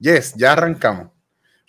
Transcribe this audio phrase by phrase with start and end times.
[0.00, 1.10] Yes, ya arrancamos.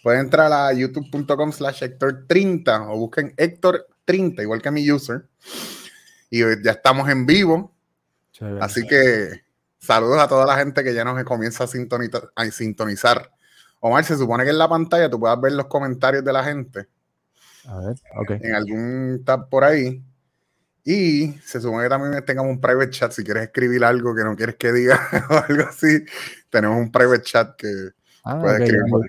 [0.01, 5.27] Pueden entrar a youtube.com slash Héctor30 o busquen Héctor30, igual que mi user.
[6.30, 7.75] Y ya estamos en vivo.
[8.59, 9.44] Así que
[9.78, 13.32] saludos a toda la gente que ya nos comienza a sintonizar, a sintonizar.
[13.81, 16.88] Omar, se supone que en la pantalla tú puedas ver los comentarios de la gente.
[17.66, 18.32] A ver, ok.
[18.41, 20.04] En algún tab por ahí.
[20.84, 23.11] Y se supone que también tengamos un private chat.
[23.11, 26.05] Si quieres escribir algo que no quieres que diga o algo así,
[26.50, 27.91] tenemos un private chat que
[28.23, 29.01] Ah, ya, lo,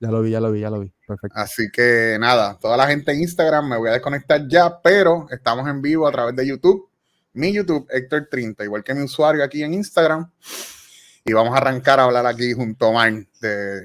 [0.00, 0.92] ya lo vi, ya lo vi, ya lo vi.
[1.06, 1.38] Perfecto.
[1.38, 5.68] Así que nada, toda la gente en Instagram me voy a desconectar ya, pero estamos
[5.68, 6.88] en vivo a través de YouTube.
[7.32, 10.30] Mi YouTube, Héctor30, igual que mi usuario aquí en Instagram.
[11.24, 13.84] Y vamos a arrancar a hablar aquí junto a Omar de, de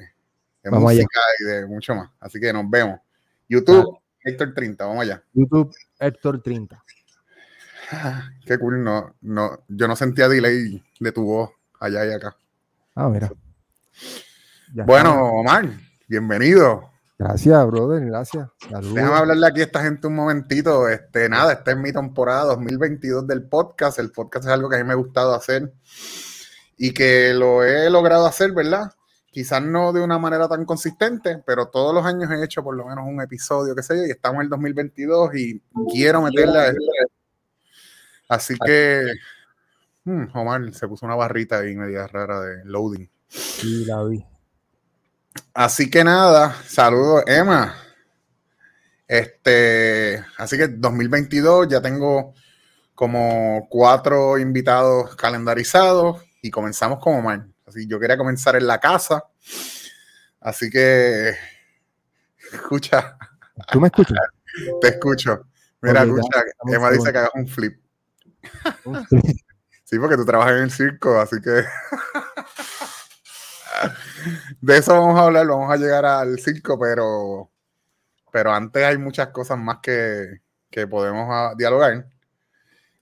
[0.63, 1.01] Vamos allá.
[1.03, 2.09] música y de mucho más.
[2.19, 2.99] Así que nos vemos.
[3.47, 5.23] YouTube, Héctor30, vamos allá.
[5.33, 6.83] YouTube Héctor 30.
[7.91, 12.35] Ah, Qué cool, no, no, yo no sentía delay de tu voz allá y acá.
[12.95, 13.31] Ah, mira.
[14.75, 15.21] Ya Bueno, está.
[15.23, 15.69] Omar,
[16.09, 16.91] bienvenido.
[17.17, 18.49] Gracias, brother, gracias.
[18.69, 18.93] Saludos.
[18.93, 20.89] Déjame hablarle aquí a esta gente un momentito.
[20.89, 23.99] Este, nada, esta es mi temporada 2022 del podcast.
[23.99, 25.71] El podcast es algo que a mí me ha gustado hacer
[26.75, 28.91] y que lo he logrado hacer, ¿verdad?
[29.31, 32.85] Quizás no de una manera tan consistente, pero todos los años he hecho por lo
[32.85, 36.73] menos un episodio, qué sé yo, y estamos en el 2022 y quiero meterle a.
[38.27, 39.05] Así que,
[40.03, 43.09] hmm, Omar, se puso una barrita ahí media rara de loading.
[43.29, 44.34] Sí, la vi.
[45.53, 47.75] Así que nada, saludos, Emma.
[49.07, 52.33] Este, así que 2022 ya tengo
[52.93, 57.45] como cuatro invitados calendarizados y comenzamos con Omar.
[57.65, 59.23] Así yo quería comenzar en la casa.
[60.39, 61.35] Así que
[62.51, 63.17] escucha,
[63.71, 64.17] ¿Tú me escuchas?
[64.81, 65.47] te escucho.
[65.81, 67.79] Mira, escucha, Emma dice que hagas un flip.
[69.83, 71.63] Sí, porque tú trabajas en el circo, así que
[74.61, 77.49] de eso vamos a hablar, vamos a llegar al circo, pero,
[78.31, 82.07] pero antes hay muchas cosas más que, que podemos ah, dialogar.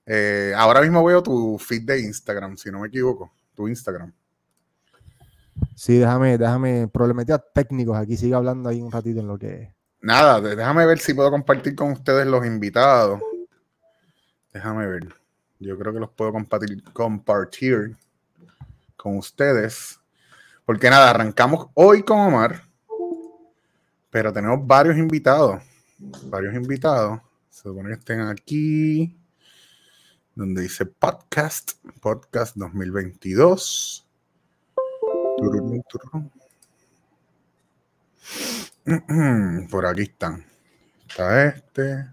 [0.06, 4.12] Eh, ahora mismo veo tu feed de Instagram, si no me equivoco, tu Instagram.
[5.74, 9.74] Sí, déjame, déjame, problemáticas técnicos aquí, sigue hablando ahí un ratito en lo que...
[10.00, 13.20] Nada, déjame ver si puedo compartir con ustedes los invitados.
[14.52, 15.14] Déjame ver.
[15.58, 17.96] Yo creo que los puedo compartir, compartir
[18.96, 19.98] con ustedes.
[20.64, 22.62] Porque nada, arrancamos hoy con Omar.
[24.10, 25.62] Pero tenemos varios invitados.
[26.24, 27.20] Varios invitados.
[27.50, 29.14] Se supone que estén aquí.
[30.34, 31.72] Donde dice podcast.
[32.00, 34.08] Podcast 2022.
[35.36, 36.30] Tururú, tururú.
[39.70, 40.46] Por aquí están.
[41.06, 42.10] Está este.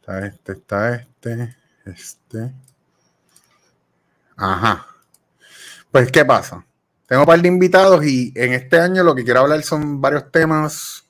[0.00, 1.56] Está este, está este.
[1.84, 2.54] Este.
[4.36, 4.86] Ajá.
[5.90, 6.64] Pues, ¿qué pasa?
[7.08, 10.30] Tengo un par de invitados y en este año lo que quiero hablar son varios
[10.30, 11.06] temas.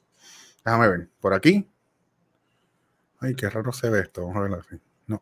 [0.64, 1.08] Déjame ver.
[1.20, 1.68] Por aquí.
[3.18, 4.20] Ay, qué raro se ve esto.
[4.20, 4.80] Vamos a verlo así.
[5.08, 5.20] No.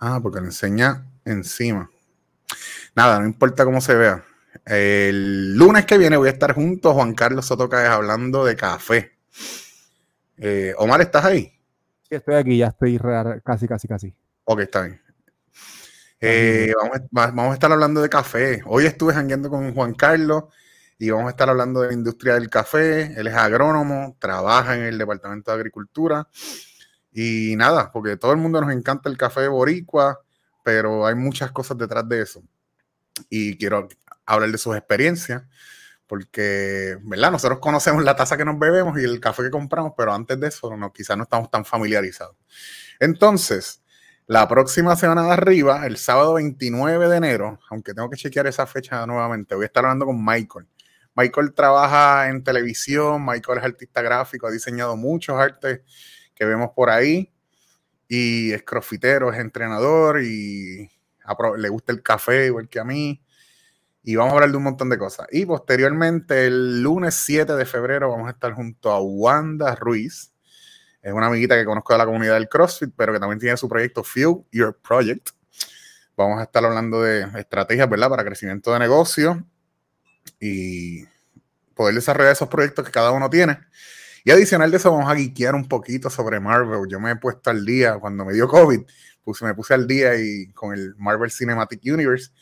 [0.00, 1.88] Ah, porque lo enseña encima.
[2.96, 4.24] Nada, no importa cómo se vea.
[4.64, 8.56] El lunes que viene voy a estar junto a Juan Carlos Soto Cáez hablando de
[8.56, 9.12] café.
[10.38, 11.52] Eh, Omar, ¿estás ahí?
[12.02, 12.98] Sí, estoy aquí, ya estoy
[13.44, 14.14] casi, casi, casi.
[14.42, 15.05] Ok, está bien.
[16.20, 16.72] Eh,
[17.12, 18.62] vamos, a, estar hablando de café.
[18.64, 20.44] Hoy estuve jangueando con Juan Carlos
[20.98, 23.12] y vamos a estar hablando de la industria del café.
[23.18, 26.28] Él es agrónomo, trabaja en el Departamento de Agricultura.
[27.12, 30.20] Y nada, porque todo el mundo nos encanta el café boricua,
[30.62, 32.42] pero hay muchas cosas detrás de eso.
[33.28, 33.88] Y quiero
[34.26, 35.42] hablar de sus experiencias,
[36.06, 37.30] porque, ¿verdad?
[37.32, 40.48] Nosotros conocemos la taza que nos bebemos y el café que compramos, pero antes de
[40.48, 42.36] eso no, quizás no estamos tan familiarizados.
[43.00, 43.82] Entonces,
[44.26, 48.66] la próxima semana de arriba, el sábado 29 de enero, aunque tengo que chequear esa
[48.66, 50.66] fecha nuevamente, voy a estar hablando con Michael.
[51.14, 55.80] Michael trabaja en televisión, Michael es artista gráfico, ha diseñado muchos artes
[56.34, 57.32] que vemos por ahí
[58.08, 60.90] y es crofitero, es entrenador y
[61.56, 63.22] le gusta el café igual que a mí.
[64.02, 65.26] Y vamos a hablar de un montón de cosas.
[65.32, 70.32] Y posteriormente, el lunes 7 de febrero, vamos a estar junto a Wanda Ruiz.
[71.06, 73.68] Es una amiguita que conozco de la comunidad del CrossFit, pero que también tiene su
[73.68, 75.28] proyecto Fuel Your Project.
[76.16, 78.10] Vamos a estar hablando de estrategias, ¿verdad?
[78.10, 79.46] Para crecimiento de negocio
[80.40, 81.04] y
[81.76, 83.56] poder desarrollar esos proyectos que cada uno tiene.
[84.24, 86.88] Y adicional de eso, vamos a guiquear un poquito sobre Marvel.
[86.88, 88.80] Yo me he puesto al día cuando me dio COVID,
[89.42, 92.32] me puse al día y con el Marvel Cinematic Universe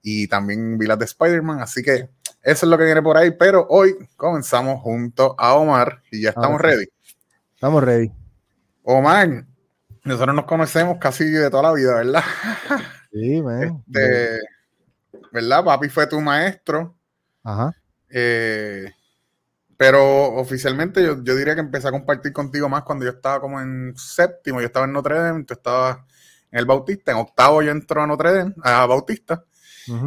[0.00, 1.60] y también vi las de Spider-Man.
[1.60, 2.08] Así que
[2.42, 3.32] eso es lo que viene por ahí.
[3.32, 6.86] Pero hoy comenzamos junto a Omar y ya estamos Ahora ready.
[7.58, 8.12] Estamos ready.
[8.84, 9.44] Omar,
[10.04, 12.22] nosotros nos conocemos casi de toda la vida, ¿verdad?
[13.12, 13.82] Sí, man.
[13.88, 14.38] Este,
[15.32, 15.64] ¿Verdad?
[15.64, 16.94] Papi fue tu maestro.
[17.42, 17.74] Ajá.
[18.10, 18.92] Eh,
[19.76, 23.60] pero oficialmente yo, yo, diría que empecé a compartir contigo más cuando yo estaba como
[23.60, 25.98] en séptimo, yo estaba en Notre Dame, tú estabas
[26.52, 29.44] en el Bautista, en octavo yo entro a Notre Dame, a Bautista,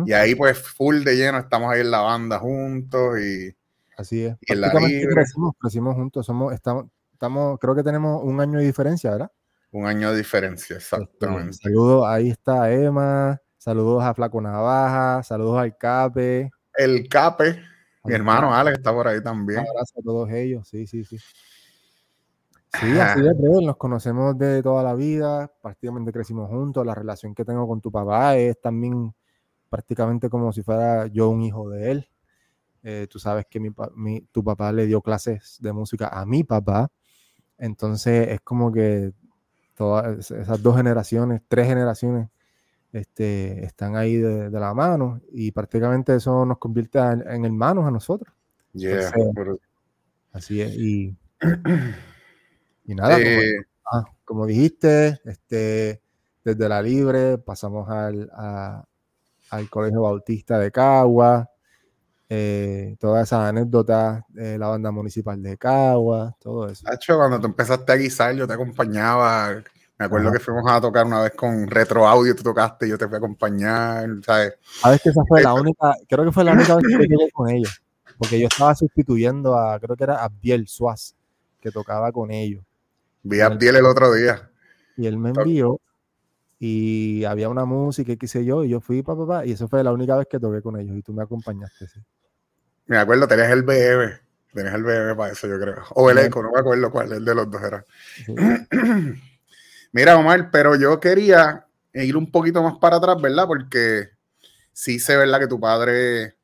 [0.06, 3.54] y ahí pues full de lleno, estamos ahí en la banda juntos y...
[3.98, 4.38] Así es.
[4.40, 6.86] Y en la crecimos, crecimos, juntos, somos, estamos,
[7.22, 9.32] estamos, creo que tenemos un año de diferencia, ¿verdad?
[9.70, 11.54] Un año de diferencia, este, exactamente.
[11.54, 16.50] saludos, ahí está Emma, saludos a Flaco Navaja, saludos al Cape.
[16.74, 17.62] El Cape,
[18.06, 19.60] mi hermano Alex está por ahí también.
[19.60, 21.18] Un abrazo a todos ellos, sí, sí, sí.
[22.80, 23.36] Sí, así es,
[23.66, 27.92] nos conocemos de toda la vida, prácticamente crecimos juntos, la relación que tengo con tu
[27.92, 29.14] papá es también
[29.70, 32.10] prácticamente como si fuera yo un hijo de él.
[32.82, 36.90] Eh, tú sabes que mi, tu papá le dio clases de música a mi papá,
[37.62, 39.14] entonces es como que
[39.76, 42.28] todas esas dos generaciones, tres generaciones,
[42.92, 48.34] este, están ahí de, la mano y prácticamente eso nos convierte en, hermanos a nosotros.
[50.34, 50.76] Así es.
[50.76, 51.16] Y,
[52.86, 53.58] y nada, eh,
[53.94, 56.02] ah, como, dijiste, este,
[56.44, 58.28] desde la libre pasamos al,
[59.52, 61.48] al Colegio Bautista de Cagua,
[62.34, 66.88] eh, todas esas anécdotas de la banda municipal de Cagua, todo eso.
[66.88, 69.62] Hacho, cuando tú empezaste a guisar, yo te acompañaba
[70.02, 72.98] me acuerdo que fuimos a tocar una vez con Retro Audio, tú tocaste, y yo
[72.98, 74.56] te fui a acompañar, ¿sabes?
[74.82, 77.50] Sabes que esa fue la única, creo que fue la única vez que llegué con
[77.52, 77.84] ellos,
[78.18, 81.14] porque yo estaba sustituyendo a, creo que era Abdiel Suaz,
[81.60, 82.64] que tocaba con ellos.
[83.22, 84.50] Vi a Abdiel el otro día.
[84.98, 85.80] Y él me envió,
[86.58, 89.84] y había una música, qué sé yo, y yo fui, papá, pa, y eso fue
[89.84, 92.00] la única vez que toqué con ellos, y tú me acompañaste, sí.
[92.86, 94.20] Me acuerdo, tenías el BM,
[94.54, 95.84] tenías el BM para eso, yo creo.
[95.92, 97.86] O el Eco, no me acuerdo cuál, el de los dos era.
[98.26, 98.36] Sí.
[99.94, 103.46] Mira, Omar, pero yo quería ir un poquito más para atrás, ¿verdad?
[103.46, 104.10] Porque
[104.72, 105.40] sí sé, ¿verdad?
[105.40, 106.36] Que tu padre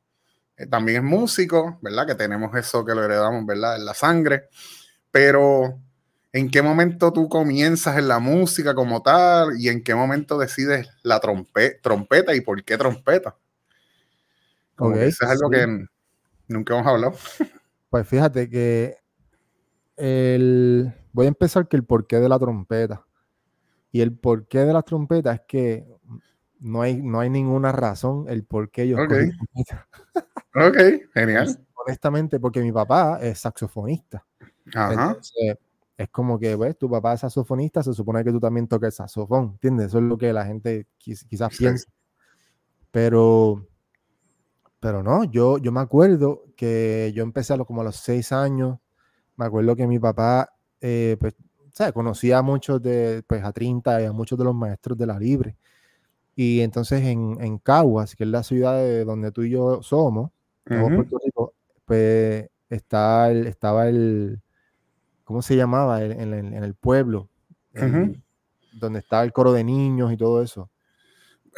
[0.56, 2.06] eh, también es músico, ¿verdad?
[2.06, 3.76] Que tenemos eso que lo heredamos, ¿verdad?
[3.76, 4.48] En la sangre.
[5.10, 5.80] Pero,
[6.32, 9.58] ¿en qué momento tú comienzas en la música como tal?
[9.58, 13.36] ¿Y en qué momento decides la trompeta y por qué trompeta?
[14.94, 15.86] eso es algo que
[16.48, 17.14] nunca hemos hablado.
[17.90, 18.96] Pues fíjate que
[19.96, 20.92] el...
[21.12, 23.04] voy a empezar que el porqué de la trompeta.
[23.90, 25.86] Y el porqué de las trompetas es que
[26.60, 29.30] no hay, no hay ninguna razón el por qué yo okay.
[30.54, 30.76] ok,
[31.14, 31.58] genial.
[31.74, 34.26] Honestamente, porque mi papá es saxofonista.
[34.74, 34.92] Ajá.
[34.92, 35.56] Entonces,
[35.96, 39.52] es como que, ves, tu papá es saxofonista, se supone que tú también toques saxofón,
[39.52, 39.86] ¿entiendes?
[39.86, 41.90] Eso es lo que la gente quizás piensa.
[42.92, 43.66] Pero,
[44.80, 48.32] pero no, yo, yo me acuerdo que yo empecé a lo, como a los seis
[48.32, 48.78] años,
[49.36, 51.34] me acuerdo que mi papá, eh, pues
[51.78, 55.06] sea, conocía a muchos de, pues a 30 y a muchos de los maestros de
[55.06, 55.56] la Libre.
[56.34, 60.30] Y entonces en, en Caguas, que es la ciudad de donde tú y yo somos,
[60.64, 61.54] Puerto Rico,
[61.84, 64.40] pues está el, estaba el,
[65.24, 66.02] ¿cómo se llamaba?
[66.02, 67.28] en, el pueblo,
[68.72, 70.70] donde estaba el coro de niños y todo eso.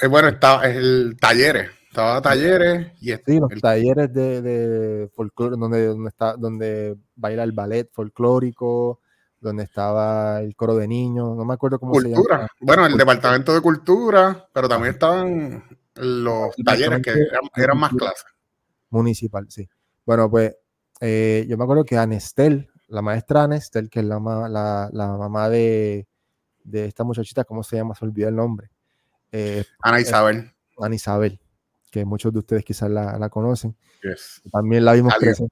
[0.01, 5.87] Eh, bueno, estaba el talleres, estaba talleres y sí, los talleres de, de folclore, donde,
[5.87, 9.01] donde, está, donde baila el ballet folclórico,
[9.41, 12.47] donde estaba el coro de niños, no me acuerdo cómo se llama.
[12.61, 15.65] Bueno, el departamento de cultura, pero también estaban
[15.97, 17.13] los talleres que
[17.57, 18.25] eran, más clases.
[18.91, 19.69] Municipal, sí.
[20.07, 20.57] Bueno, pues
[21.01, 26.07] eh, yo me acuerdo que Anestel, la maestra Anestel, que es la, la, mamá de,
[26.73, 27.97] esta muchachita, ¿cómo se llama?
[27.97, 28.71] Se olvidó el nombre.
[29.33, 30.53] Eh, Ana Isabel.
[30.79, 31.41] Ana Isabel,
[31.91, 33.77] que muchos de ustedes quizás la, conocen.
[34.51, 35.49] También la vimos crecer.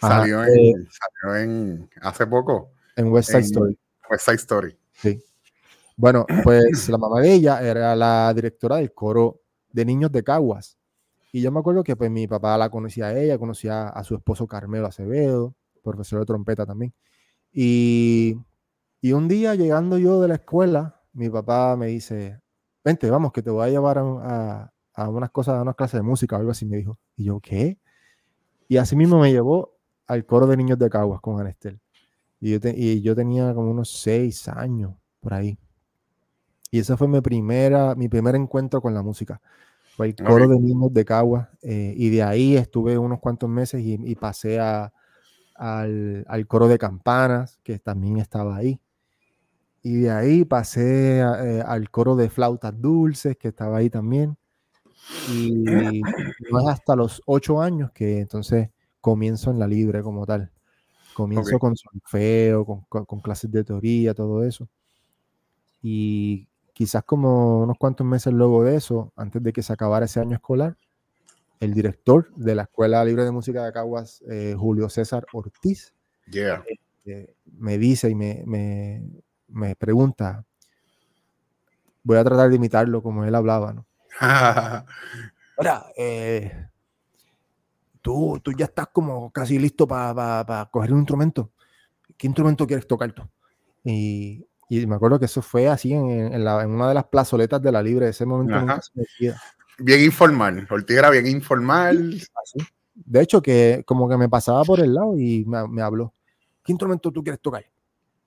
[0.00, 3.78] Salió, eh, salió en hace poco en West Side Story.
[4.10, 4.78] West Side Story.
[4.92, 5.22] Sí.
[5.96, 10.78] Bueno, pues la mamá de ella era la directora del coro de niños de Caguas.
[11.32, 14.14] Y yo me acuerdo que pues mi papá la conocía a ella, conocía a su
[14.14, 16.94] esposo Carmelo Acevedo, profesor de trompeta también.
[17.52, 18.36] Y,
[19.00, 22.40] y un día llegando yo de la escuela, mi papá me dice,
[22.84, 24.72] vente, vamos, que te voy a llevar a, a,
[25.06, 26.98] unas cosas, a unas clases de música o algo así, me dijo.
[27.16, 27.78] Y yo, ¿qué?
[28.66, 29.74] Y así mismo me llevó
[30.08, 31.78] al coro de niños de Caguas con Anestel.
[32.40, 35.58] Y yo, tenía como unos seis años por ahí.
[36.70, 39.40] Y ese fue mi, primera, mi primer encuentro con la música.
[39.96, 41.50] Fue el coro de niños de Cagua.
[41.62, 44.92] Eh, y de ahí estuve unos cuantos meses y, pasé a,
[45.56, 48.80] al, coro de campanas, que también estaba ahí.
[49.82, 54.37] Y de ahí pasé eh, al coro de flautas dulces, que estaba ahí también.
[55.30, 56.02] Y
[56.50, 60.50] no es hasta los ocho años que entonces comienzo en la libre como tal.
[61.14, 64.68] Comienzo con solfeo, con, con, clases de teoría, todo eso.
[65.82, 70.20] Y quizás como unos cuantos meses luego de eso, antes de que se acabara ese
[70.20, 70.76] año escolar,
[71.60, 75.92] el director de la Escuela Libre de Música de Caguas, eh, Julio César Ortiz,
[76.30, 76.62] Yeah.
[77.06, 79.02] eh, me dice y me, me-
[79.48, 80.44] me pregunta,
[82.02, 83.86] voy a tratar de imitarlo como él hablaba, ¿no?
[85.58, 86.68] Mira, eh,
[88.00, 91.50] tú, tú ya estás como casi listo para coger un instrumento.
[92.16, 93.22] ¿Qué instrumento quieres tocar tú?
[93.84, 97.04] Y, y me acuerdo que eso fue así en, en la- en una de las
[97.06, 98.08] plazoletas de la Libre.
[98.08, 98.60] Ese momento Ajá.
[98.62, 99.40] nunca se me olvida.
[99.78, 100.66] bien informal.
[100.70, 102.14] Ortiz era bien informal.
[102.42, 102.58] Así.
[102.94, 106.12] De hecho, que como que me pasaba por el lado y me, me habló.
[106.64, 107.64] ¿Qué instrumento tú quieres tocar?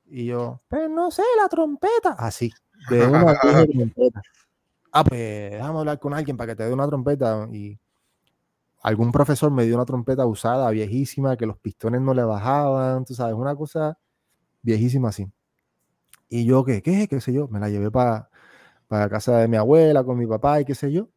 [0.07, 2.13] Y yo, pues no sé, la trompeta.
[2.17, 2.51] Así,
[2.89, 4.21] de una trompeta.
[4.91, 7.47] Ah, pues déjame hablar con alguien para que te dé una trompeta.
[7.51, 7.79] Y
[8.83, 13.13] algún profesor me dio una trompeta usada, viejísima, que los pistones no le bajaban, tú
[13.13, 13.97] sabes, una cosa
[14.63, 15.31] viejísima así.
[16.29, 16.81] Y yo, ¿qué?
[16.81, 17.07] ¿Qué?
[17.07, 17.47] ¿Qué sé yo?
[17.49, 18.29] Me la llevé para
[18.87, 21.09] para casa de mi abuela con mi papá y qué sé yo.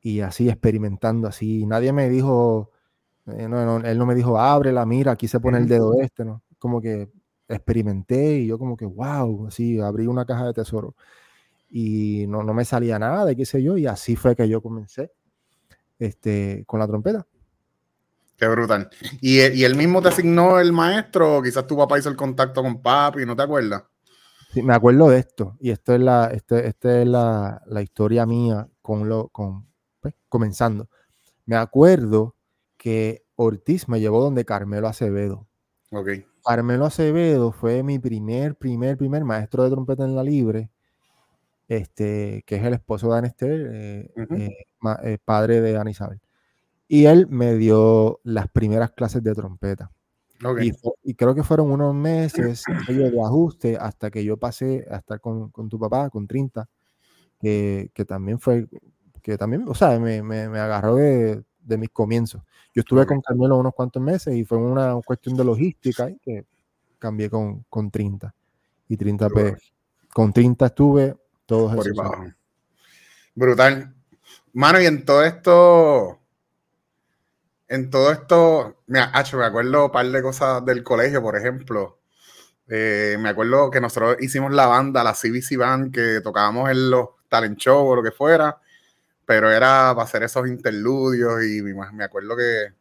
[0.00, 1.64] Y así experimentando, así.
[1.66, 2.70] Nadie me dijo,
[3.26, 6.24] eh, no, no, él no me dijo, ábrela, mira, aquí se pone el dedo este,
[6.24, 6.42] ¿no?
[6.58, 7.10] Como que
[7.48, 10.96] experimenté y yo como que, wow, así, abrí una caja de tesoro.
[11.74, 14.60] Y no, no me salía nada, y qué sé yo, y así fue que yo
[14.60, 15.10] comencé
[15.98, 17.26] este, con la trompeta.
[18.36, 18.90] Qué brutal.
[19.22, 21.38] ¿Y, ¿Y él mismo te asignó el maestro?
[21.38, 23.84] O quizás tu papá hizo el contacto con papi, ¿no te acuerdas?
[24.52, 28.26] Sí, me acuerdo de esto, y esto es la, este, esta es la, la historia
[28.26, 29.66] mía con lo, con,
[30.00, 30.90] pues, comenzando.
[31.46, 32.36] Me acuerdo
[32.76, 35.46] que Ortiz me llevó donde Carmelo Acevedo.
[35.90, 36.08] Ok.
[36.44, 40.70] Carmelo Acevedo fue mi primer, primer, primer maestro de trompeta en la libre,
[41.76, 44.34] este, que es el esposo de Anester, eh, Ujú.
[44.34, 46.20] eh, ma- eh, padre de Ana Isabel.
[46.88, 49.90] Y él me dio las primeras clases de trompeta.
[50.44, 50.60] Ok.
[50.60, 50.72] Y,
[51.04, 55.50] y creo que fueron unos meses de ajuste hasta que yo pasé a estar con,
[55.50, 56.68] con tu papá, con 30,
[57.40, 58.66] que, que también fue,
[59.22, 62.42] que también, o sea, me, me- me agarró de, de mis comienzos.
[62.74, 63.08] Yo estuve Ok.
[63.08, 66.44] con Carmelo unos cuantos meses y fue una cuestión de logística y que
[66.98, 68.34] cambié con, con 30.
[68.88, 69.50] Y 30, Qué bueno.
[69.52, 69.72] pues,
[70.12, 71.16] con 30 estuve
[71.52, 72.34] todos Por esos años.
[73.34, 73.94] Brutal.
[74.54, 76.18] Mano, y en todo esto,
[77.68, 81.98] en todo esto, mira, me acuerdo un par de cosas del colegio, por ejemplo.
[82.68, 87.08] Eh, me acuerdo que nosotros hicimos la banda, la CBC Band, que tocábamos en los
[87.28, 88.58] talent show o lo que fuera,
[89.26, 92.72] pero era para hacer esos interludios y me, acuerdo que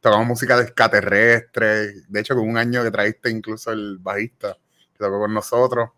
[0.00, 2.02] tocamos música de extraterrestre.
[2.08, 4.56] De hecho, con un año que traíste incluso el bajista
[4.92, 5.90] que tocó con nosotros.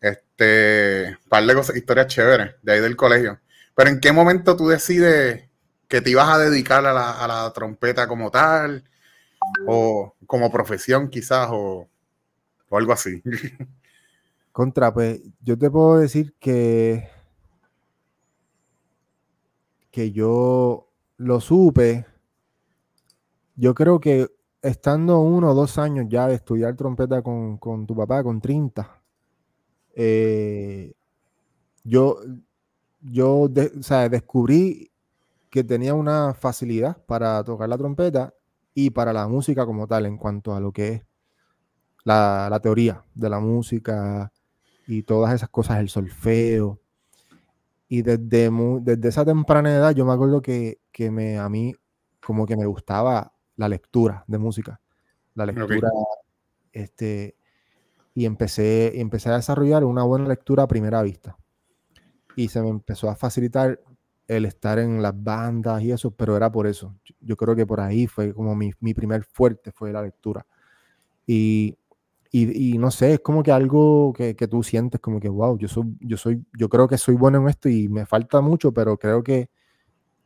[0.00, 3.38] Este, par de historias chéveres de ahí del colegio.
[3.74, 5.48] Pero ¿en qué momento tú decides
[5.88, 8.84] que te ibas a dedicar a la, a la trompeta como tal?
[9.66, 11.88] O como profesión quizás, o,
[12.68, 13.22] o algo así.
[14.52, 17.08] Contra, pues yo te puedo decir que
[19.90, 22.06] que yo lo supe.
[23.56, 24.28] Yo creo que
[24.62, 28.99] estando uno o dos años ya de estudiar trompeta con, con tu papá, con 30,
[30.02, 30.94] eh,
[31.84, 32.16] yo,
[33.02, 34.90] yo de- o sea, descubrí
[35.50, 38.32] que tenía una facilidad para tocar la trompeta
[38.74, 41.02] y para la música como tal, en cuanto a lo que es
[42.04, 44.32] la, la teoría de la música
[44.86, 46.80] y todas esas cosas, el solfeo.
[47.88, 51.74] Y desde, desde esa temprana edad yo me acuerdo que, que me, a mí
[52.24, 54.80] como que me gustaba la lectura de música.
[55.34, 55.88] La lectura,
[56.72, 57.34] este,
[58.14, 61.36] y empecé, y empecé a desarrollar una buena lectura a primera vista.
[62.36, 63.80] Y se me empezó a facilitar
[64.28, 66.94] el estar en las bandas y eso, pero era por eso.
[67.20, 70.46] Yo, creo que por ahí fue como mi, mi primer fuerte, fue la lectura.
[71.26, 71.76] Y,
[72.30, 75.58] y, y no sé, es como que algo que, que tú sientes como que, wow,
[75.58, 78.72] yo soy, yo soy, yo creo que soy bueno en esto y me falta mucho,
[78.72, 79.50] pero creo que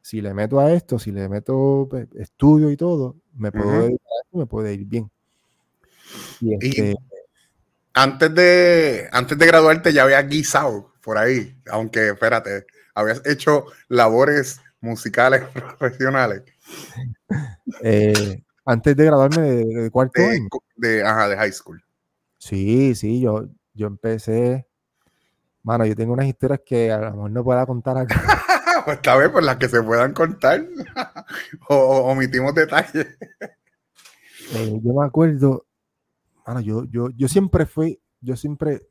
[0.03, 4.01] si le meto a esto, si le meto pues, estudio y todo, me puedo dedicar
[4.33, 5.11] me puede ir bien.
[6.41, 6.95] Y Y- este,
[7.95, 14.61] Antes de, antes de graduarte ya habías guisado por ahí, aunque espérate, habías hecho labores
[14.81, 15.43] musicales
[15.79, 16.43] profesionales
[17.83, 20.49] eh, antes de graduarme de, de cuarto de, año.
[20.77, 21.83] de, ajá, de high school.
[22.39, 24.67] Sí, sí, yo, yo empecé.
[25.63, 28.21] Mano, yo tengo unas historias que a lo mejor no pueda contar acá.
[28.85, 30.67] pues esta vez por las que se puedan contar
[31.69, 33.07] o, o omitimos detalles.
[34.53, 35.65] Eh, yo me acuerdo,
[36.47, 38.83] mano, yo, yo, yo siempre fui, yo siempre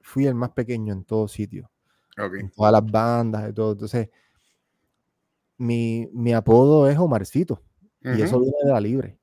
[0.00, 1.70] fui el más pequeño en todo sitio,
[2.40, 3.72] en todas las bandas y todo.
[3.72, 4.08] Entonces,
[5.58, 7.62] mi, mi apodo es Omarcito
[8.16, 9.18] y eso viene de la libre.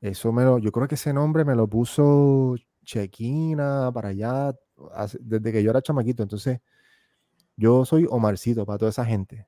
[0.00, 4.54] Eso me lo, yo creo que ese nombre me lo puso Chequina para allá
[4.94, 6.22] hace- desde que yo era chamaquito.
[6.22, 6.60] Entonces,
[7.56, 9.46] yo soy Omarcito para toda esa gente.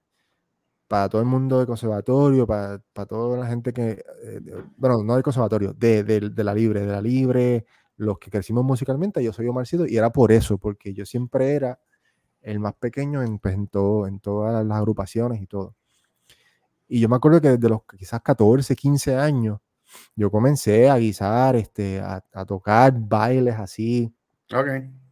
[0.88, 2.78] Para todo el mundo de conservatorio, para,
[3.09, 4.40] toda la gente que, eh,
[4.76, 7.66] bueno, no del conservatorio, de, de, la libre, de la libre,
[7.97, 11.81] los que crecimos musicalmente, yo soy Omarcito y era por eso, porque yo siempre era
[12.43, 15.75] el más pequeño en, pues, en, todo, en todas las agrupaciones y todo.
[16.88, 19.59] Y yo me acuerdo que desde los quizás 14, 15 años,
[20.14, 24.14] yo comencé a guisar, este, a, tocar bailes así.
[24.55, 24.66] Ok.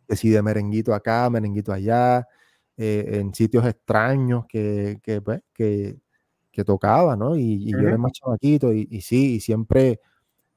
[0.07, 2.27] Que si de merenguito acá, merenguito allá,
[2.77, 5.99] eh, en sitios extraños que, que, pues, que,
[6.51, 7.37] que tocaba, ¿no?
[7.37, 10.01] Y, yo era más chavaquito y, y, sí, y siempre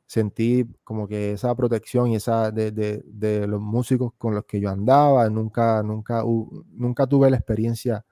[0.08, 4.60] sentí como que esa protección y esa de, de, de, los músicos con los que
[4.60, 6.24] yo andaba, nunca, nunca,
[6.72, 8.06] nunca tuve la experiencia,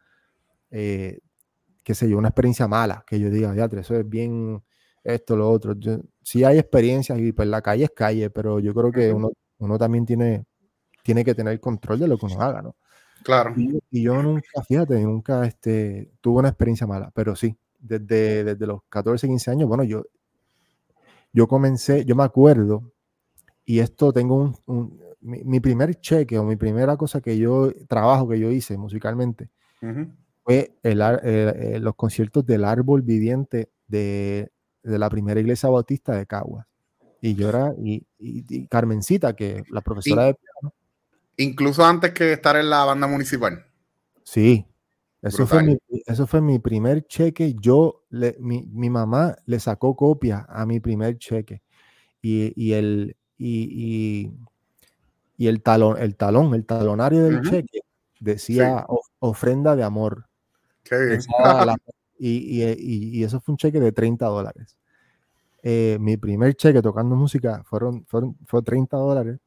[0.71, 1.19] eh,
[1.83, 4.61] qué sé yo, una experiencia mala, que yo diga, ya, eso es bien
[5.03, 5.75] esto, lo otro.
[6.21, 9.77] sí hay experiencias y pues la calle es calle, pero yo creo que uno, uno
[9.77, 10.45] también tiene,
[11.03, 12.75] tiene que tener control de lo que uno haga, ¿no?
[13.25, 13.53] Claro.
[13.57, 18.81] Y, yo nunca, fíjate, nunca este, tuve una experiencia mala, pero sí, desde, desde los
[18.87, 20.05] 14, 15 años, bueno, yo,
[21.33, 22.93] yo comencé, yo me acuerdo,
[23.65, 28.39] y esto tengo un, mi, primer cheque o mi primera cosa que yo, trabajo que
[28.39, 29.49] yo hice musicalmente,
[30.43, 34.51] fue el, eh, los conciertos del árbol viviente de
[34.85, 36.65] de la primera iglesia bautista de Caguas.
[37.21, 38.05] Y yo era, y,
[38.67, 40.54] Carmencita, que la profesora de piano.
[41.37, 43.65] Incluso antes que estar en la banda municipal.
[44.23, 44.65] Sí,
[45.21, 47.55] eso fue, mi, eso fue mi primer cheque.
[47.59, 51.63] Yo, le, mi, mamá le sacó copia a mi primer cheque.
[52.21, 54.31] Y, el, y,
[55.37, 57.81] el talón, el talón, el talonario del cheque
[58.19, 58.85] decía
[59.19, 60.27] ofrenda de amor.
[60.83, 61.19] Qué bien.
[62.19, 64.77] y, eso fue un cheque de 30 dólares.
[65.63, 69.39] Eh, mi primer cheque tocando música fueron, fueron fue 30 dólares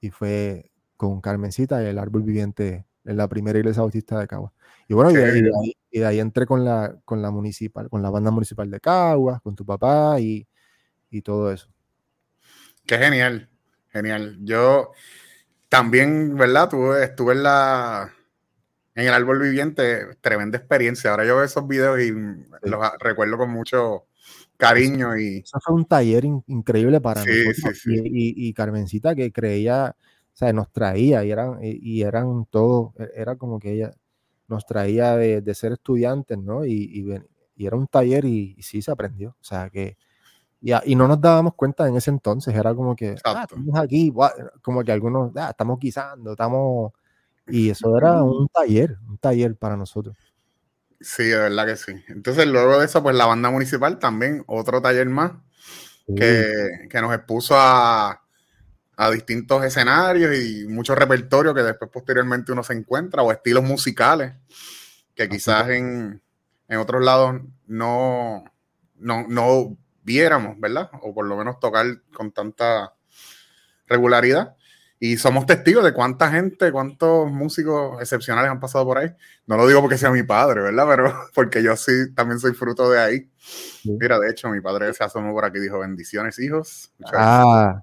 [0.00, 0.72] y fue
[1.08, 4.52] con Carmencita y el árbol viviente en la primera iglesia bautista de Caguas.
[4.88, 8.70] Y bueno, y de, ahí, entré con la, con la municipal, con la banda municipal
[8.70, 10.46] de Caguas, con tu papá y,
[11.10, 11.68] y todo eso.
[12.86, 13.48] Qué genial,
[13.88, 14.38] genial.
[14.42, 14.90] Yo
[15.68, 16.68] también, ¿verdad?
[16.68, 18.12] Tuve, estuve en la
[18.94, 21.10] en el árbol viviente, tremenda experiencia.
[21.10, 24.06] Ahora yo veo esos videos y los recuerdo con mucho
[24.56, 25.38] cariño y...
[25.38, 27.82] Eso fue un taller increíble para nosotros.
[27.86, 29.96] Y, Carmencita que creía,
[30.36, 33.92] sea, nos traía y eran, y, eran todos, e, era como que ella
[34.48, 36.64] nos traía de, ser estudiantes, ¿no?
[36.64, 37.22] Y,
[37.56, 39.30] era un taller y, sí se aprendió.
[39.40, 39.96] O sea, que...
[40.60, 44.12] Y, no nos dábamos cuenta en ese entonces, era como que, ah, estamos aquí,
[44.62, 46.92] como que algunos, ah, estamos guisando, estamos...
[47.46, 50.16] Y eso era un taller, un taller para nosotros.
[51.00, 51.92] Sí, de verdad que sí.
[52.08, 55.32] Entonces, luego de eso, pues la banda municipal también, otro taller más,
[56.06, 58.23] que, nos expuso a,
[59.10, 64.34] distintos escenarios y mucho repertorio que después posteriormente uno se encuentra, o estilos musicales,
[65.14, 66.22] que quizás en,
[66.68, 68.44] en otros lados no,
[68.96, 70.90] no, no viéramos, ¿verdad?
[71.02, 72.94] O por lo menos tocar con tanta
[73.86, 74.56] regularidad.
[75.00, 79.10] Y somos testigos de cuánta gente, cuántos músicos excepcionales han pasado por ahí.
[79.46, 80.86] No lo digo porque sea mi padre, ¿verdad?
[80.88, 83.30] Pero porque yo sí también soy fruto de ahí.
[83.84, 86.92] Mira, de hecho, mi padre se asomó por aquí y dijo, bendiciones, hijos.
[87.12, 87.82] ah,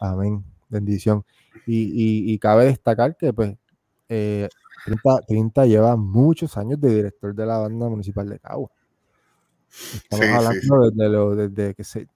[0.00, 1.24] amén, bendición.
[1.66, 3.56] Y, cabe destacar que, pues,
[4.08, 4.48] eh,
[5.26, 8.70] 30, lleva muchos años de director de la banda municipal de Cagua.
[9.70, 12.08] Estamos hablando Desde, desde, que se,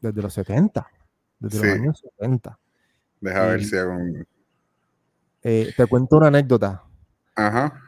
[0.00, 0.86] desde los 70,
[1.38, 2.58] desde los años 70.
[3.20, 4.26] Deja ver si hago un...
[5.44, 6.82] Eh, te cuento una anécdota.
[7.34, 7.80] Ajá.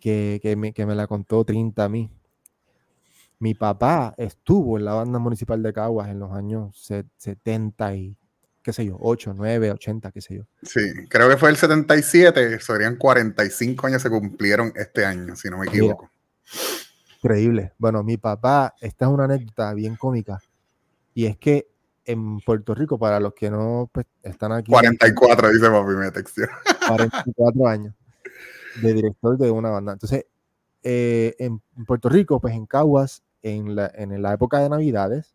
[0.00, 2.10] Que, me, la contó Trinta a mí.
[3.42, 8.16] Mi papá estuvo en la banda municipal de Caguas en los años 70 y
[8.62, 10.44] qué sé yo, 8, 9, 80, qué sé yo.
[10.62, 15.58] Sí, creo que fue el 77, serían 45 años se cumplieron este año, si no
[15.58, 16.08] me equivoco.
[17.16, 17.72] increíble.
[17.78, 20.40] Bueno, mi papá, esta es una anécdota bien cómica,
[21.12, 21.66] y es que
[22.04, 24.70] en Puerto Rico, para los que no pues, están aquí.
[24.70, 26.42] 44, dice papi, me texto.
[26.86, 27.92] 44 años
[28.80, 29.94] de director de una banda.
[29.94, 30.26] Entonces,
[30.84, 35.34] eh, en Puerto Rico, pues en Caguas, en la, en la época de Navidades,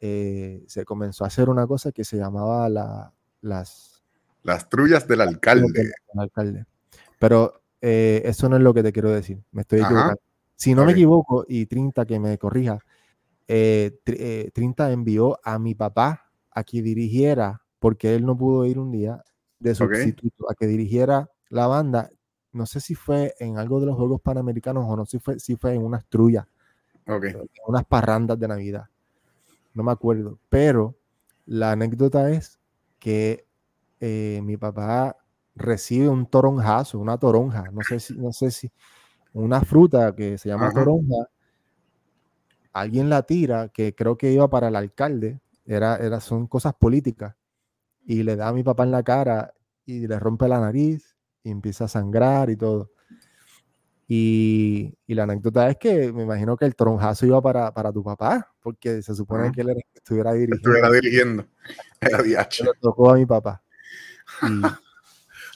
[0.00, 4.02] eh, se comenzó a hacer una cosa que se llamaba la, las...
[4.42, 5.72] Las trullas del alcalde.
[5.72, 6.64] Del alcalde.
[7.18, 9.42] Pero eh, eso no es lo que te quiero decir.
[9.52, 10.20] Me estoy equivocando.
[10.56, 12.80] Si no me equivoco, y Trinta que me corrija,
[13.46, 18.78] eh, eh, Trinta envió a mi papá a que dirigiera, porque él no pudo ir
[18.78, 19.22] un día
[19.60, 22.10] de sustituto, a que dirigiera la banda.
[22.50, 25.54] No sé si fue en algo de los Juegos Panamericanos o no si fue, si
[25.54, 26.46] fue en unas trullas,
[27.08, 27.34] okay.
[27.66, 28.86] unas parrandas de Navidad.
[29.74, 30.38] No me acuerdo.
[30.48, 30.94] Pero
[31.46, 32.58] la anécdota es
[32.98, 33.46] que
[34.00, 35.16] eh, mi papá
[35.54, 38.70] recibe un toronjazo, una toronja, no sé si, no sé si,
[39.32, 41.28] una fruta que se llama toronja,
[42.72, 47.34] alguien la tira, que creo que iba para el alcalde, era, era, son cosas políticas,
[48.06, 49.52] y le da a mi papá en la cara
[49.84, 52.90] y le rompe la nariz y empieza a sangrar y todo.
[54.10, 59.02] Y, la anécdota es que me imagino que el tronjazo iba para, tu papá, porque
[59.02, 60.56] se supone que él estuviera dirigiendo.
[60.56, 61.46] Estuviera dirigiendo.
[62.00, 63.62] Le tocó a mi papá.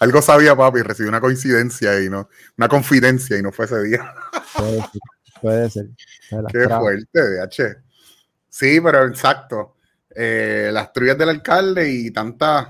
[0.01, 4.13] Algo sabía papi, recibió una coincidencia y no, una confidencia y no fue ese día.
[5.41, 5.89] Puede ser.
[6.29, 7.83] Qué fuerte, DH.
[8.49, 9.77] Sí, pero exacto.
[10.15, 12.69] Eh, las trullas del alcalde y tantas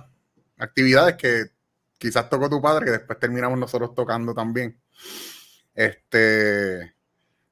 [0.59, 1.47] actividades que
[1.99, 4.81] quizás tocó tu padre, que después terminamos nosotros tocando también.
[5.75, 6.95] Este,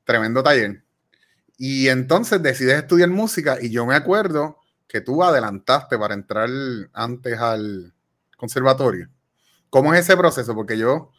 [0.05, 0.83] tremendo taller.
[1.57, 4.57] Y entonces decides estudiar música y yo me acuerdo
[4.89, 6.49] que tú adelantaste para entrar
[6.93, 7.95] antes al
[8.37, 9.09] conservatorio.
[9.69, 10.55] ¿Cómo es ese proceso?
[10.55, 11.11] Porque yo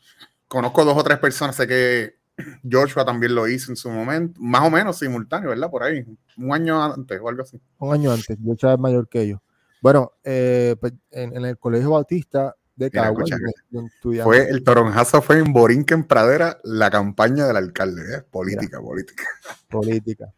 [0.48, 2.16] conozco dos o tres personas, sé que
[2.70, 5.70] Joshua también lo hizo en su momento, más o menos simultáneo, ¿verdad?
[5.70, 6.06] Por ahí,
[6.38, 7.62] un año antes o algo así.
[7.78, 9.42] Un año antes, Joshua es mayor que yo.
[9.82, 13.30] Bueno, eh, pues, en, el Colegio Bautista de Caguas.
[14.24, 18.22] Fue el toronjazo fue en Borinquen Pradera la campaña del alcalde, ¿eh?
[18.30, 19.26] política, política.
[19.70, 20.34] Política.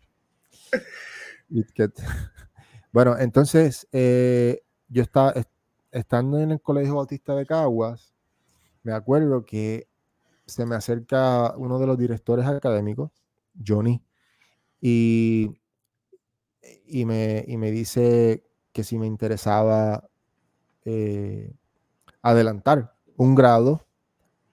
[2.91, 5.33] bueno, entonces eh, yo estaba
[5.91, 8.13] estando en el Colegio Bautista de Caguas,
[8.83, 9.87] me acuerdo que
[10.45, 13.11] se me acerca uno de los directores académicos,
[13.65, 14.03] Johnny,
[14.81, 15.51] y,
[16.85, 20.09] y, me, y me dice que si me interesaba
[20.83, 21.53] eh,
[22.23, 23.85] adelantar un grado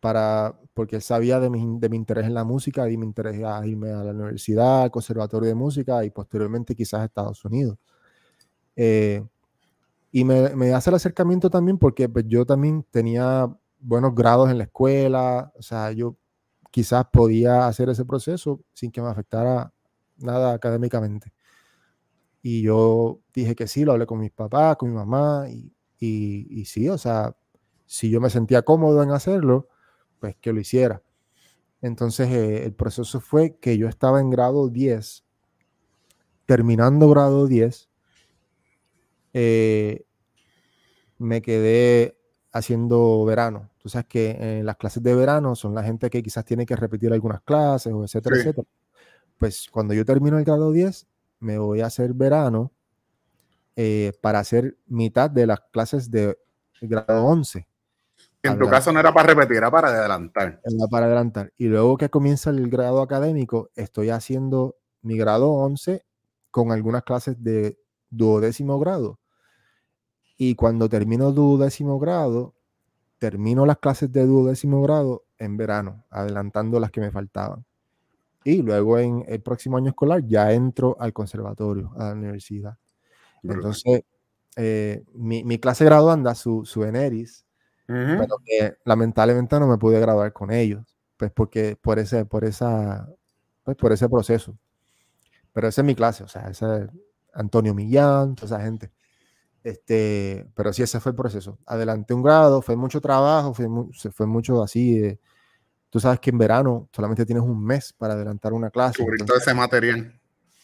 [0.01, 3.67] para, porque él sabía de mi, de mi, interés en la música y me interesa
[3.67, 7.79] irme a la universidad, al conservatorio de música y posteriormente quizás a Estados Unidos.
[8.77, 9.25] Eh,
[10.13, 14.59] y me, me, hace el acercamiento también porque pues, yo también tenía buenos grados en
[14.59, 16.17] la escuela, o sea, yo
[16.71, 19.73] quizás podía hacer ese proceso sin que me afectara
[20.19, 21.33] nada académicamente.
[22.43, 26.65] Y yo dije que sí, lo hablé con mis papás, con mi mamá, y, y,
[26.65, 27.37] sí, o sea,
[27.91, 29.69] si yo me sentía cómodo en hacerlo,
[30.21, 31.03] pues que lo hiciera.
[31.83, 35.25] Entonces eh, el proceso fue que yo estaba en grado 10,
[36.47, 37.91] terminando grado 10,
[39.33, 40.05] eh,
[41.19, 42.17] me quedé
[42.53, 43.71] haciendo verano.
[43.79, 46.77] Tú sabes que en las clases de verano son la gente que quizás tiene que
[46.77, 48.69] repetir algunas clases, o etcétera, etcétera.
[49.37, 51.09] Pues cuando yo termino el grado 10,
[51.41, 52.71] me voy a hacer verano
[53.75, 56.39] eh, para hacer mitad de las clases de
[56.81, 57.67] grado 11.
[58.43, 60.61] En tu caso no era para repetir, era para adelantar.
[60.65, 61.53] Era para adelantar.
[61.59, 66.05] Y luego que comienza el grado académico, estoy haciendo mi grado 11
[66.51, 69.19] con algunas clases de duodécimo grado.
[70.39, 72.55] Y cuando termino duodécimo grado,
[73.19, 77.67] termino las clases de duodécimo grado en verano, adelantando las que me faltaban.
[78.43, 82.79] Y luego en el próximo año escolar ya entro al conservatorio, a la universidad.
[83.43, 84.03] Entonces,
[84.57, 87.45] eh, mi, clase graduanda, su, su ENERIS,
[87.91, 93.09] pero que lamentablemente no me pude graduar con ellos, pues porque por ese, por esa,
[93.65, 94.57] pues por ese proceso.
[95.53, 96.91] Pero esa es mi clase, o sea, ese es
[97.35, 98.91] Antonio Millán, toda esa gente.
[99.63, 101.59] Este, pero sí, ese fue el proceso.
[101.67, 103.67] Adelanté un grado, fue mucho trabajo, fue,
[104.13, 105.19] fue mucho así.
[105.91, 109.03] tú sabes que en verano solamente tienes un mes para adelantar una clase.
[109.03, 110.21] Cubrir todo ese material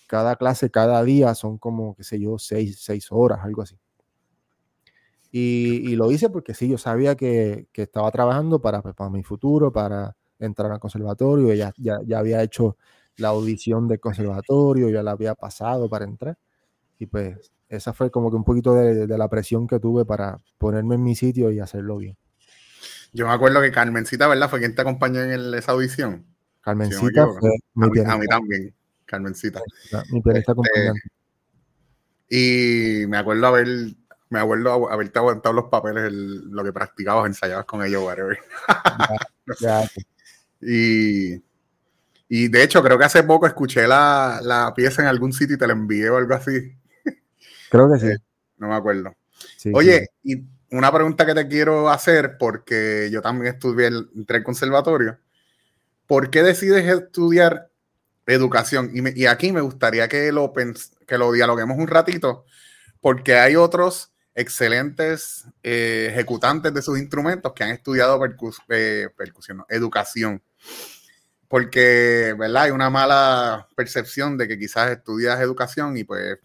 [0.06, 3.78] cada clase, cada día son como, qué sé yo, seis, seis horas, algo así.
[5.38, 9.22] Y, lo hice porque sí, yo sabía que, que estaba trabajando para, pues, para mi
[9.22, 12.78] futuro, para entrar al conservatorio, ya, ya, ya había hecho
[13.16, 16.38] la audición del conservatorio, ya la había pasado para entrar.
[16.98, 20.38] Y pues esa fue como que un poquito de, de, la presión que tuve para
[20.56, 22.16] ponerme en mi sitio y hacerlo bien.
[23.12, 24.48] Yo me acuerdo que Carmencita, ¿verdad?
[24.48, 26.24] Fue quien te acompañó en esa audición.
[26.62, 27.50] Carmencita fue
[28.06, 28.74] a mí también.
[29.04, 29.60] Carmencita.
[30.10, 30.52] Mi este,
[32.30, 33.66] Y me acuerdo haber,
[34.28, 38.38] me acuerdo haberte aguantado los papeles, lo que practicabas, ensayabas con ellos, whatever.
[40.60, 41.34] y,
[42.28, 45.58] y de hecho, creo que hace poco escuché la, la, pieza en algún sitio y
[45.58, 46.76] te la envié o algo así.
[47.70, 48.08] Creo que sí.
[48.08, 48.18] Eh,
[48.58, 49.14] no me acuerdo.
[49.72, 55.18] Oye, y una pregunta que te quiero hacer, porque yo también estudié, entré el conservatorio.
[56.06, 57.70] ¿Por qué decides estudiar
[58.26, 58.90] educación.
[58.92, 62.44] Y, aquí me gustaría que lo, que lo dialoguemos un ratito,
[63.00, 68.20] porque hay otros excelentes eh, ejecutantes de sus instrumentos que han estudiado
[68.68, 70.42] eh, percusión, educación.
[71.48, 72.64] Porque, ¿verdad?
[72.64, 76.38] Hay una mala percepción de que quizás estudias educación y pues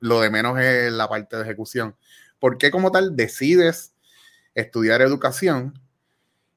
[0.00, 1.96] lo de menos es la parte de ejecución.
[2.38, 3.94] ¿Por qué como tal decides
[4.54, 5.80] estudiar educación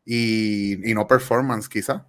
[0.04, 2.02] y, y no performance quizás?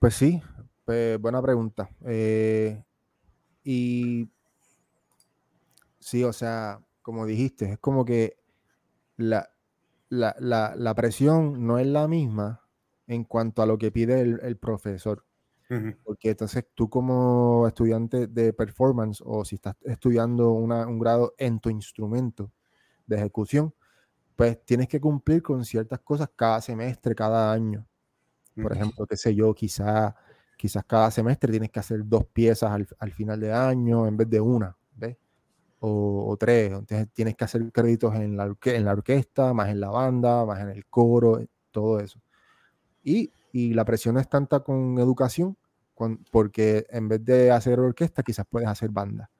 [0.00, 0.42] Pues sí,
[0.84, 1.88] pues buena pregunta.
[2.04, 2.82] Eh,
[3.62, 4.28] y
[6.06, 8.38] sí, o sea, como dijiste, es como que
[9.16, 9.50] la,
[10.08, 12.62] la, presión no es la misma
[13.08, 15.24] en cuanto a lo que pide el, profesor.
[16.04, 21.70] Porque entonces tú como estudiante de performance o si estás estudiando un grado en tu
[21.70, 22.52] instrumento
[23.04, 23.74] de ejecución,
[24.36, 27.84] pues tienes que cumplir con ciertas cosas cada semestre, cada año.
[28.54, 30.14] Por ejemplo, qué sé yo, quizás
[30.56, 34.40] quizás cada semestre tienes que hacer dos piezas al, final de año en vez de
[34.40, 34.75] una,
[35.80, 35.90] ¿ves?
[35.90, 36.72] O, tres.
[36.72, 40.60] Entonces tienes que hacer créditos en la, en la orquesta, más en la banda, más
[40.60, 42.20] en el coro, todo eso.
[43.02, 45.56] Y, la presión es tanta con educación,
[46.30, 49.30] porque en vez de hacer orquesta, quizás puedes hacer banda.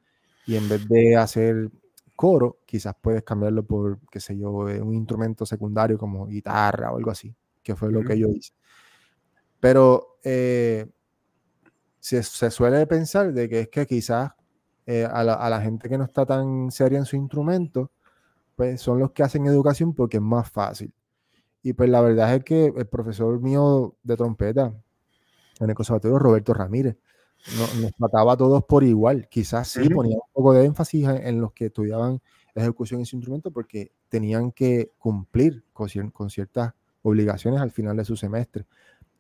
[0.47, 1.71] Y en vez de hacer
[2.15, 6.97] coro, quizás puedes cambiarlo por, qué sé yo, eh, un instrumento secundario como guitarra o
[6.97, 8.55] algo así, que fue lo que yo hice.
[9.61, 10.87] Pero eh,
[12.01, 14.31] se, suele pensar de que es que quizás
[14.87, 17.91] eh, a, la, gente que no está tan seria en su instrumento,
[18.55, 20.93] pues son los que hacen educación porque es más fácil.
[21.63, 24.73] Y pues la verdad es que el profesor mío de trompeta
[25.59, 26.97] en el conservatorio, Roberto Ramírez,
[27.81, 29.29] nos trataba a todos por igual.
[29.29, 32.21] Quizás sí ponía un poco de énfasis en, los que estudiaban
[32.55, 36.73] ejecución en su instrumento porque tenían que cumplir con, con ciertas
[37.03, 38.67] obligaciones al final de su semestre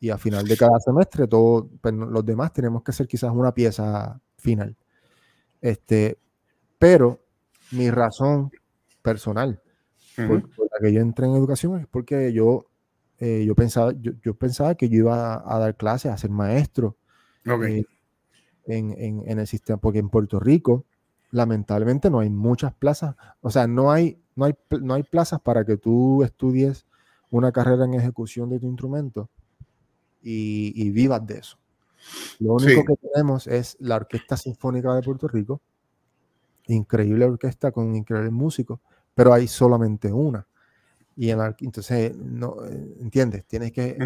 [0.00, 3.52] y a final de cada semestre, todos pues, los demás tenemos que hacer quizás una
[3.52, 4.76] pieza final.
[5.60, 6.18] Este,
[6.78, 7.20] pero
[7.72, 8.50] mi razón
[9.02, 9.60] personal
[10.16, 12.66] por, la que yo entré en educación es porque yo,
[13.18, 16.96] eh, yo, pensaba, yo, pensaba que yo iba a, dar clases, a ser maestro
[17.44, 17.84] eh,
[18.66, 20.86] en, en, el sistema, porque en Puerto Rico
[21.30, 25.64] lamentablemente no hay muchas plazas, o sea, no hay, no hay, no hay plazas para
[25.64, 26.86] que tú estudies
[27.30, 29.28] una carrera en ejecución de tu instrumento
[30.22, 31.58] y, vivas de eso.
[32.40, 35.60] Lo único que tenemos es la Orquesta Sinfónica de Puerto Rico,
[36.66, 38.80] increíble orquesta con increíbles músicos,
[39.14, 40.46] pero hay solamente una.
[41.16, 43.46] Y en entonces, no, eh, ¿entiendes?
[43.46, 43.96] Tienes que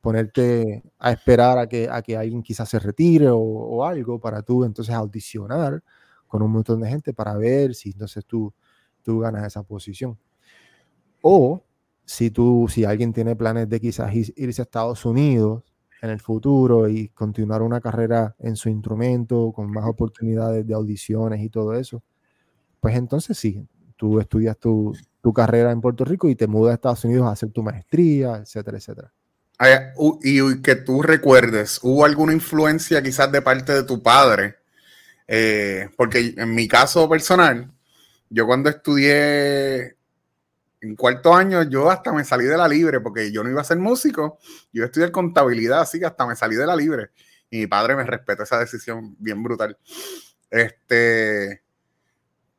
[0.00, 4.64] ponerte a esperar a que, a que alguien quizás se retire o, algo para tú
[4.64, 5.82] entonces audicionar
[6.26, 8.52] con un montón de gente para ver si entonces tú,
[9.02, 10.18] tú ganas esa posición.
[11.22, 11.62] O
[12.04, 15.64] si tú, si alguien tiene planes de quizás irse a Estados Unidos
[16.02, 21.40] en el futuro y continuar una carrera en su instrumento con más oportunidades de audiciones
[21.40, 22.02] y todo eso,
[22.80, 24.94] pues entonces sí, tú estudias tu,
[25.34, 28.78] carrera en Puerto Rico y te mudas a Estados Unidos a hacer tu maestría, etcétera,
[28.78, 29.12] etcétera.
[30.22, 34.54] Y que tú recuerdes, ¿hubo alguna influencia quizás de parte de tu padre?
[35.26, 37.72] Eh, porque en mi caso personal,
[38.30, 39.95] yo cuando estudié
[40.80, 43.64] en cuarto año yo hasta me salí de la libre porque yo no iba a
[43.64, 44.38] ser músico,
[44.72, 47.10] yo estudiar contabilidad, así que hasta me salí de la libre.
[47.50, 49.78] Y mi padre me respetó esa decisión bien brutal.
[50.50, 51.62] Este,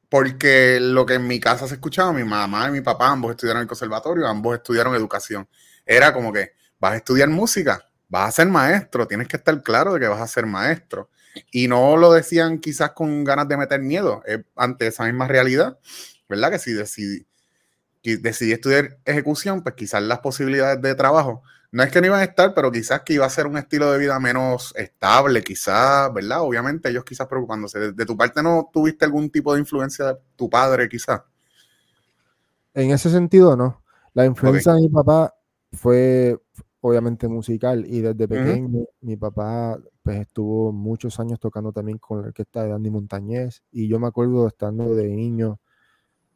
[0.09, 3.61] porque lo que en mi casa se escuchaba, mi mamá y mi papá ambos estudiaron
[3.61, 5.47] el conservatorio, ambos estudiaron educación.
[5.85, 9.93] Era como que vas a estudiar música, vas a ser maestro, tienes que estar claro
[9.93, 11.09] de que vas a ser maestro.
[11.51, 14.23] Y no lo decían quizás con ganas de meter miedo,
[14.55, 15.77] ante esa misma realidad,
[16.27, 16.51] ¿verdad?
[16.51, 16.73] Que si
[18.15, 22.21] decidí decidí estudiar ejecución, pues quizás las posibilidades de trabajo, no es que no iban
[22.21, 26.13] a estar, pero quizás que iba a ser un estilo de vida menos estable, quizás,
[26.13, 26.41] ¿verdad?
[26.41, 27.91] Obviamente ellos quizás preocupándose.
[27.91, 31.21] ¿De, tu parte no tuviste algún tipo de influencia de tu padre, quizás?
[32.73, 33.83] En ese sentido, no.
[34.13, 35.33] La influencia de mi papá
[35.73, 36.39] fue
[36.79, 42.27] obviamente musical y desde pequeño mi papá pues estuvo muchos años tocando también con la
[42.27, 45.59] orquesta de Andy Montañez y yo me acuerdo estando de niño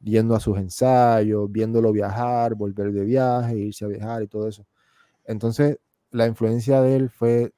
[0.04, 4.66] yendo a sus ensayos, viéndolo viajar, volver de viaje, irse a viajar y todo eso.
[5.26, 5.80] Entonces,
[6.12, 7.54] la influencia de él fue,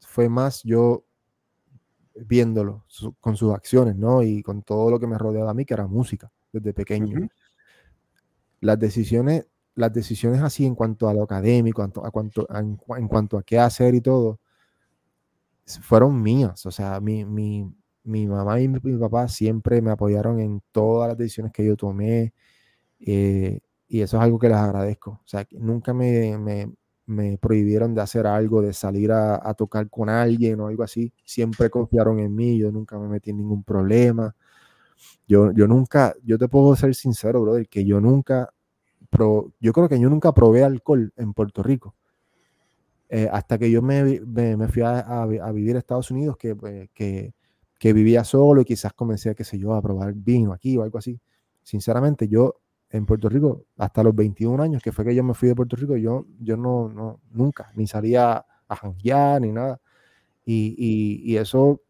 [0.00, 1.04] fue más yo
[2.14, 2.84] viéndolo
[3.20, 4.22] con sus acciones, ¿no?
[4.22, 7.28] Y con todo lo que me rodeaba a mí, que era música, desde pequeño.
[8.60, 13.42] Las decisiones, las decisiones así en cuanto a lo académico, a cuanto, en, cuanto a
[13.42, 14.40] qué hacer y todo,
[15.82, 16.64] fueron mías.
[16.64, 17.70] O sea, mi, mi,
[18.06, 22.32] mi mamá y mi, papá siempre me apoyaron en todas las decisiones que yo tomé
[23.00, 25.10] eh, y eso es algo que les agradezco.
[25.24, 26.38] O sea, nunca me,
[27.06, 31.12] me, prohibieron de hacer algo, de salir a, tocar con alguien o algo así.
[31.24, 34.34] Siempre confiaron en mí, yo nunca me metí en ningún problema.
[35.28, 38.52] Yo, yo nunca, yo te puedo ser sincero, brother, que yo nunca,
[39.10, 41.94] pro, yo creo que yo nunca probé alcohol en Puerto Rico.
[43.08, 46.88] Eh, hasta que yo me, me, fui a, a, vivir a Estados Unidos, que, pues,
[46.92, 47.34] que
[47.78, 50.98] que vivía solo y quizás comencé, qué sé yo, a probar vino aquí o algo
[50.98, 51.20] así.
[51.62, 52.56] Sinceramente, yo
[52.90, 55.76] en Puerto Rico, hasta los 21 años, que fue que yo me fui de Puerto
[55.76, 59.80] Rico, yo, yo no, no nunca, ni salía a janguear ni nada.
[60.44, 61.82] Y, y, eso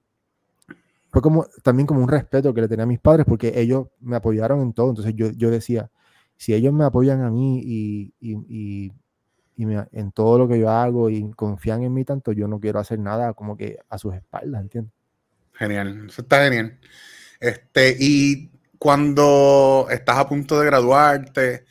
[1.11, 4.17] fue como también como un respeto que le tenía a mis padres porque ellos me
[4.17, 4.89] apoyaron en todo.
[4.91, 5.91] Entonces yo, yo decía,
[6.37, 11.11] si ellos me apoyan a mí y, y, me, en todo lo que yo hago
[11.11, 14.63] y confían en mí tanto, yo no quiero hacer nada como que a sus espaldas,
[14.63, 14.96] ¿entiendes?
[15.59, 16.79] Genial, eso está genial.
[17.41, 21.65] Este, y cuando estás a punto de graduarte,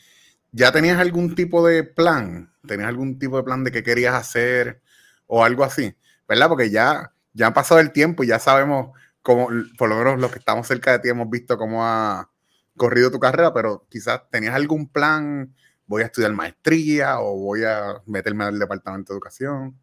[0.52, 2.52] ¿ya tenías algún tipo de plan?
[2.66, 4.82] ¿Tenías algún tipo de plan de qué querías hacer
[5.26, 5.94] o algo así?
[6.28, 6.48] ¿Verdad?
[6.48, 8.90] Porque ya, ya ha pasado el tiempo y ya sabemos
[9.22, 12.30] cómo, por lo menos los que estamos cerca de ti hemos visto cómo ha
[12.76, 15.54] corrido tu carrera, pero quizás tenías algún plan,
[15.86, 19.78] voy a estudiar maestría o voy a meterme al departamento de educación.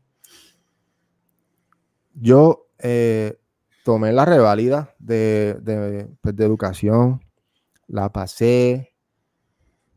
[2.13, 3.39] Yo eh,
[3.83, 7.21] tomé la revalida de, de, pues, de, educación,
[7.87, 8.93] la pasé,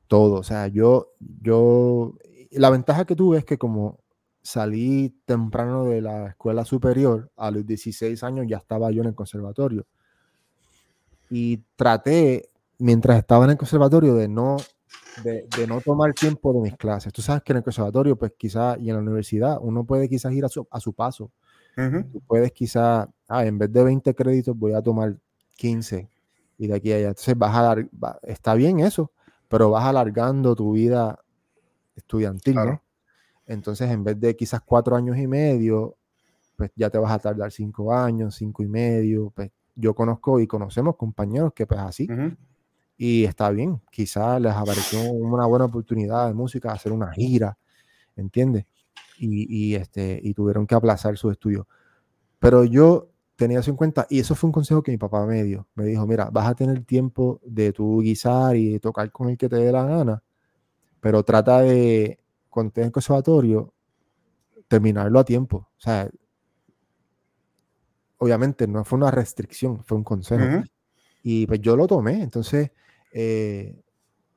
[0.08, 0.34] todo.
[0.40, 2.14] O sea, yo, yo,
[2.50, 4.00] la ventaja que tuve es que como
[4.42, 9.14] salí temprano de la escuela superior, a los 16 años ya estaba yo en el
[9.14, 9.86] conservatorio.
[11.30, 14.56] Y traté, mientras estaba en el conservatorio, de no,
[15.24, 17.12] de, de no tomar tiempo de mis clases.
[17.12, 20.32] Tú sabes que en el conservatorio, pues quizás, y en la universidad, uno puede quizás
[20.32, 21.32] ir a su, a su paso.
[21.76, 25.16] Tú puedes quizás, ah, en vez de 20 créditos voy a tomar
[25.56, 26.08] 15
[26.58, 27.08] y de aquí a allá.
[27.08, 27.88] Entonces vas a dar,
[28.22, 29.12] está bien eso,
[29.48, 31.18] pero vas alargando tu vida
[31.94, 32.82] estudiantil, ¿no?
[33.46, 35.96] Entonces en vez de quizás cuatro años y medio,
[36.56, 39.30] pues ya te vas a tardar cinco años, cinco y medio.
[39.34, 42.08] Pues yo conozco y conocemos compañeros que pues así.
[42.96, 47.58] Y está bien, quizás les apareció una buena oportunidad de música, hacer una gira,
[48.16, 48.64] ¿entiendes?
[49.18, 51.66] Y, este, y tuvieron que aplazar su estudio.
[52.38, 55.42] Pero yo tenía eso en cuenta y eso fue un consejo que mi papá me
[55.44, 55.66] dio.
[55.74, 59.36] Me dijo, mira, vas a tener tiempo de tu guisar y de tocar con el
[59.36, 60.22] que te dé la gana,
[61.00, 62.18] pero trata de,
[62.50, 63.72] cuando estés en el conservatorio,
[64.68, 65.68] terminarlo a tiempo.
[65.76, 66.08] O sea,
[68.18, 70.64] obviamente no fue una restricción, fue un consejo.
[71.22, 72.70] Y pues yo lo tomé, entonces
[73.12, 73.82] eh,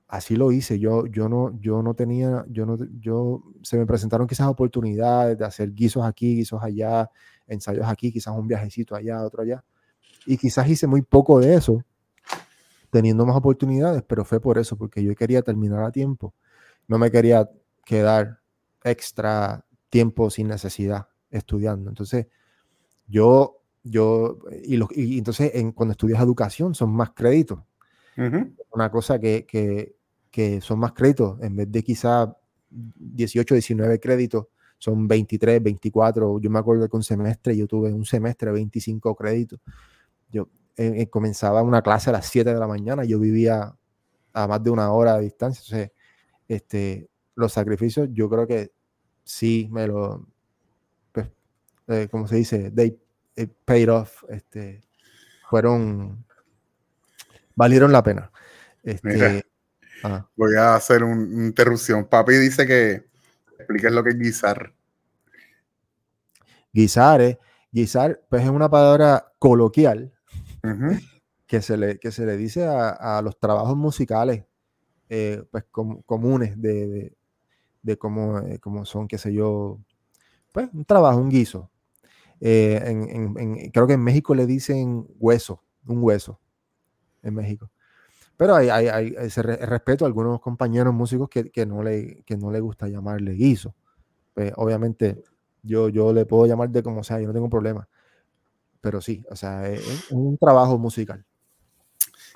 [0.10, 0.80] así lo hice.
[0.80, 5.46] Yo, yo, no, yo no tenía, yo no, yo, se me presentaron quizás oportunidades de
[5.46, 7.10] hacer guisos aquí, guisos allá,
[7.48, 9.64] ensayos aquí, quizás un viajecito allá, otro allá.
[10.26, 11.84] Y quizás hice muy poco de eso,
[12.90, 16.34] teniendo más oportunidades, pero fue por eso, porque yo quería terminar a tiempo.
[16.88, 17.48] No me quería
[17.86, 18.40] quedar
[18.84, 21.90] extra tiempo sin necesidad estudiando.
[21.90, 22.26] Entonces,
[23.08, 27.60] yo, yo, y, y entonces en, cuando estudias educación son más créditos.
[28.72, 29.96] Una cosa que, que,
[30.32, 32.36] que son más créditos, en vez de quizá
[32.70, 36.40] 18, 19 créditos, son 23, 24.
[36.40, 39.60] Yo me acuerdo que un semestre yo tuve un semestre 25 créditos.
[40.32, 43.76] Yo eh, eh, comenzaba una clase a las 7 de la mañana, yo vivía
[44.34, 45.62] a más de una hora de distancia.
[45.66, 45.92] Entonces,
[46.48, 48.72] este, los sacrificios, yo creo que
[49.24, 50.26] sí me lo,
[51.12, 51.28] pues,
[51.88, 52.98] eh, como se dice, they
[53.66, 54.24] paid off.
[54.30, 54.82] Este,
[55.50, 56.26] fueron,
[57.56, 58.32] valieron la pena.
[58.84, 59.44] Este,
[60.36, 62.06] Voy a hacer una interrupción.
[62.06, 63.06] Papi dice que
[63.58, 64.74] expliques lo que es guisar.
[66.72, 67.40] Guisar, eh.
[67.72, 70.12] Guisar, pues es una palabra coloquial
[71.46, 74.44] que, se le, que se le dice a, los trabajos musicales
[75.08, 75.66] eh, pues
[76.06, 77.18] comunes de, de,
[77.84, 79.80] de cómo, eh, son, qué sé yo,
[80.52, 81.70] pues un trabajo, un guiso.
[82.40, 86.40] creo que en México le dicen hueso, un hueso,
[87.22, 87.70] en México.
[88.40, 92.38] Pero hay, hay, hay ese respeto a algunos compañeros músicos que, que, no le, que
[92.38, 93.76] no le gusta llamarle guiso.
[94.34, 95.22] Pues, obviamente,
[95.62, 97.90] yo, yo le puedo llamar de como sea, yo no tengo problema.
[98.80, 101.26] Pero sí, o sea, es, un trabajo musical.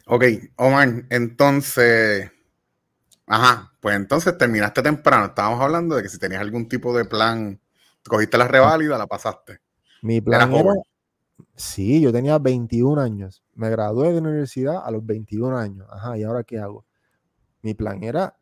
[0.06, 0.26] Ok,
[0.58, 2.30] Omar, entonces,
[3.26, 5.28] ajá, pues entonces terminaste temprano.
[5.28, 7.62] Estábamos hablando de que si tenías algún tipo de plan,
[8.06, 9.62] cogiste la reválida, la pasaste.
[10.02, 10.74] Mi plan era,
[11.56, 13.43] Sí, yo tenía 21 años.
[13.56, 15.88] Me gradué de la universidad a los 21 años.
[15.92, 16.86] Ajá, ¿y ahora qué hago?
[17.62, 18.36] Mi plan era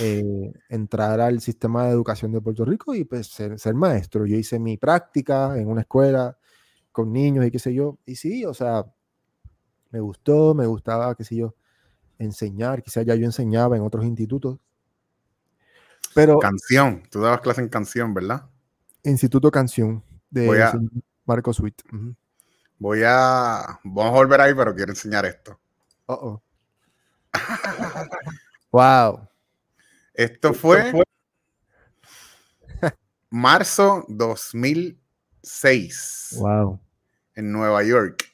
[0.00, 4.26] eh, entrar al sistema de educación de Puerto Rico y pues ser, maestro.
[4.26, 6.36] Yo hice mi práctica en una escuela
[6.90, 7.98] con niños y qué sé yo.
[8.06, 8.86] Y sí, o sea,
[9.90, 11.54] me gustó, me gustaba, qué sé yo,
[12.18, 12.82] enseñar.
[12.82, 14.58] Quizás ya yo enseñaba en otros institutos.
[16.14, 16.38] Pero...
[16.38, 18.48] Canción, tú dabas clase en canción, ¿verdad?
[19.02, 20.02] Instituto Canción.
[20.30, 20.48] De,
[21.26, 21.82] Marco Sweet.
[22.78, 23.78] Voy a.
[23.84, 25.60] Vamos a volver ahí, pero quiero enseñar esto.
[26.06, 26.40] oh.
[28.70, 29.28] wow.
[30.14, 30.92] Esto fue,
[33.30, 36.36] marzo 2006.
[36.38, 36.80] Wow.
[37.34, 38.24] En Nueva York.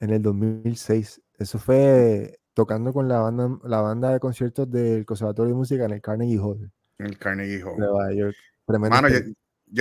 [0.00, 1.22] En el 2006.
[1.38, 5.92] Eso fue tocando con la banda, la banda de conciertos del Conservatorio de Música en
[5.92, 6.70] el Carnegie Hall.
[6.98, 7.78] En el Carnegie Hall.
[7.78, 8.36] Nueva York.
[8.66, 9.20] Mano, yo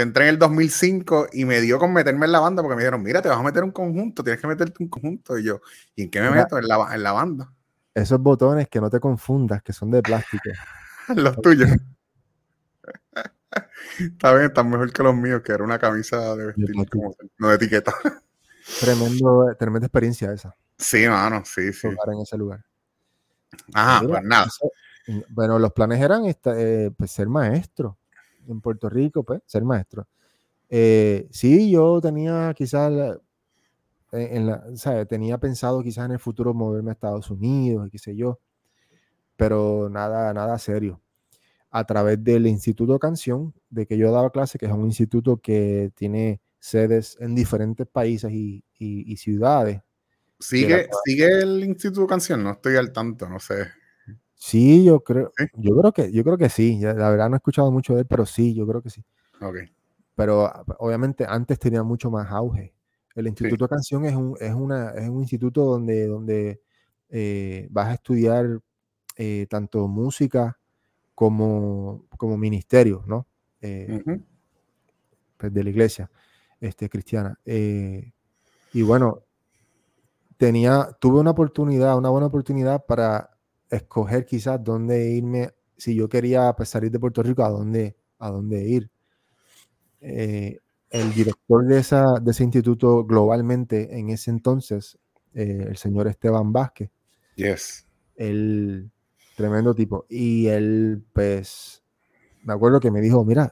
[0.01, 3.03] entré en el 2005 y me dio con meterme en la banda porque me dijeron,
[3.03, 5.37] mira, te vas a meter un conjunto, tienes que meterte un conjunto.
[5.37, 5.61] Y yo,
[5.95, 6.57] ¿y en qué me meto?
[6.57, 7.53] En la, en la banda.
[7.93, 10.49] Esos botones que no te confundas, que son de plástico.
[11.15, 11.69] los tuyos.
[13.99, 16.71] Está bien, están mejor que los míos, que era una camisa de vestir,
[17.37, 17.93] no de etiqueta.
[18.79, 20.55] Tremendo, tremenda experiencia esa.
[20.77, 21.87] Sí, mano, sí, sí.
[21.87, 22.65] en ese lugar.
[23.73, 24.47] Ajá, pues nada.
[25.29, 27.99] bueno, los planes eran eh, pues, ser maestro
[28.47, 30.07] en Puerto Rico, pues, ser maestro.
[30.69, 33.19] Eh, sí, yo tenía quizás,
[34.11, 38.39] en la, tenía pensado quizás en el futuro moverme a Estados Unidos, qué sé yo,
[39.35, 40.99] pero nada, nada serio.
[41.69, 45.91] A través del Instituto Canción, de que yo daba clase, que es un instituto que
[45.95, 48.63] tiene sedes en diferentes países y,
[49.17, 49.81] ciudades.
[50.39, 52.43] ¿Sigue, ¿Sigue el Instituto Canción?
[52.43, 53.67] No estoy al tanto, no sé.
[54.45, 56.77] Sí, yo creo, yo creo que, yo creo que sí.
[56.81, 59.01] La verdad no he escuchado mucho de él, pero sí, yo creo que sí.
[60.15, 62.73] Pero ah, obviamente antes tenía mucho más auge.
[63.15, 66.61] El Instituto de Canción es un, es una, es un instituto donde, donde
[67.09, 68.59] eh, vas a estudiar
[69.15, 70.59] eh, tanto música
[71.15, 73.25] como, como ministerio, ¿no?
[73.61, 74.03] Eh,
[75.37, 76.11] pues, de la iglesia
[76.59, 77.39] este, cristiana.
[77.45, 79.23] y bueno,
[80.35, 83.32] tenía, tuve una oportunidad, una buena oportunidad para
[83.75, 88.29] escoger quizás dónde irme, si yo quería pues, salir de Puerto Rico, a dónde, a
[88.29, 88.89] dónde ir.
[90.01, 90.59] Eh,
[90.89, 94.97] el director de, esa, de ese instituto globalmente en ese entonces,
[95.33, 96.91] eh, el señor Esteban Vázquez.
[97.35, 97.87] Yes.
[98.15, 98.91] El
[99.35, 100.05] tremendo tipo.
[100.07, 101.83] Y él, pues,
[102.43, 103.51] me acuerdo que me dijo, mira,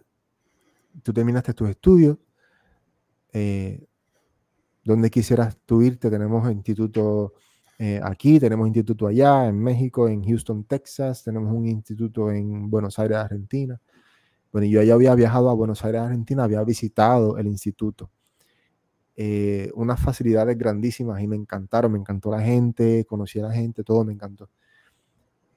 [1.01, 2.17] tú terminaste tus estudios,
[3.33, 3.87] eh,
[4.83, 6.09] ¿dónde quisieras tú irte?
[6.11, 7.33] Tenemos instituto
[7.83, 12.99] eh, aquí, tenemos instituto allá, en México, en Houston, Texas, tenemos un instituto en Buenos
[12.99, 13.81] Aires, Argentina.
[14.51, 18.11] Bueno, yo ya había viajado a Buenos Aires, Argentina, había visitado el instituto.
[19.15, 23.83] Eh, unas facilidades grandísimas y me encantaron, me encantó la gente, conocí a la gente,
[23.83, 24.47] todo me encantó.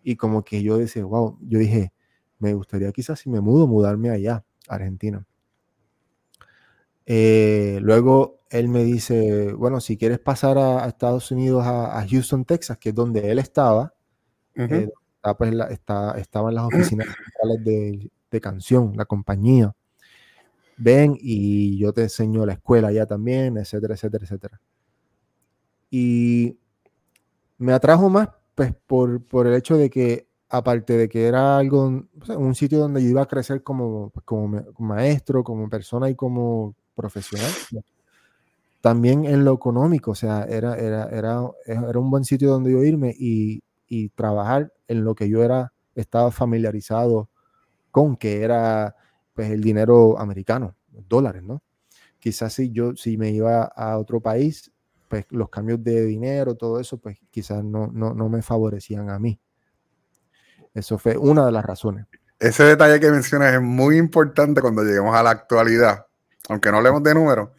[0.03, 1.93] Y como que yo decía, wow, yo dije,
[2.39, 5.27] me gustaría quizás si me mudo, mudarme allá, Argentina.
[7.07, 12.79] Eh, luego él me dice, bueno, si quieres pasar a, Estados Unidos, a, Houston, Texas,
[12.79, 13.93] que es donde él estaba,
[14.55, 14.89] eh,
[15.37, 19.75] pues, está, estaba en las oficinas centrales de, de, canción, la compañía.
[20.77, 24.61] Ven y yo te enseño la escuela allá también, etcétera, etcétera, etcétera.
[25.91, 26.59] Y
[27.59, 32.05] me atrajo más pues por, por el hecho de que aparte de que era algo,
[32.37, 37.51] un sitio donde yo iba a crecer como, como maestro, como persona y como profesional,
[38.81, 42.83] también en lo económico, o sea, era, era, era, era un buen sitio donde yo
[42.85, 47.29] irme y, y trabajar en lo que yo era, estaba familiarizado
[47.91, 48.95] con, que era
[49.35, 50.75] pues el dinero americano,
[51.09, 51.63] dólares, ¿no?
[52.19, 54.73] Quizás si yo, si me iba a otro país,
[55.09, 59.19] pues los cambios de dinero, todo eso, pues quizás no, no, no me favorecían a
[59.19, 59.39] mí.
[60.73, 62.07] Eso fue una de las razones.
[62.39, 66.07] Ese detalle que mencionas es muy importante cuando lleguemos a la actualidad,
[66.49, 67.51] aunque no hablemos de números,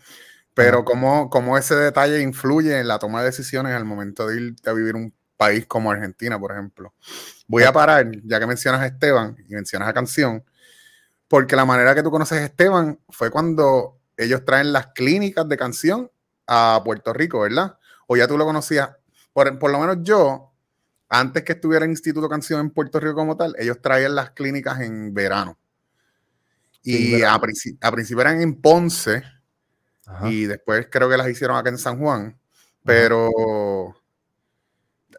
[0.54, 4.56] pero cómo, cómo, ese detalle influye en la toma de decisiones al momento de ir
[4.66, 6.94] a vivir un país como Argentina, por ejemplo.
[7.48, 10.44] Voy a parar, ya que mencionas a Esteban y mencionas a Canción,
[11.28, 15.58] porque la manera que tú conoces a Esteban fue cuando ellos traen las clínicas de
[15.58, 16.12] canción
[16.48, 17.78] a Puerto Rico, ¿verdad?
[18.08, 18.92] O ya tú lo conocías.
[19.34, 20.54] Por, por lo menos yo,
[21.10, 24.80] antes que estuviera en Instituto Canción en Puerto Rico como tal, ellos traían las clínicas
[24.82, 25.58] en verano.
[26.86, 27.42] Y a, a
[27.92, 29.24] principio eran en Ponce,
[30.30, 32.40] y después creo que las hicieron acá en San Juan.
[32.84, 33.32] Pero,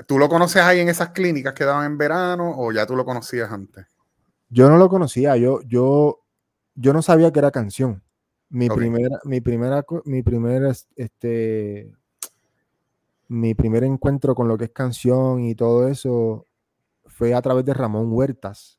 [0.06, 3.04] ¿tú lo conoces ahí en esas clínicas que daban en verano o ya tú lo
[3.04, 3.86] conocías antes?
[4.48, 6.20] Yo no lo conocía, yo, yo,
[6.76, 8.02] yo no sabía que era canción.
[8.48, 11.92] Mi primera, mi primera, mi primera, este,
[13.26, 16.46] mi primer encuentro con lo que es canción y todo eso
[17.06, 18.78] fue a través de Ramón Huertas,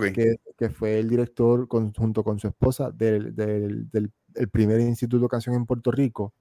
[0.00, 5.24] que, que, fue el director junto con su esposa del, del, del el primer instituto
[5.24, 6.34] de canción en Puerto Rico,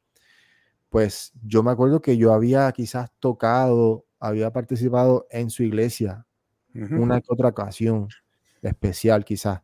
[0.90, 6.26] pues yo me acuerdo que yo había quizás tocado, había participado en su iglesia
[6.74, 8.10] una que otra ocasión
[8.62, 9.62] especial quizás.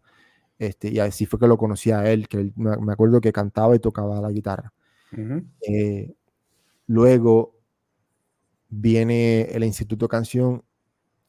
[0.57, 3.79] Este, y así fue que lo conocí a él, que me acuerdo que cantaba y
[3.79, 4.73] tocaba la guitarra.
[5.67, 6.13] Eh,
[6.87, 7.55] luego
[8.69, 10.63] viene el Instituto Canción,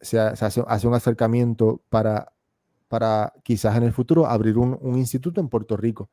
[0.01, 2.32] se, hace, un acercamiento para,
[2.93, 6.11] para quizás en el futuro abrir un, un, instituto en Puerto Rico.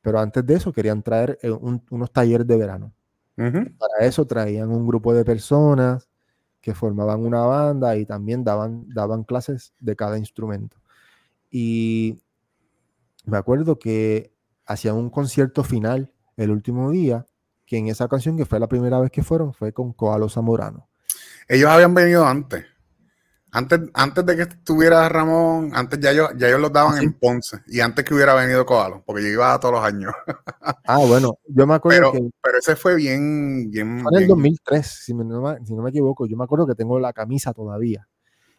[0.00, 2.94] Pero antes de eso querían traer eh, unos talleres de verano.
[3.36, 6.08] Para eso traían un grupo de personas
[6.62, 10.78] que formaban una banda y también daban, daban clases de cada instrumento.
[11.50, 12.22] Y
[13.26, 14.32] me acuerdo que
[14.64, 17.26] hacían un concierto final el último día,
[17.66, 20.88] que en esa canción, que fue la primera vez que fueron, fue con Coalo Zamorano.
[21.48, 22.64] Ellos habían venido antes.
[23.54, 27.60] Antes, antes de que estuviera Ramón, antes ya ellos, ya ellos los daban en Ponce
[27.68, 30.12] y antes que hubiera venido Coalo, porque yo iba todos los años.
[30.84, 32.30] ah, bueno, yo me acuerdo pero, que.
[32.42, 33.70] Pero ese fue bien.
[33.70, 36.26] bien en el 2003, si, no me, si, no me, equivoco.
[36.26, 38.08] Yo me acuerdo que tengo la camisa todavía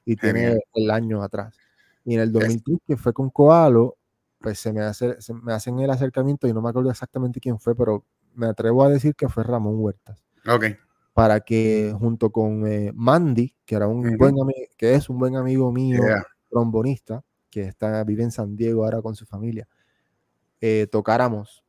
[0.05, 1.57] y tiene el año atrás.
[2.05, 3.97] Y en el 2003, que fue con Coalo,
[4.39, 7.59] pues se me, hace, se me hacen el acercamiento y no me acuerdo exactamente quién
[7.59, 10.23] fue, pero me atrevo a decir que fue Ramón Huertas.
[10.47, 10.67] Ok
[11.15, 14.35] para que junto con eh, Mandy, que, era un buen
[14.77, 16.01] que es un buen amigo mío,
[16.49, 19.65] trombonista, que está, vive en San Diego ahora con su familia,
[20.59, 21.63] eh, tocáramos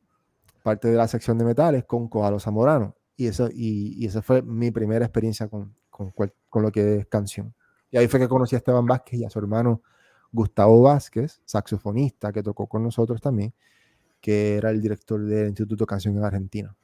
[0.63, 2.97] parte de la sección de metales con Coalo Zamorano.
[3.15, 7.55] Y, eso, y, esa fue mi primera experiencia con, con, con, lo que es canción.
[7.89, 9.81] Y ahí fue que conocí a Esteban Vázquez y a su hermano
[10.29, 13.53] Gustavo Vázquez, saxofonista, que tocó con nosotros también,
[14.19, 16.75] que era el director del Instituto Canción en Argentina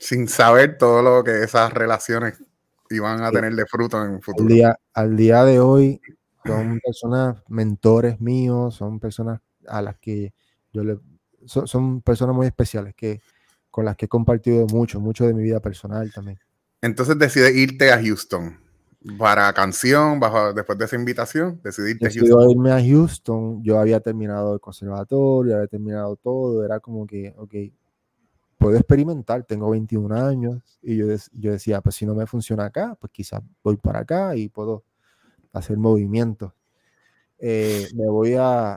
[0.00, 2.42] sin saber todo lo que esas relaciones
[2.88, 4.48] iban a tener de fruto en el futuro.
[4.48, 6.00] Al día, al día de hoy
[6.44, 10.32] son personas, mentores míos, son personas a las que
[10.72, 10.98] yo le...
[11.46, 13.20] Son, personas muy especiales que
[13.70, 16.38] con las que he compartido mucho, mucho de mi vida personal también.
[16.82, 18.58] Entonces decides irte a Houston
[19.18, 22.50] para canción, bajo, después de esa invitación, decidiste Houston.
[22.50, 27.54] irme a Houston, yo había terminado el conservatorio, había terminado todo, era como que, ok,
[28.60, 32.94] puedo experimentar, tengo 21 años y yo, yo decía, pues si no me funciona acá,
[33.00, 34.84] pues quizás voy para acá y puedo
[35.54, 36.52] hacer movimientos.
[37.38, 38.74] Eh, me voy a,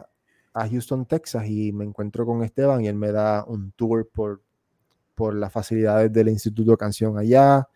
[0.54, 4.42] a, Houston, Texas y me encuentro con Esteban y él me da un tour por,
[5.16, 7.68] por las facilidades del Instituto de Canción allá,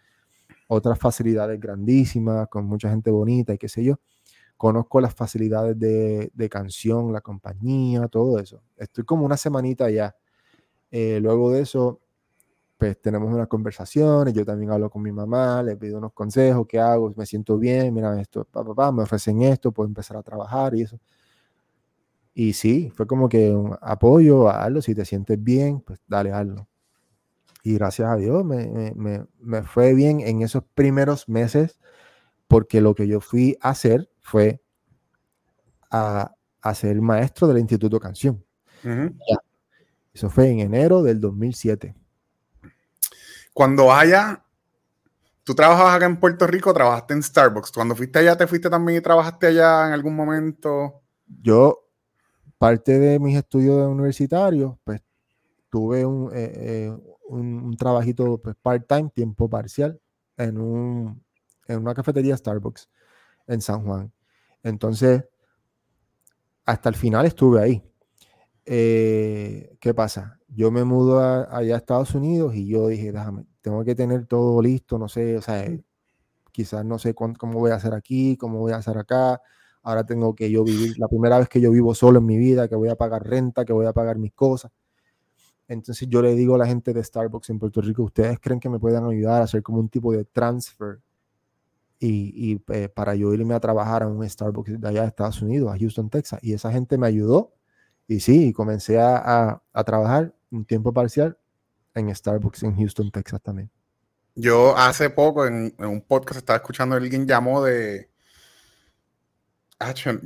[0.70, 4.00] otras facilidades grandísimas, con mucha gente bonita y qué sé yo.
[4.56, 8.64] Conozco las facilidades de, de canción, la compañía, todo eso.
[8.78, 10.16] Estoy como una semanita allá
[10.92, 12.00] eh, luego de eso,
[12.78, 16.80] pues tenemos unas conversaciones, yo también hablo con mi mamá, le pido unos consejos, ¿qué
[16.80, 17.14] hago?
[17.18, 21.00] Me siento bien, mira esto, papá, me ofrecen esto, puedo empezar a trabajar y eso.
[22.34, 26.68] Y sí, fue como que un apoyo, hazlo, si te sientes bien, pues dale, hazlo.
[27.64, 31.80] Y gracias a Dios me, me, me, fue bien en esos primeros meses,
[32.48, 34.62] porque lo que yo fui a hacer fue
[35.90, 36.32] a,
[36.62, 38.44] a ser maestro del Instituto Canción.
[40.18, 41.94] Eso fue en enero del 2007.
[43.54, 44.44] Cuando haya,
[45.44, 47.72] tú trabajabas acá en Puerto Rico, trabajaste en Starbucks.
[47.72, 51.04] Cuando fuiste allá, ¿te fuiste también y trabajaste allá en algún momento?
[51.28, 51.88] Yo,
[52.58, 55.04] parte de mis estudios universitarios, pues
[55.70, 56.98] tuve un, eh, eh,
[57.28, 60.02] un, trabajito pues, part-time, tiempo parcial,
[60.36, 61.24] en, un,
[61.68, 62.90] en una cafetería Starbucks
[63.46, 64.12] en San Juan.
[64.64, 65.26] Entonces,
[66.66, 67.87] hasta el final estuve ahí.
[68.70, 70.42] Eh, ¿qué pasa?
[70.50, 74.62] Yo me mudo allá a Estados Unidos y yo dije, déjame, tengo que tener todo
[74.62, 75.66] listo, no sé, o sea,
[76.52, 79.42] quizás no sé cómo voy a hacer aquí, cómo voy a hacer acá.
[79.84, 82.68] Ahora tengo que yo vivir, la primera vez que yo vivo solo en mi vida,
[82.68, 84.70] que voy a pagar renta, que voy a pagar mis cosas.
[85.70, 88.70] Entonces yo le digo a la gente de Starbucks en Puerto Rico, ¿ustedes creen que
[88.70, 91.00] me puedan ayudar a hacer como un tipo de transfer
[92.00, 95.42] y, y eh, para yo irme a trabajar a un Starbucks de allá de Estados
[95.42, 96.42] Unidos, a Houston, Texas?
[96.44, 97.57] Y esa gente me ayudó
[98.08, 101.38] y sí, comencé a, a, trabajar un tiempo parcial
[101.94, 103.70] en Starbucks en Houston, Texas también.
[104.34, 108.10] Yo hace poco en, un podcast estaba escuchando, alguien llamó de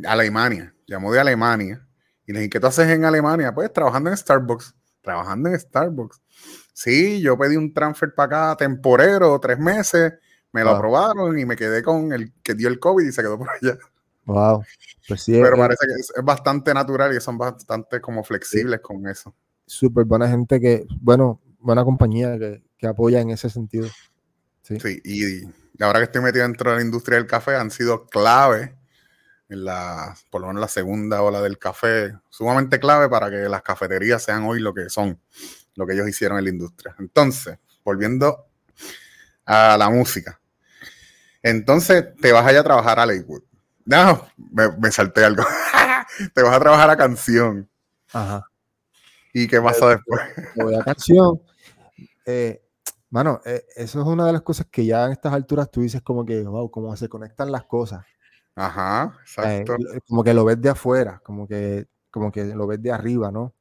[0.06, 1.88] Alemania, llamó de Alemania.
[2.28, 3.54] Y le dije, ¿qué tú haces en Alemania?
[3.54, 6.22] Pues trabajando en Starbucks, trabajando en Starbucks.
[6.74, 10.14] Sí, yo pedí un transfer para acá temporero, tres meses,
[10.52, 13.38] me lo aprobaron y me quedé con el que dio el COVID y se quedó
[13.38, 13.78] por allá.
[14.26, 14.64] Wow.
[15.08, 19.34] Pues sí, Pero parece que es, bastante natural y son bastante como flexibles con eso.
[19.66, 23.88] Súper buena gente que, bueno, buena compañía que, que, apoya en ese sentido.
[24.62, 24.80] Sí.
[24.80, 28.76] sí, y ahora que estoy metido dentro de la industria del café, han sido clave
[29.52, 33.62] en la, por lo menos la segunda ola del café, sumamente clave para que las
[33.62, 35.20] cafeterías sean hoy lo que son,
[35.76, 36.96] lo que ellos hicieron en la industria.
[37.00, 38.46] Entonces, volviendo
[39.46, 40.40] a la música.
[41.44, 43.44] Entonces, te vas allá a trabajar a Lakewood.
[43.86, 45.44] No, me, salté algo.
[46.34, 47.70] Te vas a trabajar a canción.
[48.14, 48.44] Ajá.
[49.34, 50.22] ¿Y qué pasa después?
[50.56, 51.42] voy a canción.
[52.26, 52.62] Eh,
[53.10, 56.02] mano, eh, eso es una de las cosas que ya en estas alturas tú dices
[56.02, 58.06] como que, wow, cómo se conectan las cosas.
[58.56, 59.76] Ajá, exacto.
[59.76, 63.32] Eh, como que lo ves de afuera, como que, como que lo ves de arriba,
[63.32, 63.54] ¿no?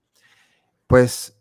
[0.86, 1.39] Pues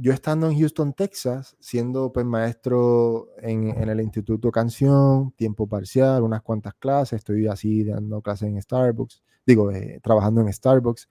[0.00, 6.42] yo estando en Houston, Texas, siendo pues maestro en, el Instituto Canción, tiempo parcial, unas
[6.42, 11.08] cuantas clases, estoy así dando clases en Starbucks, digo, eh, trabajando en Starbucks.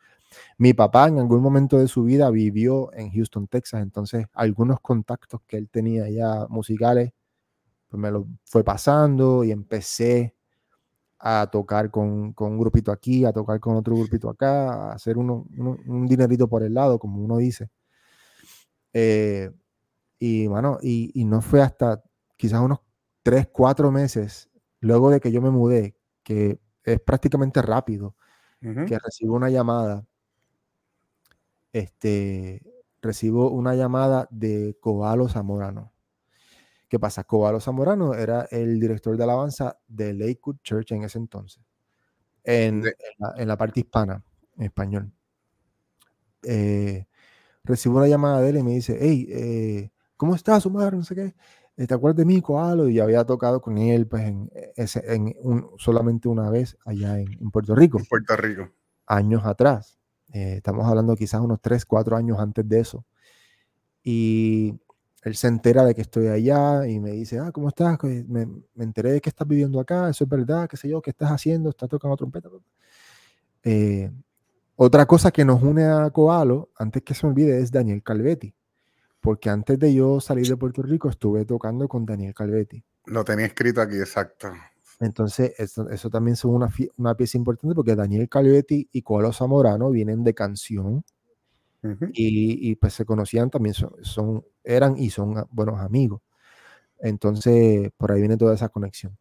[0.58, 5.42] Mi papá en algún momento de su vida vivió en Houston, Texas, entonces algunos contactos
[5.48, 7.12] que él tenía ya musicales,
[7.90, 10.36] pues me lo fue pasando y empecé
[11.20, 15.18] a tocar con, con, un grupito aquí, a tocar con otro grupito acá, a hacer
[15.18, 17.70] uno, un dinerito por el lado, como uno dice.
[18.94, 19.52] Eh,
[20.20, 22.04] y bueno, y, y, no fue hasta
[22.36, 22.80] quizás unos
[23.24, 28.16] tres, cuatro meses luego de que yo me mudé, que es prácticamente rápido,
[28.62, 30.06] que recibo una llamada.
[31.72, 32.62] Este,
[33.02, 35.94] recibo una llamada de Cobalo Zamorano.
[36.90, 37.24] ¿Qué pasa?
[37.24, 41.64] Cobalo Zamorano era el director de alabanza de Lakewood Church en ese entonces,
[42.44, 42.84] en,
[43.38, 44.24] la, parte hispana,
[44.58, 45.12] en español.
[46.44, 47.06] Eh,
[47.70, 50.94] recibo una llamada de él y me dice, hey, eh, ¿cómo estás, Omar?
[50.94, 51.36] No sé qué.
[51.78, 52.90] Eh, ¿Te acuerdas de mí, Coalo?
[52.90, 57.76] Y había tocado con él pues, en, en un, solamente una vez allá en, Puerto
[57.76, 58.02] Rico.
[58.10, 58.70] Puerto Rico.
[59.06, 59.98] Años atrás.
[60.28, 63.06] estamos hablando quizás unos 3, 4 años antes de eso.
[64.04, 64.74] Y
[65.24, 67.98] él se entera de que estoy allá y me dice, ah, ¿cómo estás?
[68.04, 71.12] Me, me, enteré de que estás viviendo acá, eso es verdad, qué sé yo, qué
[71.12, 72.50] estás haciendo, estás tocando trompeta.
[73.64, 74.12] Eh,
[74.82, 78.56] otra cosa que nos une a Coalo, antes que se me olvide, es Daniel Calvetti,
[79.20, 82.82] porque antes de yo salir de Puerto Rico estuve tocando con Daniel Calvetti.
[83.08, 84.54] Lo tenía escrito aquí, exacto.
[85.02, 89.90] Entonces, eso, eso también es una, una, pieza importante porque Daniel Calvetti y Coalo Zamorano
[89.90, 91.04] vienen de canción
[92.14, 96.22] y, pues se conocían también, son, eran y son buenos amigos.
[97.00, 99.18] Entonces, por ahí viene toda esa conexión.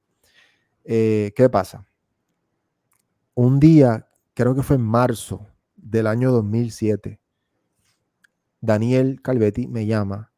[0.84, 1.84] Eh, ¿Qué pasa?
[3.34, 4.07] Un día,
[4.39, 7.20] creo que fue en marzo del año 2007,
[8.61, 10.30] Daniel Calvetti me llama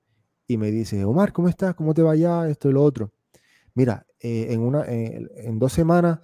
[0.47, 1.75] y me dice, Omar, ¿cómo estás?
[1.75, 2.49] ¿Cómo te va ya?
[2.49, 3.13] Esto y lo otro.
[3.75, 6.19] Mira, eh, en, una, eh, en dos semanas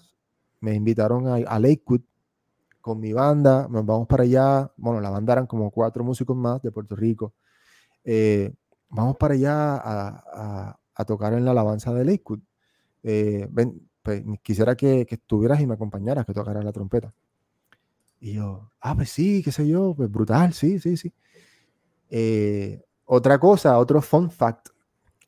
[0.58, 2.00] me invitaron a, Lakewood
[2.80, 6.62] con mi banda, nos vamos para allá, bueno, la banda eran como cuatro músicos más
[6.62, 7.34] de Puerto Rico,
[8.04, 8.54] eh,
[8.88, 9.76] vamos para allá
[10.94, 12.40] a, tocar en la alabanza de Lakewood.
[13.02, 17.12] Pues, quisiera que, que, estuvieras y me acompañaras, que tocaras la trompeta.
[18.20, 21.12] Y yo, ah, pues sí, qué sé yo, pues brutal, sí, sí, sí.
[22.10, 24.68] Eh, otra cosa, otro fun fact,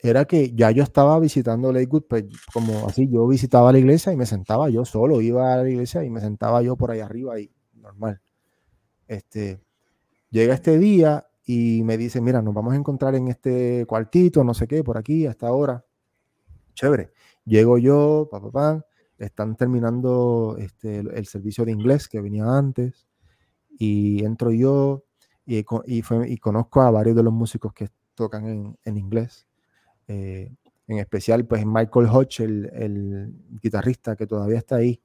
[0.01, 4.16] era que ya yo estaba visitando Lakewood, pues como así, yo visitaba la iglesia y
[4.16, 7.39] me sentaba yo solo, iba a la iglesia y me sentaba yo por ahí arriba
[7.41, 8.20] y normal.
[9.09, 9.61] Este,
[10.30, 14.55] llega este día y me dice, mira, nos vamos a encontrar en este cuartito, no
[14.55, 15.84] sé qué, por aquí, hasta ahora.
[16.74, 17.12] Chévere.
[17.45, 18.86] Llego yo, papá, papá,
[19.18, 23.06] están terminando este, el, servicio de inglés que venía antes
[23.78, 25.04] y entro yo
[25.44, 29.48] y, y, y conozco a varios de los músicos que tocan en, en inglés
[30.08, 30.50] eh,
[30.88, 35.00] en especial, pues Michael Hodge, el, guitarrista que todavía está ahí,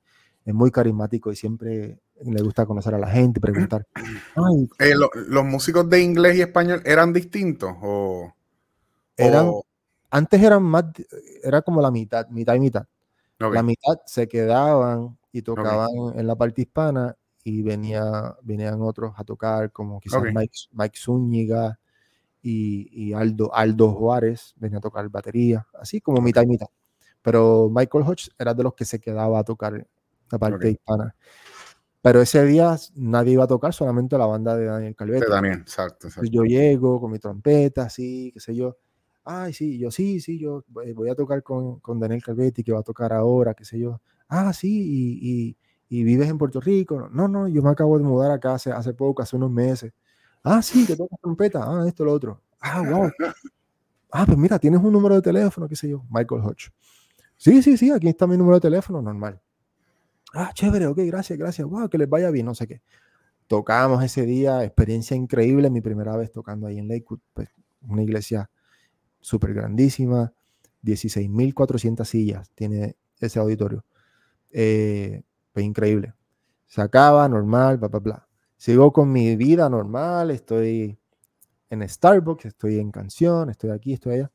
[0.46, 3.86] es muy carismático y siempre le gusta conocer a la gente, preguntar.
[4.80, 4.94] Eh,
[5.28, 7.76] ¿Los músicos de inglés y español eran distintos?
[7.82, 8.34] O,
[9.16, 9.52] eran,
[10.10, 10.86] Antes eran más,
[11.44, 12.86] era como la mitad, mitad y mitad.
[13.40, 19.24] La mitad se quedaban y tocaban en la parte hispana y venía, venían otros a
[19.24, 21.80] tocar, como quizás Mike, Mike Zúñiga,
[22.44, 26.68] y, Aldo, Aldo Juárez venía a tocar batería, así como mitad y mitad.
[27.22, 29.88] Pero Michael Hodge era de los que se quedaba a tocar
[30.30, 31.16] la parte hispana.
[32.02, 35.26] Pero ese día nadie iba a tocar, solamente la banda de Daniel Calvetti.
[35.26, 36.30] De Daniel, exacto, exacto.
[36.30, 38.78] Yo llego con mi trompeta, así, qué sé yo.
[39.26, 42.80] Ay, sí, yo sí, sí, yo voy a tocar con, con Daniel Calvetti, que va
[42.80, 44.02] a tocar ahora, qué sé yo.
[44.28, 44.68] Ah, sí,
[45.22, 45.58] y,
[45.90, 47.08] y, vives en Puerto Rico.
[47.12, 49.94] No, no, yo me acabo de mudar acá hace, hace poco, hace unos meses.
[50.44, 51.64] Ah, sí, que toca trompeta.
[51.64, 52.42] Ah, esto, lo otro.
[52.60, 53.10] Ah, wow.
[54.12, 56.72] Ah, pues mira, tienes un número de teléfono, qué sé yo, Michael Hodge.
[57.38, 59.40] Sí, sí, sí, aquí está mi número de teléfono, normal.
[60.34, 61.68] Ah, chévere, ok, gracias, gracias.
[61.68, 62.82] Wow, que les vaya bien, no sé qué.
[63.48, 67.50] Tocamos ese día, experiencia increíble, mi primera vez tocando ahí en Lakewood, pues,
[67.82, 68.50] una iglesia
[69.24, 70.34] súper grandísima,
[70.84, 73.84] 16.400 sillas tiene ese auditorio.
[74.52, 76.14] Eh, pues increíble.
[76.68, 78.28] Se acaba, normal, bla, bla, bla.
[78.58, 80.98] Sigo con mi vida normal, estoy
[81.70, 84.32] en Starbucks, estoy en canción, estoy aquí, estoy allá.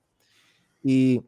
[0.82, 1.24] Y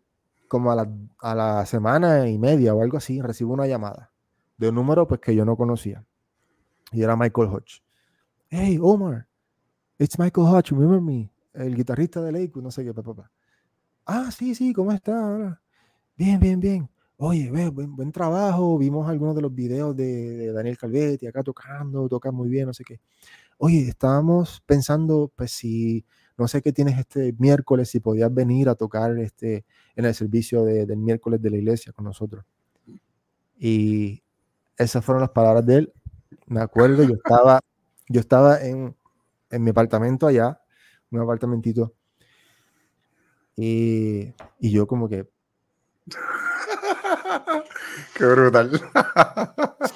[0.48, 0.90] como a la,
[1.20, 4.11] a la semana y media o algo así, recibo una llamada
[4.56, 6.04] de un número pues que yo no conocía.
[6.92, 7.82] Y era Michael Hodge.
[8.48, 9.28] Hey, Omar,
[9.98, 11.32] it's Michael Hodge, remember me?
[11.54, 13.30] El guitarrista de Lakewood, no sé qué, papá.
[14.12, 15.61] Ah, sí, sí, ¿cómo está?
[16.16, 16.90] Bien, bien, bien
[17.22, 22.32] oye, buen, buen, trabajo, vimos algunos de los videos de, Daniel Calvetti acá tocando, toca
[22.32, 23.00] muy bien, no sé qué.
[23.58, 26.06] Oye, estábamos pensando, pues si,
[26.38, 30.64] no sé qué tienes este miércoles, si podías venir a tocar este, en el servicio
[30.64, 32.44] del miércoles de la iglesia con nosotros.
[33.58, 34.22] Y
[34.78, 35.92] esas fueron las palabras de él.
[36.46, 37.61] Me acuerdo, yo estaba
[38.08, 38.96] yo estaba en,
[39.50, 40.61] en mi apartamento allá,
[41.11, 41.94] un apartamentito,
[43.61, 45.28] y, y yo como que...
[48.14, 48.70] Qué brutal.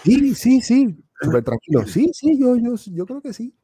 [0.02, 1.82] sí, sí, sí, súper tranquilo.
[1.86, 3.54] Sí, sí, yo, yo, yo creo que sí.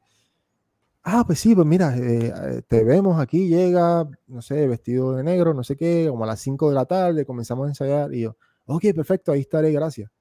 [1.03, 5.53] Ah, pues sí, pues mira, eh, te vemos aquí, llega, no sé, vestido de negro,
[5.53, 8.35] no sé qué, como a las 5 de la tarde, comenzamos a ensayar y yo,
[8.67, 10.11] ok, perfecto, ahí estaré, gracias.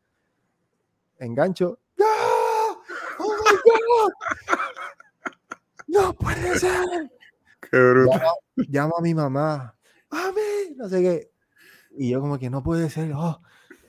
[1.18, 1.78] Engancho.
[1.98, 2.06] ¡No!
[3.18, 4.12] ¡Oh, my God!
[5.88, 7.10] ¡No puede ser!
[7.70, 8.22] Qué brutal.
[8.68, 9.74] Llama a mi mamá.
[10.10, 10.74] ¡Mami!
[10.76, 11.30] No sé qué.
[11.96, 13.12] Y yo como que no puede ser.
[13.14, 13.40] Oh.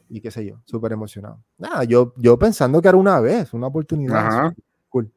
[0.09, 1.41] Y qué sé yo, súper emocionado.
[1.57, 4.17] Nada, yo, yo pensando que era una vez, una oportunidad.
[4.27, 4.55] Ajá.
[4.89, 5.09] Cool.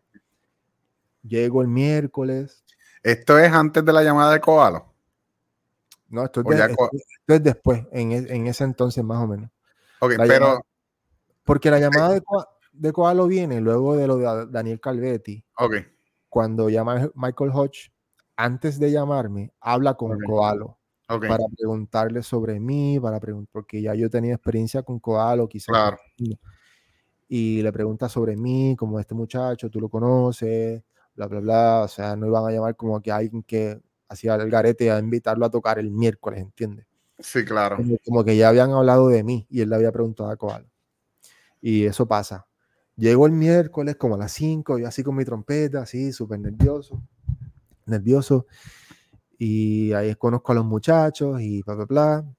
[1.22, 2.64] Llego el miércoles.
[3.02, 4.92] Esto es antes de la llamada de Koalo.
[6.09, 6.90] No, esto es, de- esto-
[7.26, 9.50] es después, en, e- en ese entonces más o menos.
[10.00, 10.44] Ok, La pero.
[10.46, 10.61] llamada-
[11.44, 12.22] Porque la llamada de,
[12.72, 15.44] de Koalo viene luego de lo de Daniel Calvetti.
[15.59, 15.74] Ok,
[16.28, 17.90] Cuando llama Michael Hodge,
[18.37, 20.22] antes de llamarme, habla con Ok.
[20.26, 25.68] Koalo para preguntarle sobre mí, para pregun- porque ya yo tenía experiencia con Koalo, quizás.
[25.68, 25.99] Claro.
[27.28, 30.82] Y le pregunta sobre mí, como este muchacho, tú lo conoces,
[31.14, 31.82] bla, bla, bla.
[31.85, 35.45] O sea, no iban a llamar como que alguien que hacía el garete a invitarlo
[35.47, 36.87] a tocar el miércoles, ¿entiendes?
[37.18, 37.76] Sí, claro.
[37.76, 40.66] como, como que ya habían hablado de mí y él le había preguntado a Koalo.
[41.61, 42.47] Y eso pasa.
[42.97, 47.03] Llego el miércoles como a las 5, yo así con mi trompeta, así súper nervioso,
[47.87, 48.47] nervioso.
[49.39, 52.35] Y ahí conozco a los muchachos y bla, bla, bla.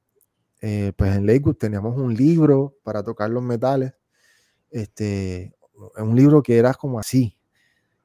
[0.61, 3.93] Eh, pues en Lakewood teníamos un libro para tocar los metales.
[4.71, 5.53] Este,
[5.97, 7.37] un libro que era como así.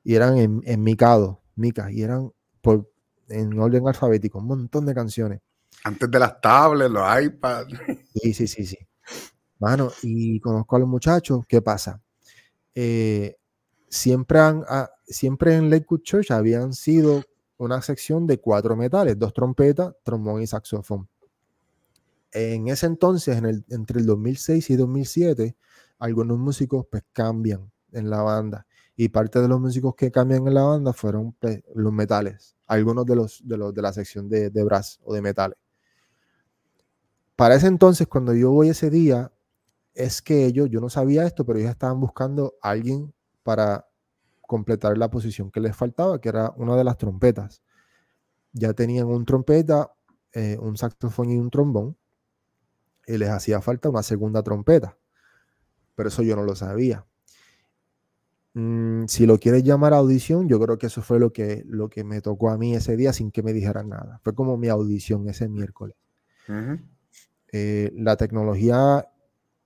[0.02, 2.90] Y eran en, en micado, micas, y eran por,
[3.28, 5.40] en orden alfabético, un montón de canciones.
[5.84, 7.72] Antes de las tablets, los iPads.
[8.14, 8.78] Sí, sí, sí, sí.
[9.58, 11.44] Mano, y conozco a los muchachos.
[11.46, 12.02] ¿Qué pasa?
[12.74, 13.36] Eh,
[13.88, 17.22] siempre, han, ah, siempre en Lakewood Church habían sido
[17.64, 21.08] una sección de cuatro metales, dos trompetas, trombón y saxofón.
[22.32, 25.56] En ese entonces, en el, entre el 2006 y 2007,
[25.98, 28.66] algunos músicos pues cambian en la banda.
[28.96, 33.06] Y parte de los músicos que cambian en la banda fueron pues, los metales, algunos
[33.06, 35.58] de los, de la sección de, de brass o de metales
[37.40, 39.32] para ese entonces, cuando yo voy ese día,
[39.94, 43.88] es que ellos, yo no sabía esto, pero ellos estaban buscando a alguien para
[44.50, 47.62] completar la posición que les faltaba, que era una de las trompetas.
[48.52, 49.92] Ya tenían un trompeta,
[50.32, 51.96] eh, un saxofón y un trombón,
[53.06, 54.98] y les hacía falta una segunda trompeta,
[55.94, 57.06] pero eso yo no lo sabía.
[58.54, 62.02] Mm, si lo quieres llamar audición, yo creo que eso fue lo que, lo que
[62.02, 64.18] me tocó a mí ese día sin que me dijeran nada.
[64.24, 65.96] Fue como mi audición ese miércoles
[67.52, 69.06] eh, la tecnología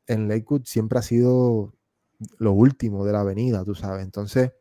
[0.06, 1.72] en Lakewood siempre ha sido
[2.36, 4.04] lo último de la avenida, tú sabes.
[4.04, 4.52] Entonces,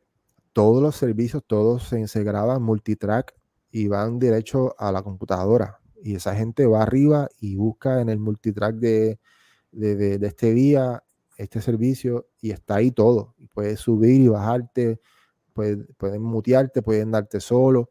[0.54, 3.34] todos los servicios, todos se, se graban multitrack
[3.72, 5.80] y van derecho a la computadora.
[6.04, 9.20] Y esa gente va arriba y busca en el multitrack de,
[9.72, 11.04] de, de- de este día,
[11.38, 13.34] este servicio, y está ahí todo.
[13.40, 15.00] Y puedes subir y bajarte,
[15.54, 17.90] puedes- pueden mutearte, pueden darte solo.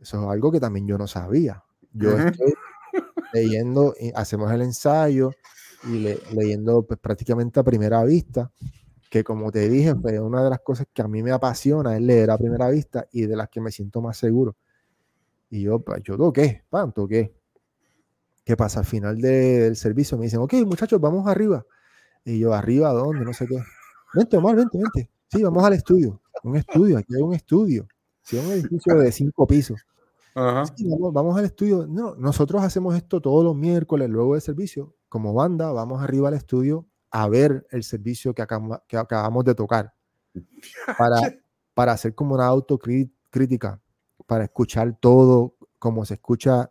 [0.00, 1.62] Eso es algo que también yo no sabía.
[1.92, 2.54] Yo estoy
[3.32, 5.30] leyendo, y hacemos el ensayo
[5.84, 8.50] y le- leyendo pues, prácticamente a primera vista,
[9.10, 12.02] que como te dije, pues, una de las cosas que a mí me apasiona es
[12.02, 14.56] leer a primera vista y de las que me siento más seguro.
[15.50, 17.34] Y yo, pues, yo toqué, pan, toqué.
[18.44, 18.80] ¿Qué pasa?
[18.80, 21.64] Al final de- del servicio me dicen, ok, muchachos, vamos arriba.
[22.24, 23.24] Y yo, ¿arriba a dónde?
[23.24, 23.58] No sé qué.
[24.14, 25.10] Vente, Omar, vente, vente.
[25.30, 26.20] Sí, vamos al estudio.
[26.42, 27.86] Un estudio, aquí hay un estudio.
[28.22, 29.80] Sí, un edificio de cinco pisos.
[30.34, 30.64] Ajá.
[30.76, 31.86] Sí, vamos, vamos al estudio.
[31.86, 34.94] No, nosotros hacemos esto todos los miércoles luego del servicio.
[35.08, 39.54] Como banda, vamos arriba al estudio a ver el servicio que, acaba- que acabamos de
[39.54, 39.92] tocar.
[40.98, 41.20] Para,
[41.74, 43.80] para hacer como una autocrítica,
[44.26, 46.70] para escuchar todo como se escucha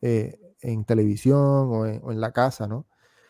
[0.00, 2.86] eh, en televisión o en, o en la casa, ¿no?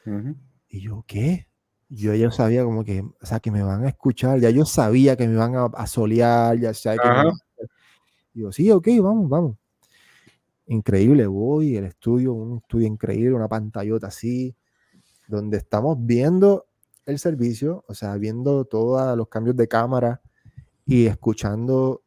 [0.06, 0.34] Ujú.
[0.68, 1.48] Y yo, ¿qué?
[1.88, 5.16] Yo ya sabía como que, o sea, que me van a escuchar, ya yo sabía
[5.16, 7.24] que me van a, a solear, ya sabía que me Ajá.
[7.24, 7.66] van a-
[8.34, 9.56] Y yo, sí, ok, vamos, vamos.
[10.66, 14.54] Increíble, voy, el estudio, un estudio increíble, una pantallota así,
[15.36, 16.66] donde estamos viendo
[17.06, 20.20] el servicio, o sea, viendo todos los cambios de cámara
[20.86, 22.02] y escuchando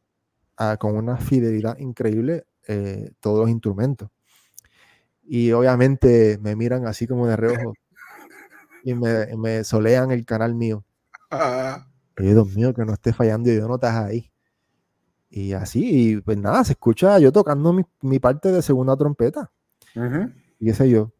[0.56, 4.08] ah, con una fidelidad increíble eh, todos los instrumentos.
[5.22, 7.74] Y obviamente me miran así como de reojo
[8.84, 10.84] y me, me solean el canal mío.
[11.30, 14.32] Ah, Y Dios mío, que no esté fallando y yo no estás ahí.
[15.28, 19.50] Y así, y pues nada, se escucha yo tocando mi, mi parte de segunda trompeta.
[20.60, 21.12] Y qué sé yo.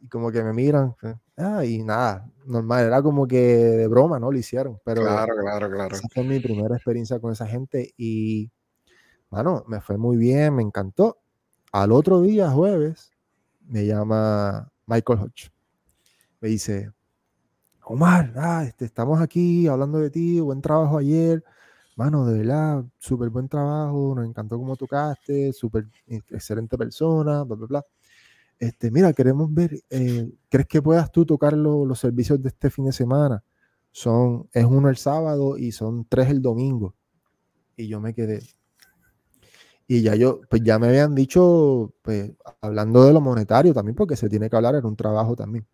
[0.00, 4.20] Y como que me miran, eh, Ah, y nada, normal, era como que de broma,
[4.20, 4.30] ¿no?
[4.30, 5.96] Lo hicieron, pero claro, claro, claro.
[5.96, 8.50] esa fue mi primera experiencia con esa gente y,
[9.28, 11.18] bueno, me fue muy bien, me encantó.
[11.72, 13.10] Al otro día, jueves,
[13.66, 15.50] me llama Michael Hodge.
[16.40, 16.92] Me dice,
[17.84, 21.42] Omar, ah, este, estamos aquí hablando de ti, buen trabajo ayer.
[21.96, 27.66] Mano, de verdad, súper buen trabajo, nos encantó cómo tocaste, súper excelente persona, bla, bla,
[27.66, 27.86] bla.
[28.62, 32.84] Este, mira, queremos ver, eh, ¿crees que puedas tú tocar los servicios de este fin
[32.84, 33.42] de semana?
[33.90, 36.94] Son, es uno el sábado y son tres el domingo.
[37.76, 38.42] Y yo me quedé.
[39.86, 44.16] Y ya yo, pues ya me habían dicho, pues hablando de lo monetario también, porque
[44.16, 45.66] se tiene que hablar en un trabajo también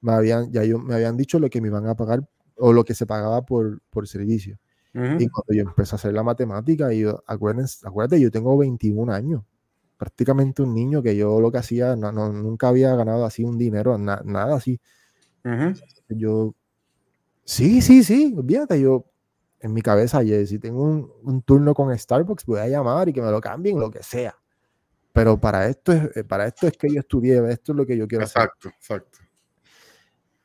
[0.00, 2.26] me habían, ya yo, me habían dicho lo que me iban a pagar
[2.56, 4.58] o lo que se pagaba por, por servicio.
[4.92, 9.44] Y cuando yo empecé a hacer la matemática, y yo, acuérdate, yo tengo 21 años,
[10.00, 13.98] prácticamente un niño que yo lo que hacía, no, nunca había ganado así un dinero,
[13.98, 14.80] nada así.
[16.08, 16.54] Yo,
[17.44, 19.04] sí, sí, sí, olvídate, yo
[19.60, 23.20] en mi cabeza, si tengo un, un, turno con Starbucks, voy a llamar y que
[23.20, 24.34] me lo cambien, lo que sea.
[25.12, 28.08] Pero para esto es, para esto es que yo estudié, esto es lo que yo
[28.08, 28.44] quiero hacer.
[28.44, 29.18] Exacto, exacto.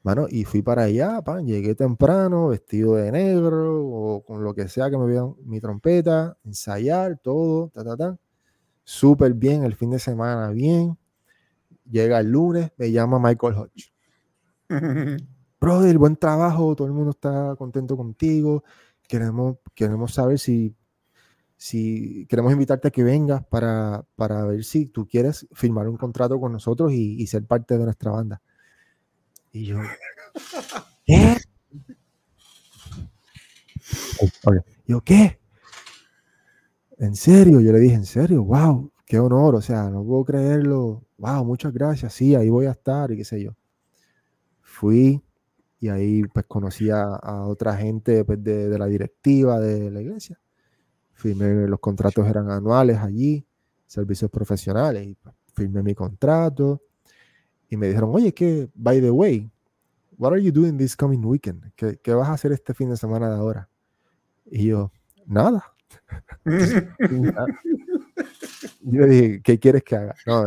[0.04, 4.68] Bueno, y fui para allá, pan, llegué temprano, vestido de negro o con lo que
[4.68, 8.20] sea que me vean mi trompeta, ensayar todo, ta, ta, ta.
[8.86, 10.98] Súper bien, el fin de semana bien.
[11.90, 13.92] Llega el lunes, me llama Michael Hodge.
[15.60, 18.64] Brother, buen trabajo, todo el mundo está contento contigo.
[19.08, 20.76] Queremos, queremos saber si,
[21.58, 26.40] si queremos invitarte a que vengas para, para ver si tú quieres firmar un contrato
[26.40, 28.42] con nosotros y, y ser parte de nuestra banda.
[29.52, 29.80] Y yo,
[31.06, 31.38] ¿qué?
[34.86, 35.40] Yo, ¿qué?
[36.98, 37.60] ¿En serio?
[37.62, 38.44] Yo le dije, ¿en serio?
[38.44, 38.92] ¡Wow!
[39.06, 39.56] ¡Qué honor!
[39.56, 41.04] O sea, no puedo creerlo.
[41.18, 41.46] ¡Wow!
[41.46, 42.14] Muchas gracias.
[42.14, 43.52] Sí, ahí voy a estar y qué sé yo.
[44.62, 45.22] Fui
[45.80, 50.40] y ahí pues conocí a, otra gente pues, de, de, la directiva de la iglesia.
[51.14, 53.46] Firmé, los contratos eran anuales allí,
[53.86, 55.18] servicios profesionales, y
[55.54, 56.82] firmé mi contrato
[57.70, 59.50] y me dijeron, oye, que, by the way,
[60.18, 61.72] what are you doing this coming weekend?
[61.76, 63.70] ¿Qué, ¿Qué, vas a hacer este fin de semana de ahora?
[64.46, 64.92] Y yo,
[65.26, 65.75] nada.
[68.82, 70.16] Yo dije, ¿qué quieres que haga?
[70.26, 70.46] No,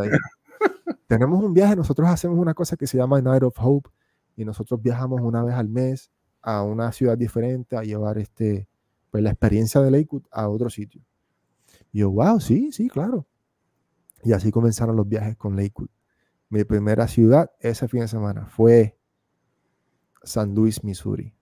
[1.07, 3.91] tenemos un viaje, nosotros hacemos una cosa que se llama Night of Hope
[4.37, 6.11] y nosotros viajamos una vez al mes
[6.43, 8.69] a una ciudad diferente a llevar este,
[9.11, 11.03] pues, la experiencia de Lakewood a otro sitio.
[11.93, 13.27] Y yo, wow, sí, sí, claro.
[14.23, 15.91] Y así comenzaron los viajes con Lakewood.
[16.51, 18.99] Mi primera ciudad ese fin de semana fue
[20.23, 21.35] San Luis, Missouri.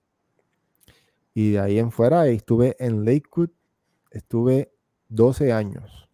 [1.35, 3.51] Y de ahí en fuera estuve en Lakewood,
[4.11, 4.73] estuve
[5.09, 6.09] 12 años.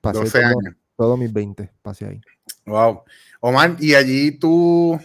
[0.00, 0.74] Pasé 12 años.
[0.96, 2.20] Todos mis 20 pasé ahí.
[2.64, 3.02] Wow.
[3.40, 4.98] Omar, y allí tú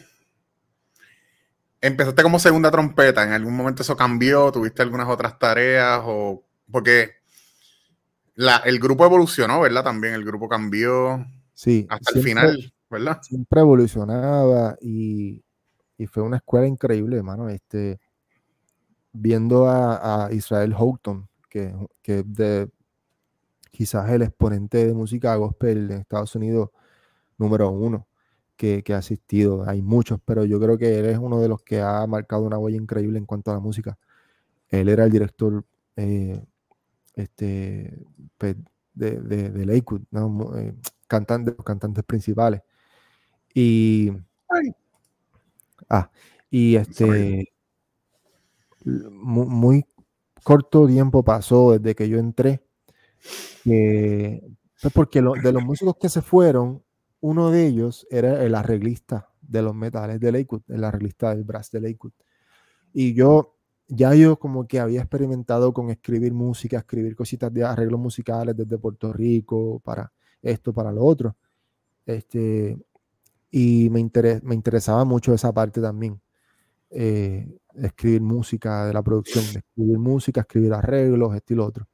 [1.82, 3.24] empezaste como segunda trompeta.
[3.24, 4.52] ¿En algún momento eso cambió?
[4.52, 6.02] ¿Tuviste algunas otras tareas?
[6.06, 7.12] O porque
[8.36, 9.84] la, el grupo evolucionó, ¿verdad?
[9.84, 11.26] También el grupo cambió.
[11.54, 11.86] Sí.
[11.90, 12.74] Hasta el final.
[12.92, 13.20] ¿verdad?
[13.22, 15.44] Siempre evolucionaba y,
[16.12, 17.48] fue una escuela increíble, hermano.
[17.50, 18.00] Este,
[19.14, 22.72] viendo a, Israel Houghton, que, que de
[23.72, 26.70] quizás el exponente de música gospel en Estados Unidos
[27.38, 28.08] número uno
[28.84, 29.68] que, ha asistido.
[29.68, 32.60] Hay muchos, pero yo creo que él es uno de los que ha marcado una
[32.60, 33.98] huella increíble en cuanto a la música.
[34.70, 36.44] Él era el director eh,
[37.16, 38.06] este,
[38.38, 38.56] pues,
[38.94, 40.04] de, de, Lakewood,
[40.58, 40.76] eh,
[41.08, 42.62] cantante, los cantantes principales.
[43.54, 44.12] Y.
[45.90, 46.10] Ah,
[46.50, 47.52] y este.
[48.84, 49.86] Muy,
[50.44, 52.64] corto tiempo pasó desde que yo entré.
[53.64, 56.84] pues porque de los músicos que se fueron,
[57.20, 61.72] uno de ellos era el arreglista de los metales de Lakewood, el arreglista del brass
[61.72, 62.14] de Lakewood.
[62.94, 63.56] Y yo,
[63.88, 68.78] ya yo como que había experimentado con escribir música, escribir cositas de arreglos musicales desde
[68.78, 70.12] Puerto Rico para
[70.42, 71.36] esto, para lo otro.
[72.06, 72.78] Este,
[73.52, 74.10] y me,
[74.44, 76.20] me interesaba mucho esa parte también.
[76.92, 81.88] Eh, escribir música de la producción, escribir música, escribir arreglos, estilo otro.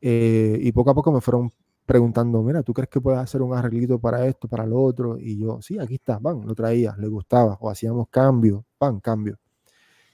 [0.00, 1.50] Eh, y poco a poco me fueron
[1.86, 5.18] preguntando, mira, ¿tú crees que puedes hacer un arreglito para esto, para lo otro?
[5.18, 9.38] Y yo, sí, aquí está, van, lo traía, le gustaba, o hacíamos cambio, pan, cambio.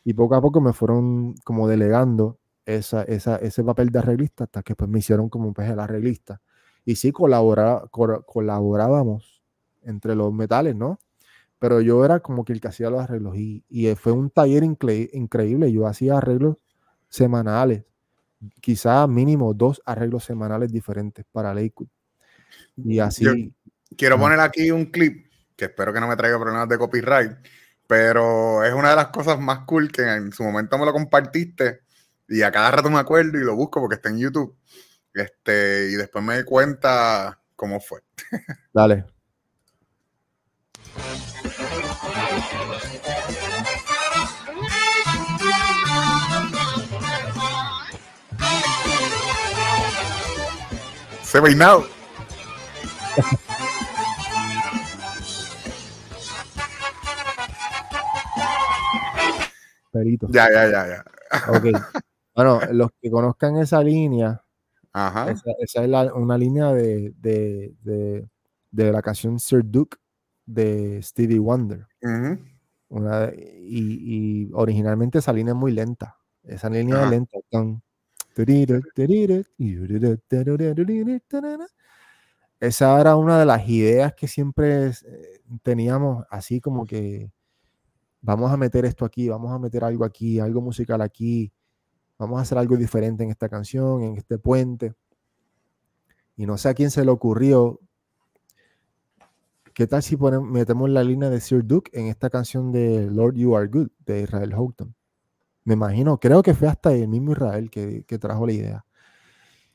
[0.05, 4.63] Y poco a poco me fueron como delegando esa, esa, ese papel de arreglista hasta
[4.63, 6.41] que pues me hicieron como pues el arreglista.
[6.85, 9.43] Y sí, colabora, colaborábamos
[9.83, 10.99] entre los metales, ¿no?
[11.59, 14.65] Pero yo era como que el que hacía los arreglos y, y fue un taller
[14.65, 15.73] increíble.
[15.73, 16.57] Yo hacía arreglos
[17.09, 17.85] semanales,
[18.61, 21.89] quizá mínimo dos arreglos semanales diferentes para Lakewood.
[22.77, 23.55] Y así.
[23.97, 25.27] quiero poner aquí un clip
[25.57, 27.33] que espero que no me traiga problemas de copyright,
[27.87, 31.81] Pero es una de las cosas más cool que en su momento me lo compartiste
[32.29, 34.57] y a cada rato me acuerdo y lo busco porque está en YouTube.
[35.13, 38.01] Este, y después me di cuenta cómo fue.
[38.73, 39.07] Dale.
[51.23, 51.85] Se peinado.
[59.93, 60.27] Perito.
[60.31, 61.05] Ya, ya, ya, ya.
[61.53, 61.65] Ok.
[62.37, 64.43] Bueno, los que conozcan esa línea,
[64.93, 65.31] Ajá.
[65.31, 68.29] esa, esa es la- una línea de, de, de,
[68.73, 69.97] de la canción Sir Duke
[70.47, 71.87] de Stevie Wonder.
[72.03, 72.39] Ujú.
[72.89, 76.17] Una de- y, y originalmente esa línea es muy lenta.
[76.43, 77.39] Esa línea es lenta.
[77.51, 77.83] tan.
[82.61, 84.93] Esa era una de las ideas que siempre eh,
[85.63, 87.31] teníamos, así como que
[88.21, 91.53] vamos a meter esto aquí, vamos a meter algo aquí, algo musical aquí,
[92.19, 94.95] vamos a hacer algo diferente en esta canción, en este puente.
[96.37, 97.81] Y no sé a quién se le ocurrió.
[99.75, 103.35] ¿Qué tal si ponemos, metemos la línea de Sir Duke en esta canción de Lord
[103.35, 104.95] You Are Good de Israel Houghton?
[105.65, 108.87] Me imagino, creo que fue hasta el mismo Israel que, que trajo la idea.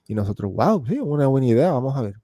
[0.07, 2.15] Y nosotros, wow, sí, una buena idea, vamos a ver.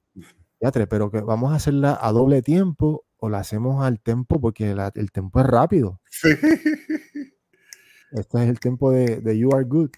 [0.60, 4.74] Fíjate, pero que vamos a hacerla a doble tiempo o la hacemos al tempo porque
[4.74, 6.00] la- el tempo es rápido.
[6.10, 6.30] Sí.
[8.12, 9.90] Este es el tiempo de, de You Are Good.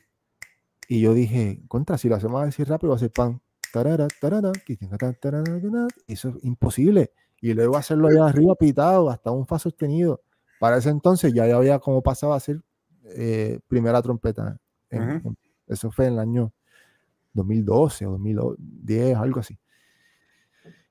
[0.88, 3.42] Y yo dije, contra, si lo hacemos así rápido, va a ser pan.
[3.72, 7.12] tarara, tarara, tarara, tarara, y Eso es imposible.
[7.42, 10.22] Y luego hacerlo allá arriba pitado, hasta un fa sostenido.
[10.60, 12.62] Para ese entonces ya, ya había como pasaba a ser
[13.06, 14.58] eh, primera trompeta.
[14.90, 15.28] en- Ujú.
[15.30, 16.52] en- eso fue en el año
[17.34, 19.58] 2012 o 2010, algo así.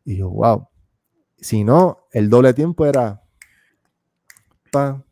[0.04, 0.68] Y yo, wow.
[1.38, 3.22] Si no, el doble tiempo era
[4.70, 5.02] pa,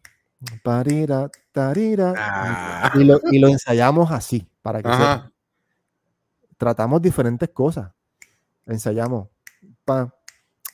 [0.62, 2.92] parira, tarira, Ah.
[2.94, 4.88] y lo, y lo ensayamos así, para que.
[4.88, 5.30] Ajá.
[6.56, 7.90] tratamos diferentes cosas.
[8.64, 9.28] Ensayamos
[9.84, 10.73] pa, parira, tarira, rara,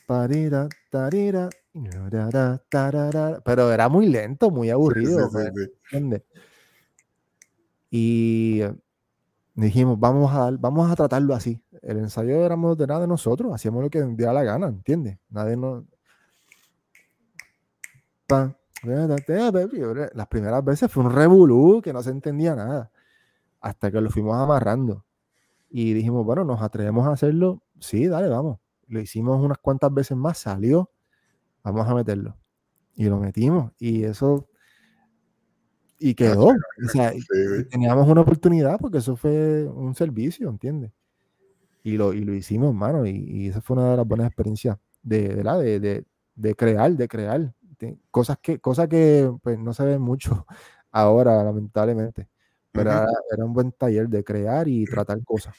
[3.43, 5.29] pero era muy lento, muy aburrido.
[5.29, 5.99] sí.
[7.93, 8.73] Y eh,
[9.53, 11.61] dijimos, vamos a, vamos a tratarlo así.
[11.81, 15.17] El ensayo éramos de nada de nosotros, hacíamos lo que nos diera la gana, ¿entiendes?
[15.29, 15.83] Nadie nos...
[20.13, 22.89] Las primeras veces fue un revolú que no se entendía nada,
[23.59, 25.03] hasta que lo fuimos amarrando.
[25.69, 28.60] Y dijimos, bueno, nos atrevemos a hacerlo, sí, dale, vamos.
[28.91, 30.91] Lo hicimos unas cuantas veces más, salió,
[31.63, 32.37] vamos a meterlo.
[32.95, 34.47] Y lo metimos, y eso...
[35.97, 36.47] Y quedó.
[36.47, 37.13] O sea,
[37.69, 40.91] teníamos una oportunidad porque eso fue un servicio, ¿entiendes?
[41.83, 44.77] Y lo, y lo hicimos, mano, y, y esa fue una de las buenas experiencias
[45.01, 47.53] de, de, de, de crear, de crear.
[48.09, 50.45] cosas que, cosas que pues, no se ven mucho
[50.91, 52.27] ahora, lamentablemente.
[52.71, 52.99] Pero Ujú.
[52.99, 55.55] era, era un buen taller de crear y tratar cosas.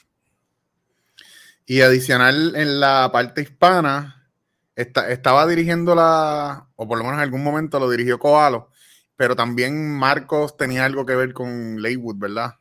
[1.65, 4.29] Y adicional en la parte hispana,
[4.75, 8.69] esta- estaba dirigiendo la, o por lo menos en algún momento lo dirigió Koalo,
[9.15, 12.55] pero también Marcos tenía algo que ver con Leywood, ¿verdad?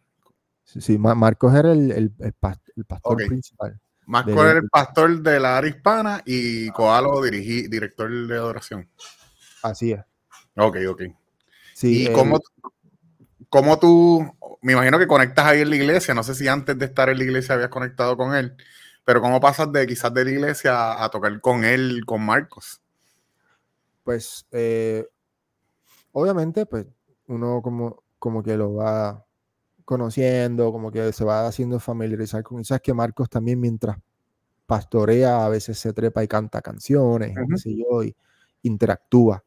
[0.64, 3.78] Sí, sí, Ma- Marcos era el, el, el pas- el pastor principal.
[4.06, 8.88] Marcos De era el pastor de la área hispana y Koalo dirigí, director de adoración.
[9.62, 10.00] Así es.
[10.56, 11.02] Ok, ok.
[11.74, 12.40] Sí, ¿Y el- cómo,
[13.48, 16.84] cómo tú, me imagino que conectas ahí en la iglesia, no sé si antes de
[16.86, 18.54] estar en la iglesia habías conectado con él,
[19.04, 22.82] pero cómo pasas de quizás de la iglesia a, a tocar con él, con Marcos?
[24.04, 25.06] pues eh,
[26.12, 26.86] obviamente pues
[27.26, 29.24] uno como, como que lo va
[29.84, 32.64] conociendo, como que se va haciendo familiarizar con.
[32.64, 33.96] Sabes que Marcos también mientras
[34.66, 37.58] pastorea a veces se trepa y canta canciones, Ujú.
[37.58, 38.14] sé yo, y
[38.62, 39.44] interactúa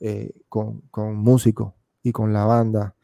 [0.00, 2.94] eh, con, con músicos y con la banda.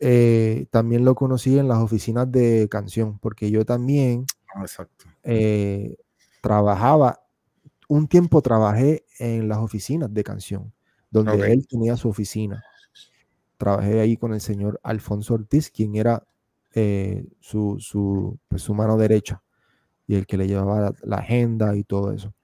[0.00, 4.26] Eh, también lo conocí en las oficinas de canción, porque yo también
[4.60, 5.06] Exacto.
[5.24, 5.96] eh,
[6.40, 7.20] trabajaba,
[7.88, 10.72] un tiempo trabajé en las oficinas de canción,
[11.10, 11.42] donde Ok.
[11.44, 12.62] él tenía su oficina.
[13.58, 16.24] Trabajé ahí con el señor Alfonso Ortiz, quien era
[16.74, 19.42] eh, su, su, pues, su mano derecha
[20.06, 22.34] y el que le llevaba la, la agenda y todo eso.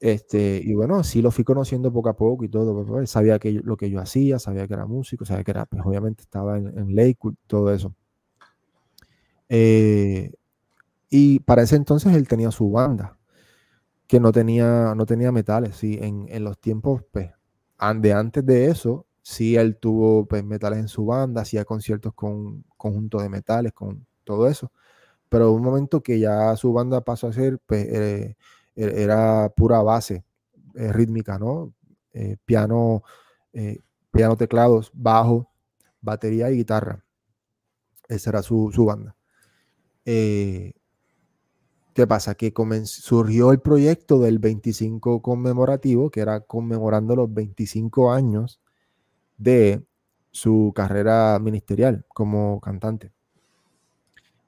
[0.00, 2.72] Este, y bueno, sí lo fui conociendo poco a poco y todo.
[2.74, 5.50] pues, pues, sabía que yo- lo que yo hacía, sabía que era músico, sabía que
[5.50, 7.94] era, pues obviamente estaba en, en Lakewood, todo eso.
[9.48, 10.32] Eh,
[11.10, 13.18] y para ese entonces él tenía su banda,
[14.06, 15.76] que no tenía, no tenía metales.
[15.76, 17.30] Sí, en, en los tiempos pues,
[17.96, 22.64] de antes de eso, sí él tuvo pues, metales en su banda, hacía conciertos con
[22.76, 24.72] conjuntos de metales, con todo eso.
[25.28, 28.36] Pero un momento que ya su banda pasó a ser, pues, eh,
[28.76, 30.24] e- era pura base
[30.76, 31.74] eh, rítmica, ¿no?
[32.14, 33.02] eh, piano,
[34.12, 35.50] piano, teclados, bajo,
[36.00, 37.04] batería y guitarra.
[38.08, 39.16] Esa era su, banda.
[41.94, 42.34] ¿Qué pasa?
[42.34, 42.52] Que
[42.84, 48.60] surgió el proyecto del 25 conmemorativo, que era conmemorando los 25 años
[49.38, 49.84] de
[50.30, 53.12] su carrera ministerial como cantante.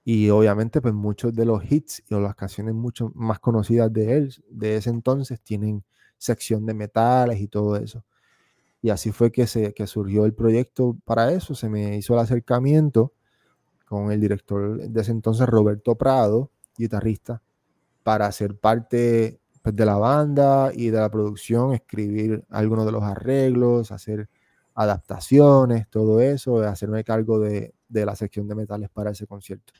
[0.05, 4.34] Y obviamente, pues muchos de los hits o las canciones mucho más conocidas de él,
[4.49, 5.84] de ese entonces, tienen
[6.18, 8.05] sección de metales y todo eso.
[8.82, 11.55] Y así fue que, se, que surgió el proyecto para eso.
[11.55, 13.12] Se me hizo el acercamiento
[13.86, 17.42] con el director de ese entonces, Roberto Prado, guitarrista,
[18.02, 23.02] para ser parte pues, de la banda y de la producción, escribir algunos de los
[23.02, 24.28] arreglos, hacer
[24.74, 29.72] adaptaciones, todo eso, hacerme cargo de, de la sección de metales para ese concierto.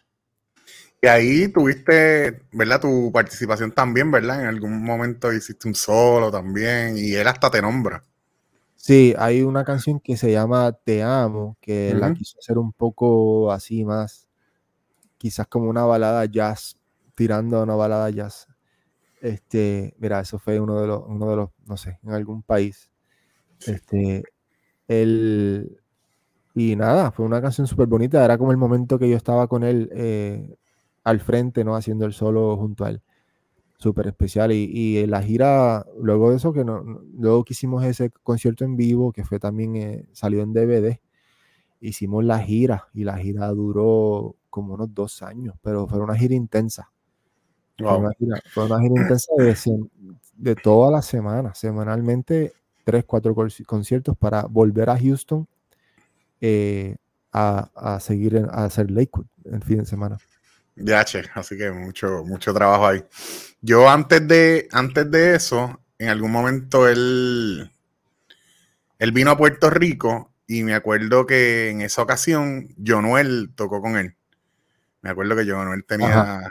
[1.01, 2.81] Y ahí tuviste, ¿verdad?
[2.81, 4.43] Tu participación también, ¿verdad?
[4.43, 8.05] En algún momento hiciste un solo también y él hasta te nombra.
[8.77, 13.53] Sí, hay una canción que se llama Te Amo, que la quiso hacer un poco
[13.53, 14.29] así más,
[15.19, 16.77] quizás como una balada jazz,
[17.23, 18.49] tirando una balada jazz.
[19.21, 22.91] Este, mira, eso fue uno de los, uno de los, no sé, en algún país.
[23.65, 24.25] Este,
[24.89, 25.79] él,
[26.53, 28.25] y nada, fue una canción súper bonita.
[28.25, 30.57] Era como el momento que yo estaba con él eh,
[31.05, 31.77] al frente, ¿no?
[31.77, 33.03] Haciendo el solo junto a él.
[33.79, 34.51] Súper especial.
[34.51, 36.83] Y, la gira, luego de eso, que no,
[37.17, 41.01] luego que hicimos ese concierto en vivo, que fue también, eh, salió en DVD,
[41.81, 46.35] hicimos la gira y la gira duró como unos dos años, pero fue una gira
[46.35, 46.92] intensa.
[47.83, 49.57] Fue, una gira, intensa de,
[50.37, 52.53] de toda la semana, semanalmente,
[52.85, 53.35] tres, cuatro
[53.67, 55.47] conciertos para volver a Houston
[56.41, 56.97] eh,
[57.33, 60.19] a, a, seguir a hacer Lakewood el fin de semana.
[60.77, 63.05] Ya, che, así que mucho, mucho trabajo ahí.
[63.61, 67.71] Yo antes de, antes de eso, en algún momento él,
[68.99, 73.97] él vino a Puerto Rico y me acuerdo que en esa ocasión Jonuel tocó con
[73.97, 74.17] él.
[75.03, 76.49] Me acuerdo que Jonuel tenía,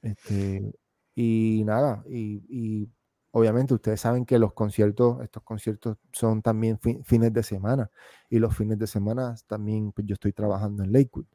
[0.00, 0.72] Este,
[1.14, 2.88] y nada, y
[3.30, 7.90] obviamente ustedes saben que los conciertos, estos conciertos son también fines de semana
[8.30, 11.26] y los fines de semana también pues, yo estoy trabajando en Lakewood.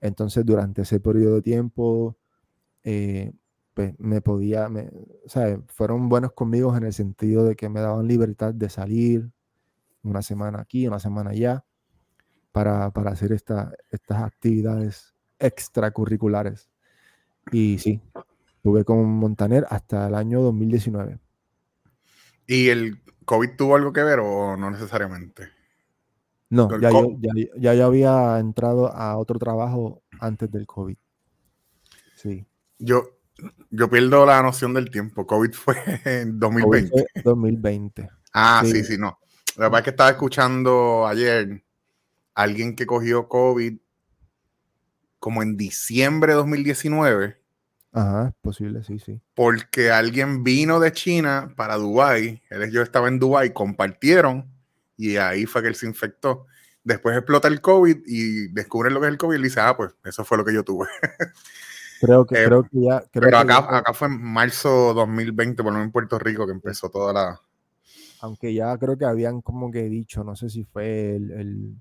[0.00, 2.16] Entonces durante ese periodo de tiempo
[2.84, 3.32] eh,
[3.74, 4.90] pues me podía, me,
[5.26, 9.30] sea, fueron buenos conmigo en el sentido de que me daban libertad de salir
[10.02, 11.64] una semana aquí, una semana allá
[12.52, 16.68] para, para hacer esta, estas actividades extracurriculares.
[17.50, 18.00] Y sí,
[18.56, 21.18] estuve con Montaner hasta el año 2019.
[22.52, 25.48] ¿Y el COVID tuvo algo que ver o no necesariamente?
[26.50, 27.16] No, ya yo,
[27.56, 30.98] ya, había entrado a otro trabajo antes del COVID.
[32.14, 32.44] Sí.
[32.78, 33.04] Yo,
[33.70, 35.26] yo pierdo la noción del tiempo.
[35.26, 37.06] COVID fue en 2020.
[37.24, 38.10] 2020.
[38.34, 38.84] Ah, sí.
[38.84, 39.18] sí, no.
[39.56, 41.64] La verdad es que estaba escuchando ayer
[42.34, 43.78] alguien que cogió COVID
[45.18, 47.41] como en diciembre de 2019
[47.92, 49.20] Ajá, es posible, sí, sí.
[49.34, 54.50] Porque alguien vino de China para Dubái, él y yo estaba en Dubái, compartieron
[54.96, 56.46] y ahí fue que él se infectó.
[56.84, 59.94] Después explota el COVID y descubren lo que es el COVID y dice, ah, pues
[60.04, 60.88] eso fue lo que yo tuve.
[62.00, 63.04] Creo que, eh, creo que ya.
[63.12, 66.90] pero acá, acá fue en marzo 2020, por lo menos en Puerto Rico, que empezó
[66.90, 67.40] toda la.
[68.22, 71.76] Aunque ya creo que habían como que dicho, no sé si fue el, el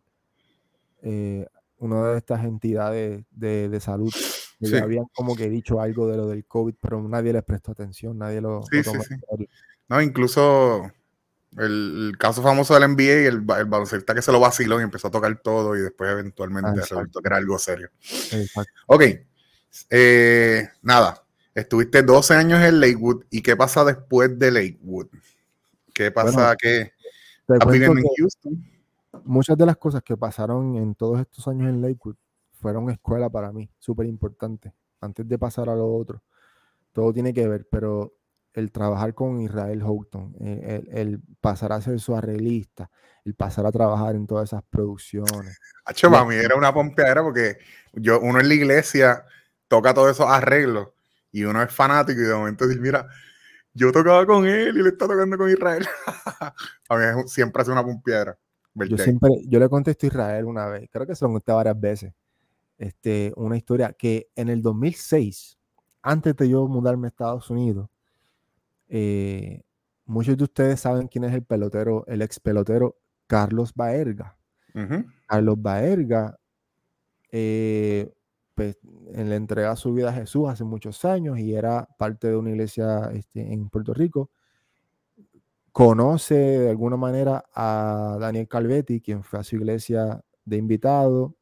[1.02, 1.48] eh,
[1.80, 4.14] una de estas entidades de, de salud
[4.62, 8.18] que habían como que dicho algo de lo del COVID, pero nadie les prestó atención,
[8.18, 9.16] nadie lo, sí, sí,
[9.88, 10.92] No, incluso
[11.58, 15.12] el, caso famoso del NBA, el, el baloncelista que se lo vaciló y empezó a
[15.12, 17.90] tocar todo y después eventualmente ah, resultó que era algo serio.
[18.32, 18.72] Exacto.
[18.88, 19.04] Ok,
[19.90, 21.24] eh, nada,
[21.56, 25.08] estuviste 12 años en Lakewood y ¿qué pasa después de Lakewood?
[25.94, 26.94] ¿Qué pasa que
[27.48, 28.66] en Houston?
[29.26, 32.16] Muchas de las cosas que pasaron en todos estos años en Lakewood
[32.62, 34.74] fueron escuela para mí, súper importante.
[35.02, 36.24] Antes de pasar a lo otro,
[36.92, 38.14] todo tiene que ver, pero
[38.54, 42.90] el trabajar con Israel Houghton, eh, el, pasar a ser su arreglista,
[43.26, 45.60] el pasar a trabajar en todas esas producciones.
[45.86, 47.58] Hacho, para mí era una pompeadera porque
[47.94, 49.26] yo, uno en la iglesia
[49.68, 50.90] toca todos esos arreglos
[51.32, 53.08] y uno es fanático y de momento dice, mira,
[53.74, 55.88] yo tocaba con él y él está tocando con Israel.
[56.90, 58.38] a mí siempre hace una pompeadera.
[58.74, 61.80] Yo siempre, yo le contesto a Israel una vez, creo que se lo conté varias
[61.80, 62.14] veces,
[62.82, 65.60] este, una historia que en el 2006,
[66.02, 67.90] antes de yo mudarme a Estados Unidos,
[68.90, 69.62] eh,
[70.06, 72.98] muchos de ustedes saben quién es el pelotero, el ex pelotero
[73.28, 74.36] Carlos Baerga.
[75.28, 76.40] Carlos Baerga,
[77.32, 78.12] eh,
[78.56, 78.78] pues,
[79.14, 83.12] le entrega su vida a Jesús hace muchos años y era parte de una iglesia
[83.14, 84.32] este, en Puerto Rico.
[85.72, 91.36] Conoce de alguna manera a Daniel Calvetti, quien fue a su iglesia de invitado.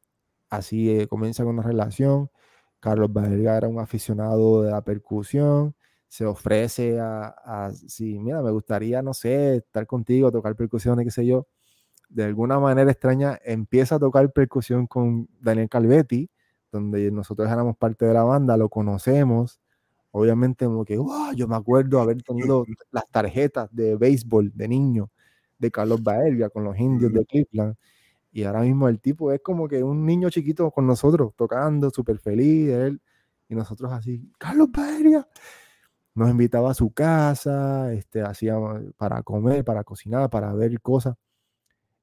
[0.50, 2.30] Así eh, comienza con una relación.
[2.80, 5.74] Carlos Baerga era un aficionado de la percusión
[6.10, 11.24] se ofrece a, si, mira, me gustaría, no sé, estar contigo, tocar percusiones, qué sé
[11.24, 11.46] yo.
[12.08, 16.28] De alguna manera extraña, empieza a tocar percusión con Daniel Calvetti,
[16.72, 19.60] donde nosotros éramos parte de la banda, lo conocemos.
[20.10, 20.96] Obviamente, como que,
[21.36, 25.10] yo me acuerdo haber tenido las tarjetas de béisbol de niño
[25.60, 27.76] de Carlos Baerga con los indios de Cleveland.
[28.32, 32.18] Y ahora mismo el tipo es como que un niño chiquito con nosotros, tocando, súper
[32.18, 33.00] feliz, él.
[33.48, 35.26] Y nosotros así, Carlos Baerga
[36.14, 38.56] nos invitaba a su casa, este, hacía
[38.96, 41.16] para comer, para cocinar, para ver cosas.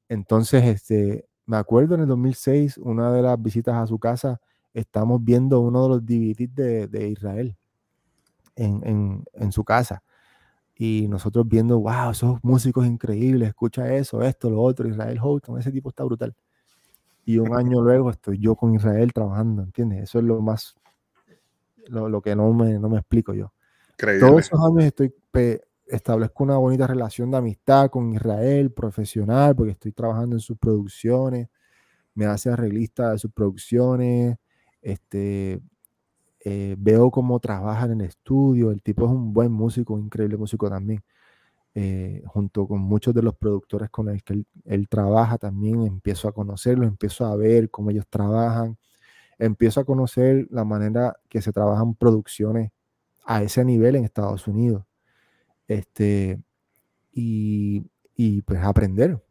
[0.10, 4.40] Entonces, este, me acuerdo en el 2006, una de las visitas a su casa,
[4.74, 7.58] estamos viendo uno de los DVDs de, Israel
[8.56, 10.04] en, su casa.
[10.78, 15.72] Y nosotros viendo, wow, esos músicos increíbles, escucha eso, esto, lo otro, Israel Houghton, ese
[15.72, 16.36] tipo está brutal.
[17.26, 20.04] Y un año luego estoy yo con Israel trabajando, ¿entiendes?
[20.04, 20.76] Eso es lo más,
[21.88, 23.54] lo, que no me, no me explico yo.
[24.20, 25.14] Todos esos años estoy,
[25.88, 31.50] establezco una bonita relación de amistad con Israel, profesional, porque estoy trabajando en sus producciones,
[32.14, 34.38] me hace arreglista de sus producciones,
[34.82, 35.60] este,
[36.50, 40.38] eh, veo cómo trabaja en el estudio, el tipo es un buen músico, un increíble
[40.38, 41.04] músico también.
[41.76, 46.32] Eh, junto con muchos de los productores con los que él, trabaja también, empiezo a
[46.34, 48.78] conocerlos, empiezo a ver cómo ellos trabajan,
[49.40, 52.72] empiezo a conocer la manera que se trabajan producciones
[53.26, 54.86] a ese nivel en Estados Unidos.
[55.68, 56.40] Este,
[57.14, 57.82] y,
[58.44, 59.22] pues aprender,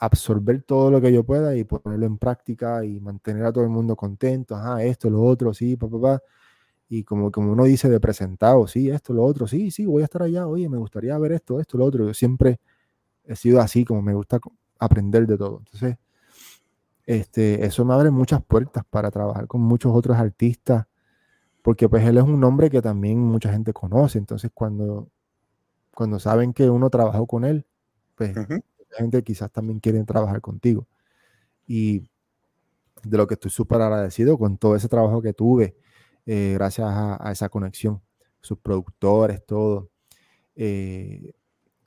[0.00, 3.70] absorber todo lo que yo pueda y ponerlo en práctica y mantener a todo el
[3.70, 6.22] mundo contento, ajá, esto, lo otro, sí, papá, papá.
[6.90, 10.04] Y como, como uno dice de presentado, sí, esto, lo otro, sí, sí, voy a
[10.04, 12.06] estar allá, oye, me gustaría ver esto, esto, lo otro.
[12.06, 12.60] Yo siempre
[13.24, 14.40] he sido así, como me gusta
[14.78, 15.60] aprender de todo.
[15.60, 15.96] Entonces,
[17.06, 20.86] este, eso me abre muchas puertas para trabajar con muchos otros artistas
[21.62, 25.10] porque pues él es un nombre que también mucha gente conoce, entonces cuando,
[25.94, 27.66] cuando saben que uno trabajó con él,
[28.14, 30.86] pues la gente quizás también quiere trabajar contigo.
[31.66, 32.08] Y
[33.04, 35.76] de lo que estoy súper agradecido con todo ese trabajo que tuve,
[36.32, 38.00] eh, gracias a, esa conexión,
[38.40, 39.90] sus productores, todo.
[40.54, 41.32] Eh,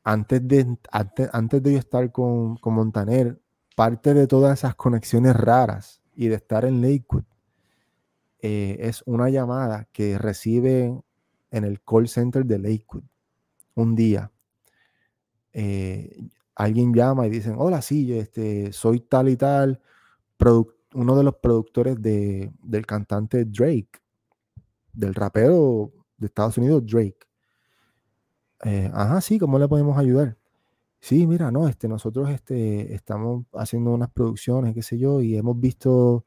[0.04, 3.40] antes, de, antes, de yo estar con, con Montaner,
[3.74, 7.24] parte de todas esas conexiones raras y de estar en Lakewood,
[8.40, 11.02] eh, es una llamada que recibe
[11.50, 13.06] en el call center de Lakewood
[13.76, 14.30] un día.
[16.54, 19.80] Alguien llama y dicen, hola, sí, este, soy tal y tal,
[20.96, 24.03] uno de los productores de, del cantante Drake,
[24.94, 27.18] del rapero de Estados Unidos, Drake.
[28.66, 30.38] Eh, ajá, sí, ¿cómo le podemos ayudar?
[31.02, 35.60] Sí, mira, no, este, nosotros este, estamos haciendo unas producciones, qué sé yo, y hemos
[35.60, 36.26] visto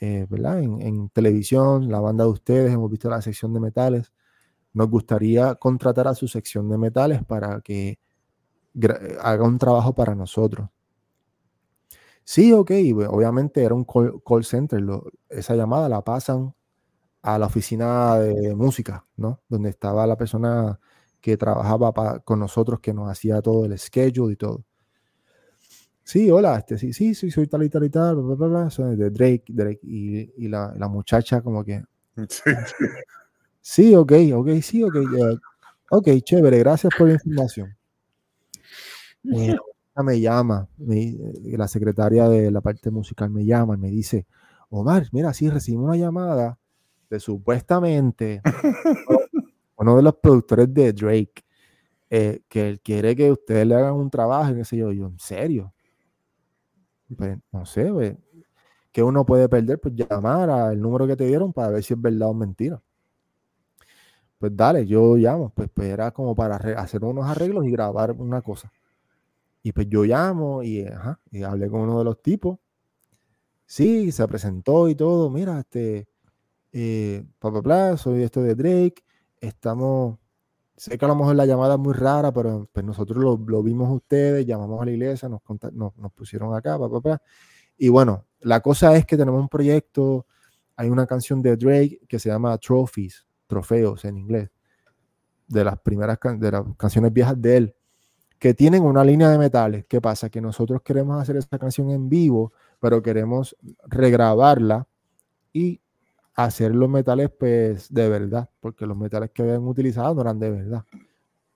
[0.00, 0.60] eh, ¿verdad?
[0.62, 4.12] En, televisión, la banda de ustedes, hemos visto la sección de metales.
[4.72, 7.98] Nos gustaría contratar a su sección de metales para que
[9.20, 10.68] haga un trabajo para nosotros.
[12.24, 12.70] Sí, ok,
[13.08, 14.84] obviamente era un call, center.
[15.30, 16.54] esa llamada la pasan
[17.22, 19.40] a la oficina de música, ¿no?
[19.48, 20.78] Donde estaba la persona
[21.20, 24.64] que trabajaba con nosotros, que nos hacía todo el schedule y todo.
[26.04, 28.70] Sí, hola, este, sí, sí, sí, soy tal y tal y tal, bla, bla, bla,
[28.70, 31.82] soy de Drake, Drake, y, y la, la, muchacha como que...
[33.60, 34.96] Sí, ok, ok, sí, ok,
[35.90, 37.76] ok, chévere, gracias por la información.
[39.24, 39.54] Eh,
[40.02, 44.26] me llama, la secretaria de la parte musical me llama y me dice,
[44.70, 46.58] Omar, mira, sí, recibimos una llamada
[47.10, 48.42] de supuestamente
[49.76, 51.44] uno de los productores de Drake,
[52.10, 55.06] eh, que él quiere que ustedes le hagan un trabajo, y qué sé yo, yo,
[55.06, 55.72] ¿en serio?
[57.16, 58.16] Pues, no sé, pues,
[58.92, 62.00] que uno puede perder, pues llamar al número que te dieron para ver si es
[62.00, 62.82] verdad o mentira.
[64.38, 68.40] Pues dale, yo llamo, pues, pues era como para hacer unos arreglos y grabar una
[68.42, 68.72] cosa.
[69.62, 70.86] Y pues yo llamo y,
[71.30, 72.58] y hablé con uno de los tipos.
[73.66, 75.30] Sí, se presentó y todo.
[75.30, 76.08] Mira, este,
[76.80, 77.26] eh,
[77.62, 79.04] bla, soy esto de Drake.
[79.40, 80.18] Estamos,
[80.76, 83.90] sé que a lo mejor la llamada es muy rara, pero pues nosotros lo, vimos
[83.90, 85.40] ustedes, llamamos a la iglesia, nos,
[85.72, 87.22] nos, pusieron acá, bla,
[87.76, 90.26] Y bueno, la cosa es que tenemos un proyecto,
[90.76, 94.50] hay una canción de Drake que se llama Trophies, trofeos en inglés,
[95.46, 97.74] de las primeras de las canciones viejas de él,
[98.38, 99.84] que tienen una línea de metales.
[99.88, 100.28] ¿Qué pasa?
[100.30, 103.56] Que nosotros queremos hacer esta canción en vivo, pero queremos
[103.86, 104.86] regrabarla
[105.52, 105.80] y
[106.38, 110.50] hacer los metales pues de verdad, porque los metales que habían utilizado no eran de
[110.50, 110.84] verdad.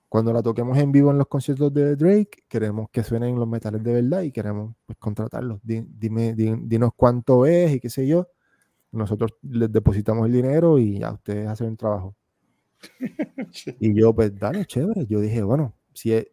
[0.09, 3.81] Cuando la toquemos en vivo en los conciertos de Drake, queremos que suenen los metales
[3.81, 5.61] de verdad y queremos pues, contratarlos.
[5.63, 8.27] Dime, dinos cuánto es y qué sé yo.
[8.91, 12.15] Nosotros les depositamos el dinero y ya ustedes hacen el trabajo.
[13.79, 15.05] y yo, pues, dale, chévere.
[15.07, 16.27] Yo dije, bueno, si es,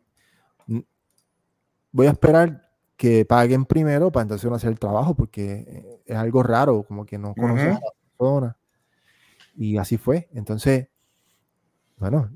[1.93, 6.17] voy a esperar que paguen primero para entonces uno hacer el trabajo, porque eh, es
[6.17, 8.57] algo raro, como que no conoces a la persona.
[9.57, 10.29] Y así fue.
[10.33, 10.89] Entonces,
[11.99, 12.31] bueno,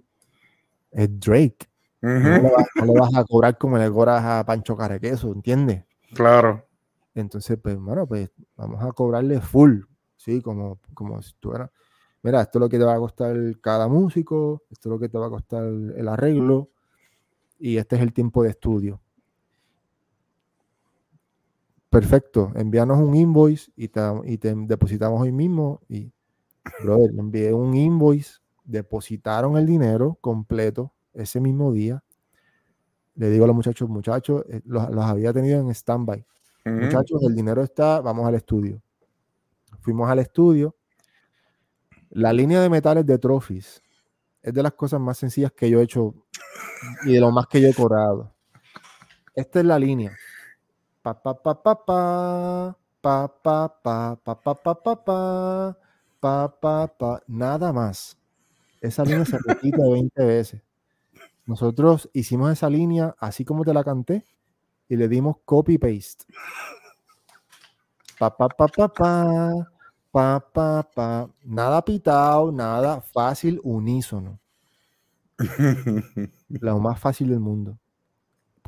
[0.90, 1.68] es Drake.
[2.00, 5.84] no, le vas, a cobrar como le cobras a Pancho Carequeso, ¿entiendes?
[6.14, 6.66] Claro.
[7.14, 9.80] Entonces, pues, bueno, pues vamos a cobrarle full,
[10.16, 10.42] ¿sí?
[10.42, 11.70] Como, como si estuviera.
[12.22, 15.08] Mira, esto es lo que te va a costar cada músico, esto es lo que
[15.08, 16.70] te va a costar el arreglo,
[17.58, 19.03] y este es el tiempo de estudio
[21.94, 25.80] perfecto, envíanos un invoice y te, y te depositamos hoy mismo.
[25.88, 26.12] Y,
[26.82, 32.02] brother, envié un invoice, depositaron el dinero completo ese mismo día.
[33.14, 36.26] Le digo a los muchachos, muchachos, eh, los, había tenido en stand-by.
[36.64, 38.82] Muchachos, el dinero está, vamos al estudio.
[39.80, 40.74] Fuimos al estudio.
[42.10, 43.82] La línea de metales de Trophies
[44.42, 46.14] es de las cosas más sencillas que yo he hecho
[47.04, 48.34] y de lo más que yo he cobrado.
[49.36, 50.12] Esta es la línea
[51.04, 55.18] pa pa pa pa pa pa pa pa pa pa pa pa
[56.16, 58.16] pa pa pa nada más.
[58.80, 60.62] Esa línea se repite 20 veces.
[61.44, 64.24] Nosotros hicimos esa línea así como te la canté
[64.88, 66.24] y le dimos copy paste.
[68.18, 69.12] Pa pa pa pa pa
[70.10, 74.40] pa pa pa nada pitado, nada fácil, unísono.
[76.48, 77.76] Lo más fácil del mundo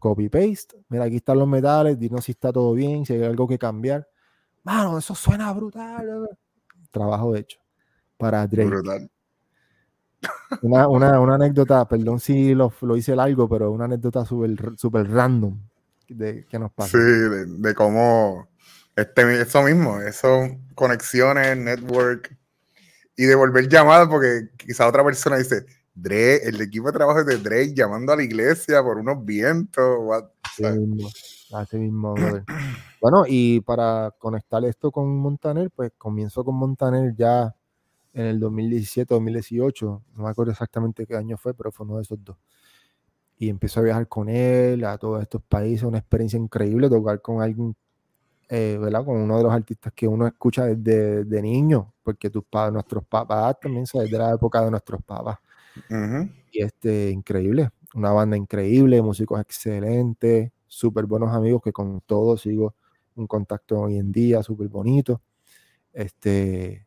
[0.00, 0.84] copy paste.
[0.88, 4.08] Mira, aquí están los metales, dinos si está todo bien, si hay algo que cambiar.
[4.62, 6.28] Mano, eso suena brutal.
[6.90, 7.60] Trabajo hecho
[8.16, 8.68] para Drake.
[8.68, 9.10] Brutal.
[10.62, 15.08] Una, una, una, anécdota, perdón si lo, lo hice largo, pero una anécdota súper super
[15.08, 15.60] random
[16.08, 16.90] de, que nos pasa.
[16.90, 18.48] Sí, de, cómo
[18.94, 22.36] este, eso mismo, eso, conexiones, network
[23.16, 25.66] y devolver llamadas, porque quizá otra persona dice,
[25.96, 29.84] Drake, el equipo de trabajo de Drake llamando a la iglesia por unos vientos.
[31.52, 32.14] Así mismo,
[33.00, 37.54] Bueno, y para conectar esto con Montaner, pues comienzo con Montaner ya
[38.12, 42.02] en el 2017, 2018, no me acuerdo exactamente qué año fue, pero fue uno de
[42.02, 42.36] esos dos.
[43.38, 47.42] Y empiezo a viajar con él a todos estos países, una experiencia increíble tocar con
[47.42, 47.74] alguien,
[48.48, 49.04] eh, ¿verdad?
[49.04, 53.04] Con uno de los artistas que uno escucha desde de niño, porque tus padres, nuestros
[53.04, 55.38] papás también, son desde la época de nuestros papás.
[56.50, 62.74] Y este, increíble, una banda increíble, músicos excelentes, súper buenos amigos que con todos sigo
[63.14, 65.22] un contacto hoy en día, súper bonito.
[65.92, 66.86] Este,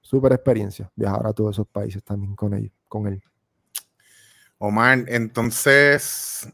[0.00, 3.22] súper experiencia, viajar a todos esos países también con ellos, con él.
[4.58, 6.48] Omar, entonces,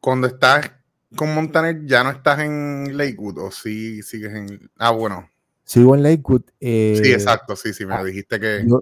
[0.00, 0.72] cuando estás
[1.14, 4.70] con Montaner, ya no estás en Lakewood o sí sigues en.
[4.76, 5.28] Ah, bueno.
[5.64, 6.42] Sigo en Lakewood.
[6.46, 8.64] sí, eh, exacto, sí, sí, me ah, dijiste que...
[8.66, 8.80] Yo,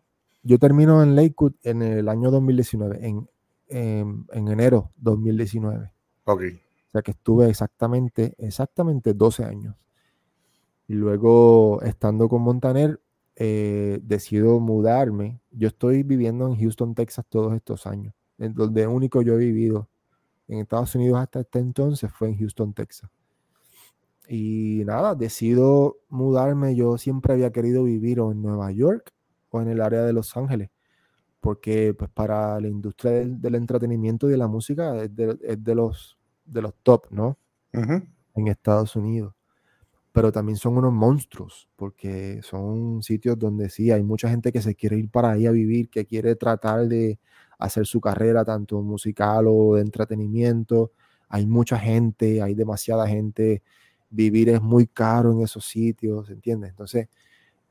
[0.48, 3.28] yo termino en Lakewood en el año 2019, en,
[3.68, 5.92] en, en enero 2019.
[6.24, 6.42] Ok.
[6.86, 9.76] O sea que estuve exactamente, exactamente 12 años.
[10.86, 12.98] Y luego, estando con Montaner,
[13.36, 15.38] eh, decido mudarme.
[15.50, 18.14] Yo estoy viviendo en Houston, Texas todos estos años.
[18.38, 19.90] En donde único yo he vivido
[20.46, 23.10] en Estados Unidos hasta este entonces fue en Houston, Texas.
[24.26, 26.74] Y nada, decido mudarme.
[26.74, 29.12] Yo siempre había querido vivir o en Nueva York
[29.50, 30.70] o en el área de Los Ángeles.
[31.40, 35.62] Porque pues para la industria del, del entretenimiento y de la música es de, es
[35.62, 37.38] de los, de los top, ¿no?
[37.74, 38.02] Ujú.
[38.34, 39.34] en Estados Unidos.
[40.12, 44.74] Pero también son unos monstruos, porque son sitios donde sí hay mucha gente que se
[44.74, 47.20] quiere ir para ahí a vivir, que quiere tratar de
[47.58, 50.92] hacer su carrera, tanto musical o de entretenimiento.
[51.28, 53.62] Hay mucha gente, hay demasiada gente.
[54.10, 56.70] Vivir es muy caro en esos sitios, ¿entiendes?
[56.70, 57.08] Entonces,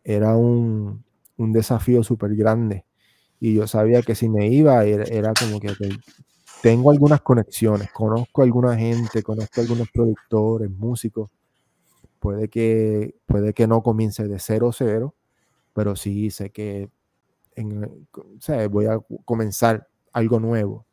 [0.03, 1.03] era un,
[1.37, 2.85] un desafío súper grande.
[3.39, 5.71] Y yo sabía que si me iba, era, como que
[6.61, 11.31] tengo algunas conexiones, conozco a alguna gente, conozco a algunos productores, músicos.
[12.19, 15.13] Puede que, puede que no comience de cero cero,
[15.73, 16.89] pero sí sé que
[18.39, 20.85] sea, voy a comenzar algo nuevo.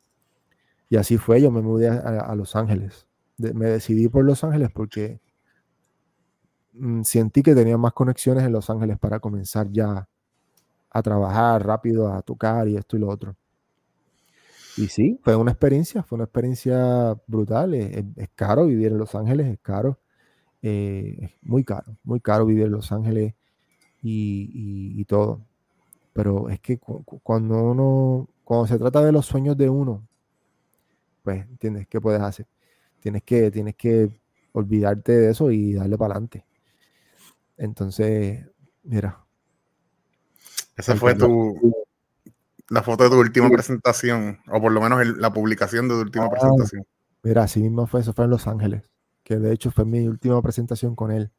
[0.89, 3.07] Y así fue, yo me mudé a, Los Ángeles.
[3.37, 5.19] Me decidí por Los Ángeles porque
[6.73, 10.07] mm, sentí que tenía más conexiones en Los Ángeles para comenzar ya
[10.97, 13.35] a trabajar rápido, a tocar y esto y lo otro.
[14.75, 17.73] Y sí, fue una experiencia, fue una experiencia brutal.
[17.73, 18.03] Es,
[18.35, 19.99] caro vivir en Los Ángeles, es caro.
[20.63, 23.35] eh, es muy caro, muy caro vivir en Los Ángeles
[24.03, 24.51] y,
[24.99, 25.41] y- todo.
[26.13, 30.07] Pero es que cu- cu- cuando uno, cuando se trata de los sueños de uno,
[31.23, 31.87] pues, ¿entiendes?
[31.87, 32.47] ¿Qué puedes hacer?
[33.01, 34.09] Tienes que, tienes que
[34.53, 36.45] olvidarte de eso y darle para adelante.
[37.57, 38.45] Entonces,
[38.83, 39.24] mira,
[40.75, 41.73] Esa fue tu,
[42.69, 46.01] la foto de tu última presentación, o por lo menos el- la publicación de tu
[46.01, 46.29] última Ah.
[46.29, 46.85] presentación.
[47.23, 48.89] Mira, así mismo fue, eso fue en Los Ángeles,
[49.23, 51.31] que de hecho fue mi última presentación con él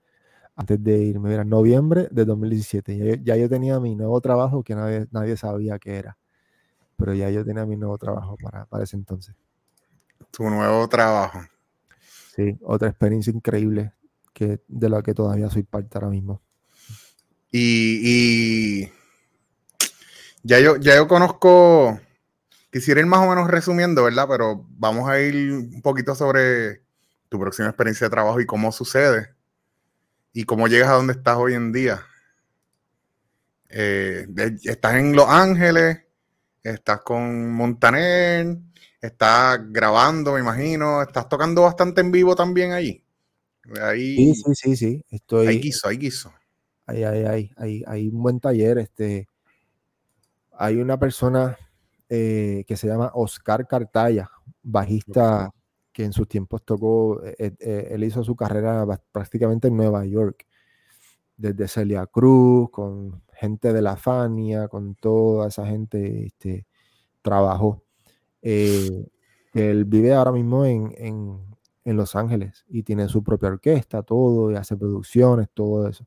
[0.56, 1.28] antes de irme.
[1.30, 2.96] Mira, noviembre de 2017.
[2.96, 6.16] Ya, yo- ya yo tenía mi nuevo trabajo que nadie, nadie sabía qué era,
[6.96, 9.34] pero ya yo tenía mi nuevo trabajo para, para ese entonces.
[10.30, 11.40] Tu nuevo trabajo.
[12.34, 13.92] Sí, otra experiencia increíble
[14.32, 16.40] que, de la que todavía soy parte ahora mismo.
[17.50, 18.00] Y,
[18.82, 18.92] y
[20.46, 22.00] ya yo, ya yo conozco,
[22.70, 24.26] quisiera ir más o menos resumiendo, ¿verdad?
[24.28, 26.82] Pero vamos a ir un poquito sobre
[27.28, 29.34] tu próxima experiencia de trabajo y cómo sucede
[30.32, 32.00] y cómo llegas a donde estás hoy en día.
[33.70, 34.28] Eh,
[34.62, 35.98] estás en Los Ángeles,
[36.62, 38.56] estás con Montaner,
[39.00, 43.02] estás grabando, me imagino, estás tocando bastante en vivo también allí.
[43.82, 45.04] Ahí, Sí, sí, sí, sí.
[45.10, 46.32] Estoy, ahí quiso, ahí quiso.
[46.86, 48.78] hay, hay, hay, hay, hay un buen taller.
[48.78, 49.26] Este,
[50.58, 51.56] hay una persona
[52.08, 54.30] eh, que se llama Oscar Cartaya,
[54.62, 55.52] bajista
[55.92, 60.46] que en sus tiempos tocó, eh, eh, él hizo su carrera prácticamente en Nueva York,
[61.36, 66.66] desde Celia Cruz, con gente de la Fania, con toda esa gente, este,
[67.22, 67.82] trabajó.
[68.42, 71.40] Él vive ahora mismo en, en,
[71.84, 76.06] en Los Ángeles y tiene su propia orquesta, todo, y hace producciones, todo eso.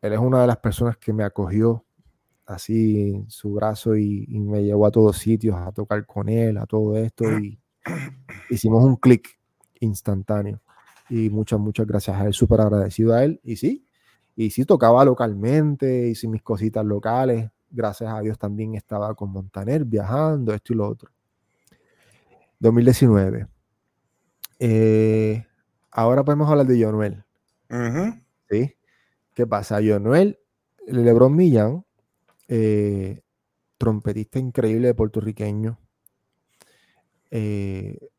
[0.00, 1.84] Él es una de las personas que me acogió
[2.50, 6.66] así su brazo y, y me llevó a todos sitios a tocar con él, a
[6.66, 7.58] todo esto y
[8.48, 9.38] hicimos un clic
[9.80, 10.60] instantáneo
[11.08, 13.86] y muchas, muchas gracias a él, súper agradecido a él y sí,
[14.36, 19.84] y sí tocaba localmente, hice mis cositas locales, gracias a Dios también estaba con Montaner
[19.84, 21.10] viajando, esto y lo otro.
[22.58, 23.46] 2019.
[24.58, 25.46] Eh,
[25.90, 27.24] ahora podemos hablar de Jonuel.
[27.70, 28.20] Ujú.
[28.50, 28.76] ¿sí?
[29.34, 29.78] ¿Qué pasa?
[29.82, 30.38] Jonuel,
[30.86, 31.84] Lebron Millán,
[32.50, 33.22] eh,
[33.78, 35.78] trompetista increíble puertorriqueño,
[37.30, 38.10] eh,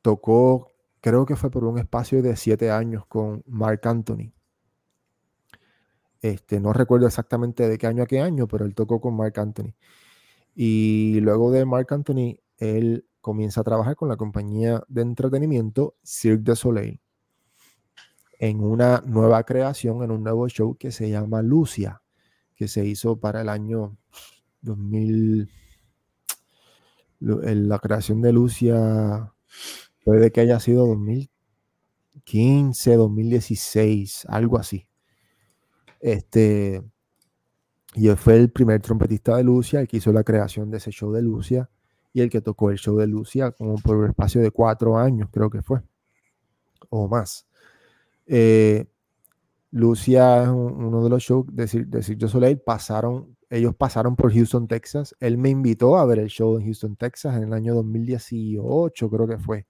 [0.00, 4.32] tocó, creo que fue por un espacio de siete años con Mark Anthony.
[6.22, 9.38] Este, no recuerdo exactamente de qué año a qué año, pero él tocó con Mark
[9.38, 9.74] Anthony.
[10.54, 16.44] Y luego de Mark Anthony, él comienza a trabajar con la compañía de entretenimiento Cirque
[16.44, 17.00] du Soleil
[18.38, 22.02] en una nueva creación, en un nuevo show que se llama Lucia,
[22.56, 23.96] que se hizo para el año
[24.62, 25.50] 2000.
[27.20, 29.32] Lu- el- La creación de Lucia
[30.04, 34.86] puede que haya sido 2015, 2016, algo así.
[36.00, 36.82] Este,
[37.94, 41.12] y fue el primer trompetista de Lucia, el que hizo la creación de ese show
[41.12, 41.70] de Lucia
[42.12, 45.28] y el que tocó el show de Lucia como por un espacio de cuatro años,
[45.32, 45.80] creo que fue,
[46.90, 47.46] o más.
[48.26, 48.86] Eh,
[49.76, 54.66] Lucia es uno de los shows de, de Cirque Soleil, pasaron, ellos pasaron por Houston,
[54.66, 55.14] Texas.
[55.20, 59.28] Él me invitó a ver el show en Houston, Texas en el año 2018, creo
[59.28, 59.66] que fue.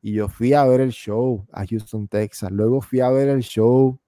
[0.00, 2.52] Y yo fui a ver el show a Houston, Texas.
[2.52, 3.98] Luego fui a ver el show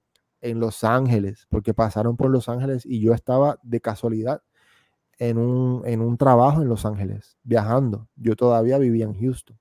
[0.40, 4.42] en Los Ángeles, porque pasaron por Los Ángeles y yo estaba de casualidad
[5.18, 8.06] en un, en un trabajo en Los Ángeles, viajando.
[8.14, 9.58] Yo todavía vivía en Houston.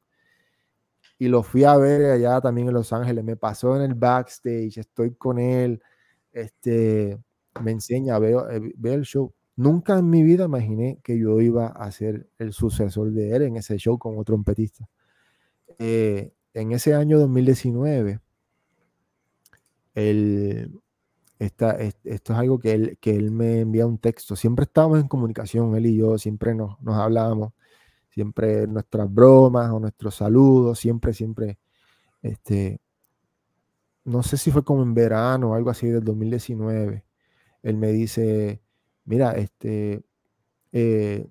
[1.18, 3.24] Y lo fui a ver allá también en Los Ángeles.
[3.24, 5.82] Me pasó en el backstage, estoy con él,
[6.32, 7.18] este,
[7.62, 9.34] me enseña, veo, eh, veo el show.
[9.56, 13.56] Nunca en mi vida imaginé que yo iba a ser el sucesor de él en
[13.58, 14.90] ese show como trompetista.
[15.80, 18.20] Eh, en ese año 2019,
[19.94, 20.82] el,
[21.40, 24.36] esta, esto es algo que él, que él me envía un texto.
[24.36, 27.54] Siempre estábamos en comunicación, él y yo, siempre nos, nos hablábamos,
[28.16, 31.60] siempre nuestras bromas o nuestros saludos, siempre, siempre,
[32.22, 32.80] este,
[34.06, 37.04] no sé si fue como en verano o algo así del 2019.
[37.62, 38.62] Él me dice,
[39.04, 40.06] mira, este,
[40.72, 41.28] eh,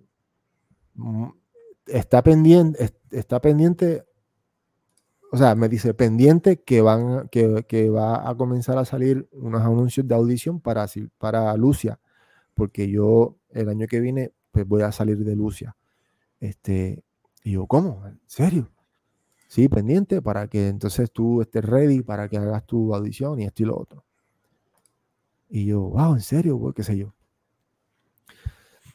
[0.95, 1.29] mm,
[1.87, 4.05] está pendiente, está pendiente
[5.33, 10.07] o sea, me dice pendiente que van, que, va a comenzar a salir unos anuncios
[10.07, 10.87] de audición para,
[11.19, 11.99] para Lucia,
[12.55, 15.77] porque yo el año que viene pues voy a salir de Lucia.
[16.45, 17.03] Este,
[17.43, 18.07] y yo, ¿cómo?
[18.07, 18.71] ¿En serio?
[19.49, 23.63] Sí, pendiente para que entonces tú estés ready para que hagas tu audición y esto
[23.63, 24.05] y lo otro.
[25.49, 26.61] Y yo, wow, ¿en serio?
[26.77, 27.15] ¿Qué sé yo?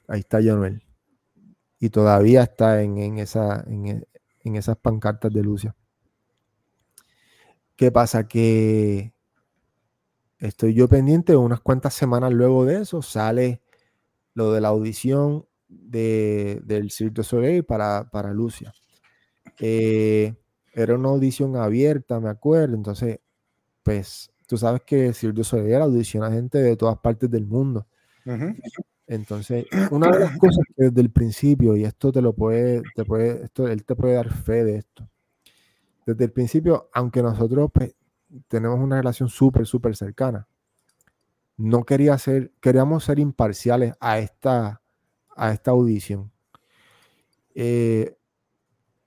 [0.08, 0.84] Ahí está Manuel.
[1.80, 4.06] Y todavía está en, esa, en,
[4.42, 5.76] en esas pancartas de Lucia.
[7.76, 8.28] ¿Qué pasa?
[8.28, 9.12] Que
[10.38, 13.60] estoy yo pendiente, unas cuantas semanas luego de eso sale
[14.36, 18.74] lo de la audición de, del Cirque du Soleil para, para Lucia.
[19.60, 20.36] Eh,
[20.74, 23.20] era una audición abierta, me acuerdo, entonces,
[23.84, 27.88] pues, tú sabes que Cirque du Soleil audiciona a gente de todas partes del mundo.
[29.08, 33.06] Entonces, una de las cosas que desde el principio, y esto te lo puede, te
[33.06, 35.10] puede, esto, él te puede dar fe de esto,
[36.06, 37.96] desde el principio, aunque nosotros pues,
[38.48, 40.48] tenemos una relación súper, súper cercana,
[41.58, 44.82] no quería ser, queríamos ser imparciales a esta,
[45.40, 46.32] a esta audición.
[47.56, 48.16] Eh,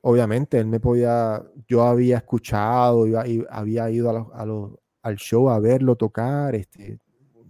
[0.00, 4.46] obviamente, él me podía, yo había escuchado, iba, había ido a
[5.02, 6.98] al show a verlo tocar, este,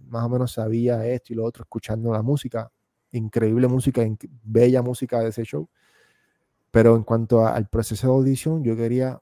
[0.07, 2.71] más o menos sabía esto y lo otro, escuchando la música,
[3.11, 4.03] increíble música,
[4.43, 5.69] bella música de ese show.
[6.71, 9.21] Pero en cuanto al proceso de audición, yo quería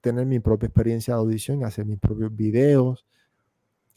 [0.00, 3.04] tener mi propia experiencia de audición, hacer mis propios videos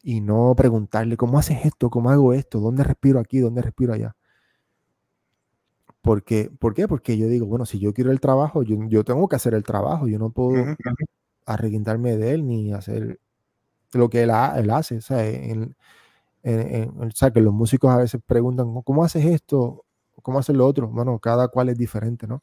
[0.03, 4.15] y no preguntarle cómo haces esto, cómo hago esto, dónde respiro aquí, dónde respiro allá.
[6.07, 6.87] Porque, ¿Por qué?
[6.87, 10.07] Porque yo digo, bueno, si yo quiero el trabajo, yo, tengo que hacer el trabajo,
[10.07, 10.77] yo no puedo
[11.45, 13.19] arreguintarme de él ni hacer
[13.91, 14.99] lo que él, él hace.
[14.99, 15.17] O sea,
[16.45, 19.83] o sea, que los músicos a veces preguntan, ¿cómo haces esto?
[20.21, 20.87] ¿Cómo haces lo otro?
[20.87, 22.41] Bueno, cada cual es diferente, ¿no?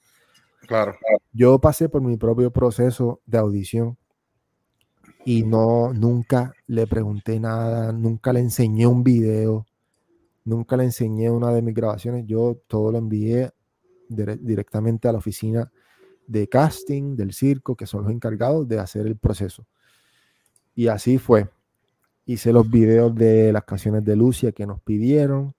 [0.66, 0.95] Claro.
[1.32, 3.97] Yo pasé por mi propio proceso de audición
[5.24, 9.65] y no, nunca le pregunté nada, nunca le enseñé un video,
[10.45, 12.25] nunca le enseñé una de mis grabaciones.
[12.27, 13.51] Yo todo lo envié
[14.09, 15.73] directamente a la oficina
[16.27, 19.66] de casting del circo, que son los encargados de hacer el proceso.
[20.75, 21.49] Y así fue.
[22.27, 25.55] Hice los videos de las canciones de Lucia que nos pidieron.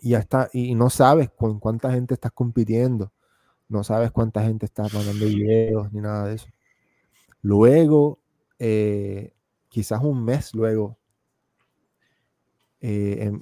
[0.00, 0.26] Y ya.
[0.52, 3.12] Y no sabes con cuánta gente estás compitiendo
[3.72, 6.46] no sabes cuánta gente está mandando videos ni nada de eso.
[7.40, 8.20] Luego,
[8.58, 9.32] eh,
[9.70, 10.98] quizás un mes luego,
[12.82, 13.32] eh,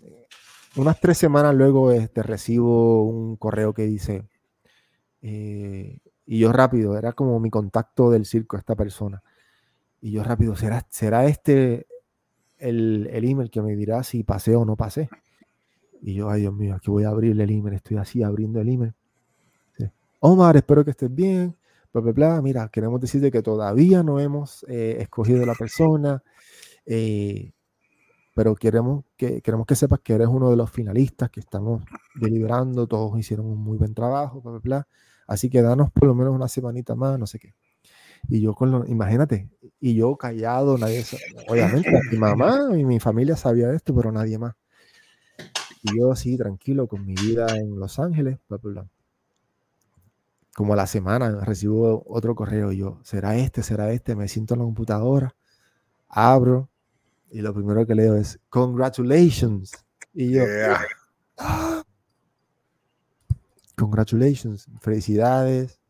[0.76, 4.28] unas tres semanas luego este, recibo un correo que dice,
[5.22, 9.22] eh, y yo rápido, era como mi contacto del circo, esta persona.
[10.00, 11.86] Y yo rápido, ¿será, será este
[12.58, 15.08] el, el email que me dirá si pasé o no pasé?
[16.02, 18.68] Y yo, ay Dios mío, aquí voy a abrir el email, estoy así abriendo el
[18.68, 18.94] email.
[20.20, 21.56] Omar, espero que estés bien.
[22.42, 26.22] Mira, queremos decirte que todavía no hemos eh, escogido la persona,
[26.86, 27.52] eh,
[28.40, 31.84] pero queremos que, queremos que sepas que eres uno de los finalistas que estamos
[32.14, 32.86] deliberando.
[32.86, 34.88] Todos hicieron un muy buen trabajo, bla, bla, bla.
[35.26, 37.54] Así que danos por lo menos una semanita más, no sé qué.
[38.30, 41.04] Y yo con lo, imagínate, y yo callado, nadie,
[41.48, 44.54] obviamente mi mamá y mi familia sabía esto, pero nadie más.
[45.82, 48.86] Y yo así, tranquilo, con mi vida en Los Ángeles, bla, bla, bla
[50.54, 53.62] como a la semana recibo otro correo y yo, ¿será este?
[53.62, 54.16] ¿Será este?
[54.16, 55.36] Me siento en la computadora,
[56.08, 56.69] abro
[57.30, 59.72] y lo primero que leo es, congratulations.
[60.12, 60.42] Y yo,
[61.38, 61.84] ¡Ah!
[63.76, 65.80] congratulations, felicidades,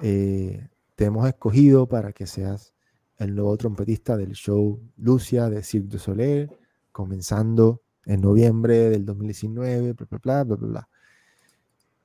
[0.00, 2.72] eh, te hemos escogido para que seas
[3.18, 6.50] el nuevo trompetista del show Lucia de Cirque du Soleil,
[6.92, 10.88] comenzando en noviembre del 2019, bla, bla, bla, bla, bla.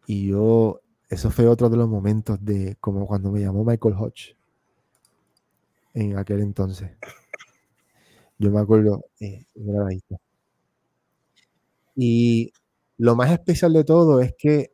[0.07, 4.35] Y yo, eso fue otro de los momentos de como cuando me llamó Michael Hodge
[5.93, 6.91] en aquel entonces.
[8.37, 9.45] Yo me acuerdo, eh,
[11.95, 12.51] y
[12.97, 14.71] lo más especial de todo es que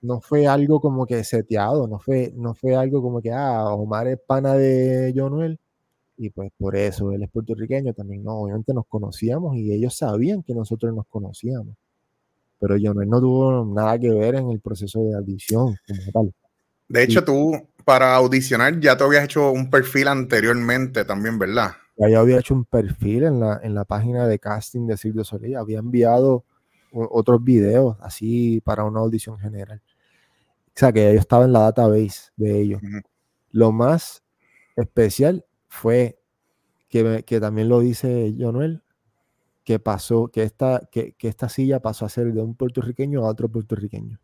[0.00, 4.08] no fue algo como que seteado, no fue, no fue algo como que, ah, Omar
[4.08, 5.58] es pana de Jonuel
[6.16, 8.22] y pues por eso él es puertorriqueño también.
[8.22, 11.74] No, obviamente nos conocíamos y ellos sabían que nosotros nos conocíamos.
[12.60, 16.34] Pero Jonuel no tuvo nada que ver en el proceso de audición como tal.
[16.88, 17.52] De hecho, tú
[17.84, 21.72] para audicionar ya te habías hecho un perfil anteriormente también, ¿verdad?
[21.96, 25.24] Ya yo había hecho un perfil en la, en la página de casting de Silvio
[25.24, 25.56] Solís.
[25.56, 26.44] Había enviado
[26.92, 29.82] otros videos así para una audición general.
[30.68, 32.80] O sea, que yo estaba en la database de ellos.
[33.50, 34.24] Lo más
[34.76, 36.18] especial fue
[36.88, 38.82] que, que también lo dice Jonuel,
[39.62, 43.30] que pasó, que esta, que, que, esta silla pasó a ser de un puertorriqueño a
[43.30, 44.20] otro puertorriqueño.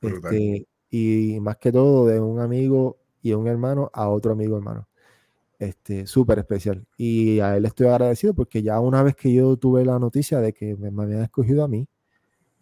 [0.00, 4.87] Este, y más que todo de un amigo y un hermano a otro amigo hermano.
[5.58, 6.86] Este, súper especial.
[6.96, 10.52] Y a él estoy agradecido porque ya una vez que yo tuve la noticia de
[10.52, 11.88] que me, me habían escogido a mí,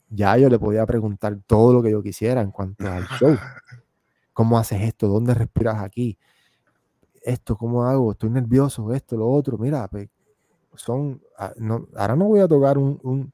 [0.09, 3.37] ya yo le podía preguntar todo lo que yo quisiera en cuanto al show.
[4.33, 5.09] ¿Cómo haces esto?
[5.09, 6.19] ¿Dónde respiras aquí?
[7.23, 8.13] Esto, ¿cómo hago?
[8.13, 9.59] Estoy nervioso, esto, lo otro.
[9.59, 10.09] Mira, pues,
[10.75, 13.33] son, ah, no, ahora no voy a tocar un, un,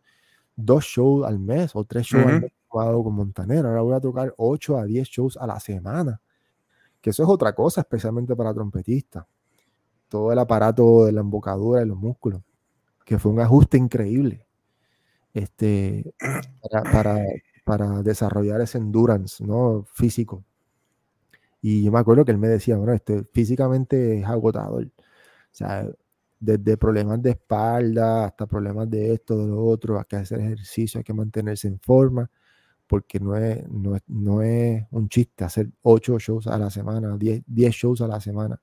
[0.57, 3.69] dos shows al mes o tres shows al mes con Montanero.
[3.69, 6.21] Ahora voy a tocar 8 a 10 shows a la semana.
[7.01, 9.27] Que eso es otra cosa, especialmente para trompetistas.
[10.13, 12.43] Todo el aparato de la embocadura y los músculos.
[13.07, 14.47] Que fue un ajuste increíble
[15.33, 16.15] este,
[16.93, 17.25] para,
[17.65, 19.87] para, desarrollar ese endurance ¿no?
[19.95, 20.45] físico.
[21.63, 24.85] Y yo me acuerdo que él me decía, bueno, este, físicamente es agotador.
[24.85, 24.91] O
[25.51, 25.89] sea,
[26.39, 30.99] desde problemas de espalda hasta problemas de esto, de lo otro, hay que hacer ejercicio,
[30.99, 32.31] hay que mantenerse en forma,
[32.87, 37.17] porque no es, no es, no es un chiste hacer 8 shows a la semana,
[37.17, 38.61] 10, 10 shows a la semana,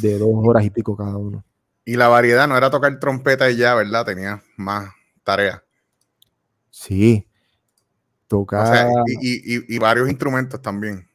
[0.00, 1.44] de dos horas y pico cada uno.
[1.84, 4.04] Y la variedad no era tocar trompeta y ya, ¿verdad?
[4.04, 4.90] Tenía más
[5.24, 5.62] tareas.
[6.70, 7.26] Sí.
[8.26, 9.04] Tocaba.
[9.22, 11.08] y, varios instrumentos también.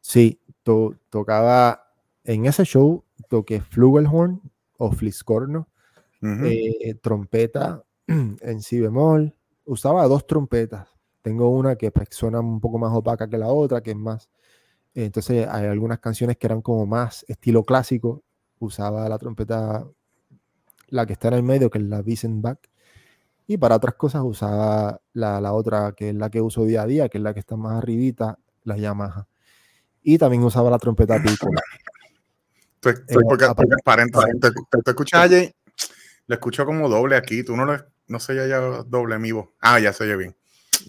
[0.00, 0.40] Sí,
[1.10, 1.86] tocaba.
[2.24, 4.40] En ese show toqué flugelhorn
[4.78, 5.68] o fliscorno,
[6.22, 9.34] eh, trompeta en si bemol.
[9.64, 10.88] Usaba dos trompetas.
[11.22, 14.28] Tengo una que pues, suena un poco más opaca que la otra, que es más.
[14.94, 18.22] Entonces hay algunas canciones que eran como más estilo clásico.
[18.58, 19.86] Usaba la trompeta,
[20.88, 22.58] la que está en el medio, que es la Wiesenbach.
[23.46, 26.86] Y para otras cosas usaba la, la, otra, que es la que uso día a
[26.86, 29.26] día, que es la que está más arribita, la Yamaha.
[30.02, 31.48] Y también usaba la trompeta pico.
[32.76, 34.04] Estoy, estoy porque, porque,
[34.40, 35.52] te, te, te escuchas Jay,
[36.26, 39.48] le escucho como doble aquí, tú no le, no sé ya, ya doble mi voz.
[39.60, 40.36] Ah, ya se oye bien.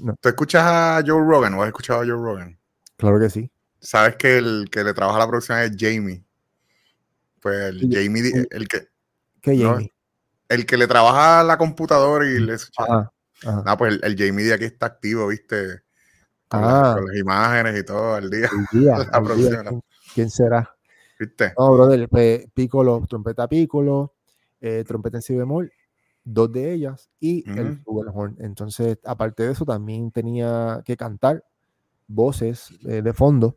[0.02, 0.15] No.
[0.22, 2.60] ¿Tú escuchas a Joe Rogan o has escuchado a Joe Rogan?
[2.95, 3.52] Claro que sí.
[3.81, 6.23] Sabes que el que le trabaja la producción es Jamie.
[7.41, 8.87] Pues el Jamie, el que.
[9.41, 9.85] ¿Qué Jamie?
[9.85, 10.01] ¿no?
[10.51, 13.09] el que le trabaja la computadora y le escucha.
[13.45, 15.81] Ah, pues el, el, Jamie de aquí está activo, ¿viste?
[16.49, 16.81] Con, ah.
[16.81, 18.49] las, con las, imágenes y todo el día.
[18.51, 18.95] El día,
[19.35, 19.63] día.
[19.63, 19.81] ¿Quién,
[20.13, 20.75] ¿Quién, será?
[21.17, 21.53] ¿Viste?
[21.57, 24.13] No, brother, pues, Piccolo, trompeta Piccolo,
[24.59, 25.71] eh, trompeta en si bemol,
[26.23, 27.59] dos de ellas y uh -huh.
[27.59, 28.35] el flugelhorn.
[28.39, 31.45] Entonces, aparte de eso, también tenía que cantar
[32.07, 33.55] voces eh, de fondo.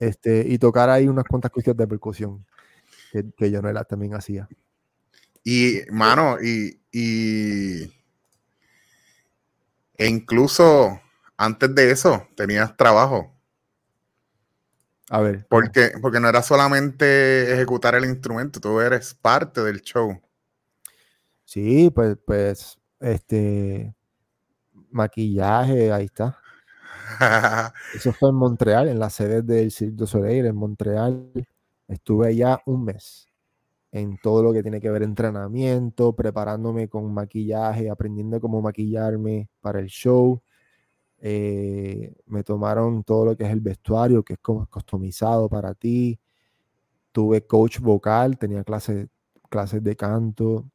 [0.00, 2.46] Este, y tocar ahí unas cuantas cuestiones de percusión
[3.10, 3.50] que, que
[3.88, 4.48] también hacía.
[5.44, 7.92] Y, mano, y, y
[10.02, 11.00] e incluso
[11.36, 13.32] antes de eso tenías trabajo.
[15.10, 15.46] A ver.
[15.48, 20.20] Porque, porque no era solamente ejecutar el instrumento, tú eres parte del show.
[21.44, 23.94] Sí, pues, pues, este,
[24.90, 26.41] maquillaje, ahí está.
[27.94, 31.30] Eso fue en Montreal, en la sede del Cirque du Soleil, en Montreal.
[31.88, 33.32] Estuve allá un mes
[33.92, 39.80] en todo lo que tiene que ver entrenamiento, preparándome con maquillaje, aprendiendo cómo maquillarme para
[39.80, 40.42] el show.
[41.18, 46.18] Eh, me tomaron todo lo que es el vestuario, que es customizado para ti.
[47.12, 49.08] Tuve coach vocal, tenía clases,
[49.50, 50.66] clases de canto.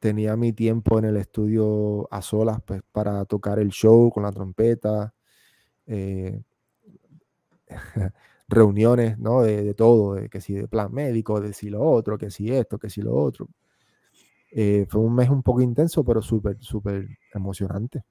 [0.00, 4.32] Tenía mi tiempo en el estudio a solas pues, para tocar el show con la
[4.32, 5.14] trompeta.
[5.88, 6.40] Eh,
[8.48, 9.42] reuniones, ¿no?
[9.42, 12.52] De, de, todo, de que si de plan médico, de si lo otro, que si
[12.52, 13.48] esto, que si lo otro.
[14.50, 18.04] Eh, fue un mes un poco intenso, pero súper, súper emocionante.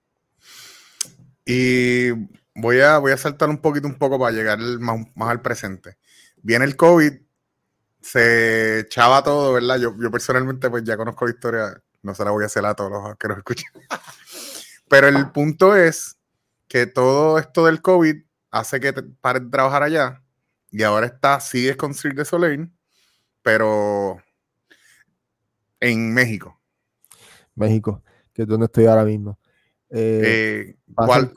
[1.46, 2.12] Y
[2.54, 5.98] voy a, voy a saltar un poquito, un poco para llegar más, más al presente.
[6.44, 7.14] Viene el COVID,
[8.02, 9.80] se echaba todo, ¿verdad?
[9.80, 12.76] Yo, yo personalmente pues ya conozco la historia, no se la voy a hacer a
[12.76, 13.72] todos los que nos escuchan.
[14.90, 16.17] Pero el punto es
[16.68, 18.16] que todo esto del COVID
[18.52, 20.24] hace que te pares de trabajar allá
[20.72, 22.72] y ahora está, sigues con Cirque de Soleil,
[23.42, 24.18] pero
[25.80, 26.60] en México.
[27.56, 28.04] México,
[28.34, 29.40] que es donde estoy ahora mismo.
[29.90, 31.34] Eh, ¿cuál,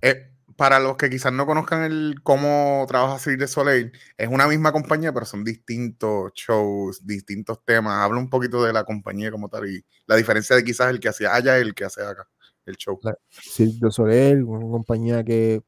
[0.00, 4.46] eh, para los que quizás no conozcan el cómo trabaja Cirque de Soleil, es una
[4.48, 8.04] misma compañía, pero son distintos shows, distintos temas.
[8.04, 11.08] Habla un poquito de la compañía como tal y la diferencia de quizás el que
[11.08, 12.28] hacía allá y el que hace acá,
[12.66, 12.98] el show.
[13.28, 15.62] Cirque de Soleil, una compañía que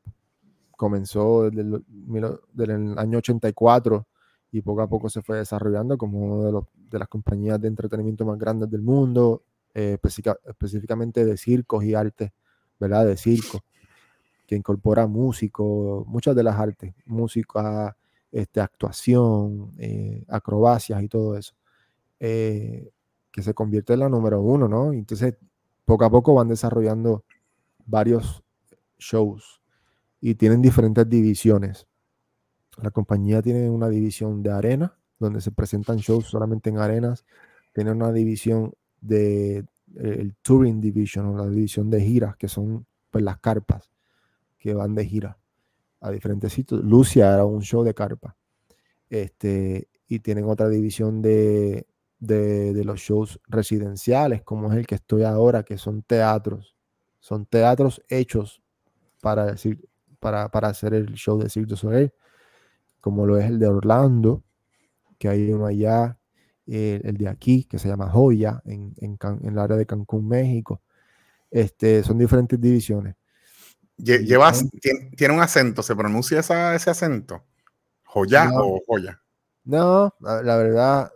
[0.77, 1.62] comenzó desde
[2.75, 4.07] el, año 84
[4.53, 6.61] y poco a poco se fue desarrollando como una
[6.91, 9.43] de, las compañías de entretenimiento más grandes del mundo,
[9.75, 9.99] eh,
[10.45, 12.33] específicamente de circos y arte,
[12.79, 13.07] ¿verdad?
[13.07, 13.65] De circo,
[14.47, 17.97] que incorpora músicos, muchas de las artes, música,
[18.31, 21.55] este, actuación, eh, acrobacias y todo eso,
[22.21, 22.91] eh,
[23.33, 24.93] que se convierte en la número uno, ¿no?
[24.93, 25.35] Entonces,
[25.85, 27.24] poco a poco van desarrollando
[27.86, 28.43] varios
[28.98, 29.61] shows
[30.20, 31.86] y tienen diferentes divisiones.
[32.82, 37.24] La compañía tiene una división de arena, donde se presentan shows solamente en arenas.
[37.73, 42.86] Tiene una división de eh, el Touring Division o la división de giras, que son
[43.11, 43.90] pues, las carpas
[44.59, 45.39] que van de gira
[46.01, 46.82] a diferentes sitios.
[46.82, 48.36] Lucia era un show de carpa.
[49.11, 51.86] Este, y tienen otra división de,
[52.26, 56.76] de, los shows residenciales, como es el que estoy ahora, que son teatros.
[57.20, 58.62] Son teatros hechos
[59.20, 59.88] para, decir,
[60.20, 62.12] para, para hacer el show de Cirque du Soleil
[63.05, 64.42] como lo es el de Orlando,
[65.18, 66.18] que hay uno allá,
[66.66, 70.80] el, de aquí, que se llama Joya, en, en, el área de Cancún, México.
[71.51, 73.14] Este, son diferentes divisiones.
[73.98, 77.44] Llevas, tiene, un acento, ¿se pronuncia ese acento?
[78.05, 79.20] ¿Joya o Joya?
[79.64, 81.12] No, la, verdad,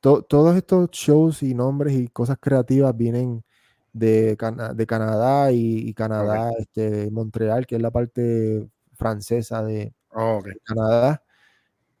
[0.00, 3.44] todos estos shows y nombres y cosas creativas vienen
[3.92, 4.36] de,
[4.74, 11.22] de Canadá y, Canadá, este, Montreal, que es la parte francesa de, Oh, Canadá.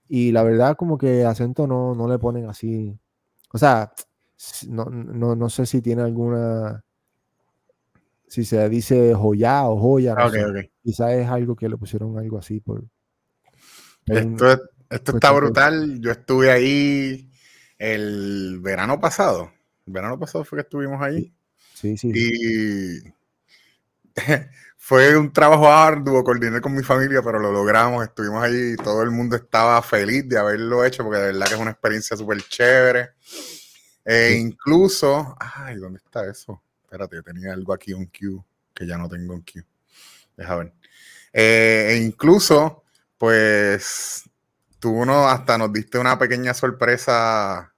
[0.08, 2.98] Y la verdad, como que acento no, no le ponen así.
[3.52, 3.92] O sea,
[4.68, 6.84] no, no, no sé si tiene alguna.
[8.26, 10.14] Si se dice joya o joya.
[10.14, 10.30] No
[10.82, 12.84] Quizás es algo que le pusieron algo así por.
[14.06, 14.46] Esto,
[14.88, 16.00] esto está brutal.
[16.00, 17.30] Yo estuve ahí
[17.78, 19.52] el verano pasado.
[19.86, 21.32] El verano pasado fue que estuvimos ahí.
[21.74, 22.12] Sí, sí.
[22.14, 23.14] Y
[24.76, 29.02] fue un trabajo arduo, coordiné con mi familia, pero lo logramos, estuvimos allí y todo
[29.02, 32.42] el mundo estaba feliz de haberlo hecho, porque de verdad que es una experiencia súper
[32.42, 33.10] chévere.
[34.04, 36.62] E incluso, ay, ¿dónde está eso?
[36.82, 38.42] Espérate, tenía algo aquí en Q,
[38.74, 39.62] que ya no tengo en Q.
[40.36, 40.72] Deja ver.
[41.32, 42.84] Eh, e incluso,
[43.18, 44.27] pues,
[44.80, 47.72] tú uno hasta nos diste una pequeña sorpresa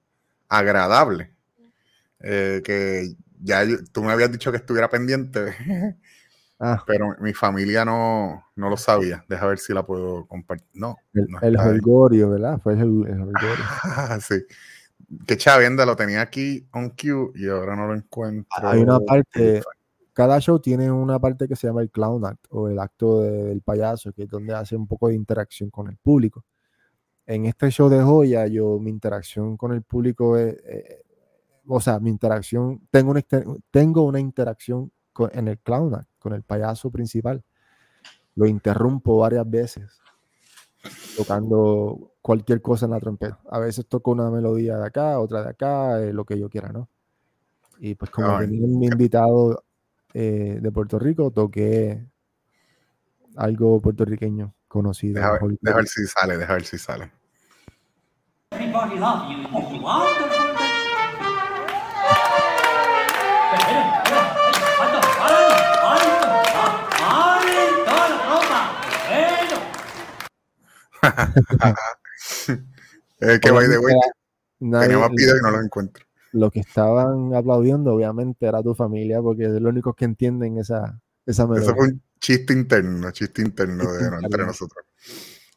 [0.47, 1.31] agradable.
[2.19, 5.55] Eh, que ya tú me habías dicho que estuviera pendiente.
[6.63, 6.83] Ah.
[6.85, 9.25] Pero mi familia no, no, lo sabía.
[9.27, 10.69] Deja ver si la puedo compartir.
[10.75, 10.95] No.
[11.11, 12.59] El, no ¿verdad?
[12.61, 13.33] Fue el, el
[13.81, 14.35] Ah, sí.
[15.25, 18.47] Que chavienda lo tenía aquí on cue y ahora no lo encuentro.
[18.61, 19.63] Hay una parte.
[20.13, 23.61] Cada show tiene una parte que se llama el clown act o el acto del
[23.61, 26.45] payaso, que es donde hace un poco de interacción con el público.
[27.31, 31.01] En este show de joya, yo mi interacción con el público es, eh,
[31.65, 33.21] o sea, mi interacción, tengo una,
[33.71, 34.91] tengo una interacción
[35.31, 37.41] en el clown act con el payaso principal.
[38.35, 40.01] Lo interrumpo varias veces
[41.15, 43.39] tocando cualquier cosa en la trompeta.
[43.49, 46.73] A veces toco una melodía de acá, otra de acá, eh, lo que yo quiera,
[46.73, 46.89] ¿no?
[47.79, 49.63] Y pues como tenía un invitado
[50.13, 52.05] eh, de Puerto Rico, toqué
[53.37, 55.21] algo puertorriqueño conocido.
[55.21, 57.20] Deja ver, si sale, deja ver si sale.
[73.21, 73.95] eh, que by the way,
[74.59, 76.05] tenía más pido y no lo encuentro.
[76.33, 80.99] Lo que estaban aplaudiendo, obviamente, era tu familia, porque es lo único que entienden esa,
[81.25, 81.65] esa melodía.
[81.65, 84.85] Eso fue un chiste interno, chiste interno de, entre nosotros.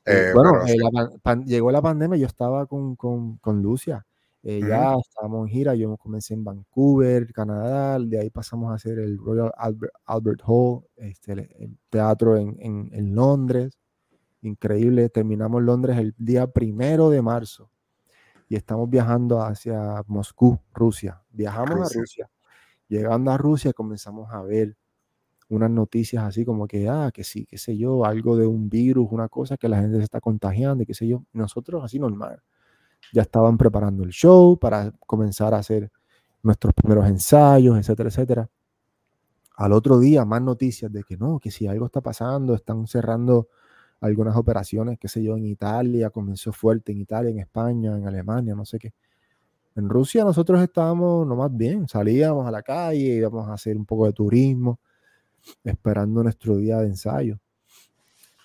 [0.06, 0.76] Eh, bueno, eh,
[1.46, 4.04] llegó la pandemia, yo estaba con, con, con Lucia.
[4.42, 8.98] Eh, ya estábamos en gira, yo comencé en Vancouver, Canadá, de ahí pasamos a hacer
[8.98, 9.50] el Royal
[10.04, 13.78] Albert, Hall, este, el, teatro en, en, en, Londres,
[14.42, 15.08] increíble.
[15.08, 17.70] Terminamos Londres el día primero de marzo
[18.50, 21.22] y estamos viajando hacia Moscú, Rusia.
[21.30, 22.30] Viajamos a Rusia.
[22.88, 24.76] Llegando a Rusia comenzamos a ver
[25.48, 29.08] unas noticias así como que, ah, que sí, qué sé yo, algo de un virus,
[29.10, 31.24] una cosa que la gente se está contagiando qué sé yo.
[31.32, 32.42] Nosotros así normal.
[33.12, 35.90] ya estaban preparando el show para comenzar a hacer
[36.42, 38.50] nuestros primeros ensayos, etcétera, etcétera.
[39.56, 43.48] Al otro día, más noticias de que no, que si algo está pasando, están cerrando
[44.00, 48.54] algunas operaciones, qué sé yo, en Italia, comenzó fuerte en Italia, en España, en Alemania,
[48.54, 48.92] no sé qué.
[49.76, 54.06] En Rusia nosotros estábamos nomás bien, salíamos a la calle, íbamos a hacer un poco
[54.06, 54.80] de turismo,
[55.64, 57.38] esperando nuestro día de ensayo.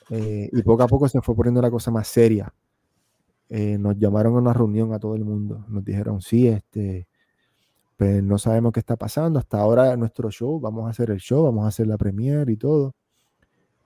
[0.09, 2.53] Eh, y poco a poco se fue poniendo la cosa más seria.
[3.49, 5.65] Eh, nos llamaron a una reunión a todo el mundo.
[5.67, 7.07] Nos dijeron, sí, este,
[7.97, 9.39] pues no sabemos qué está pasando.
[9.39, 12.57] Hasta ahora nuestro show, vamos a hacer el show, vamos a hacer la premiere y
[12.57, 12.95] todo.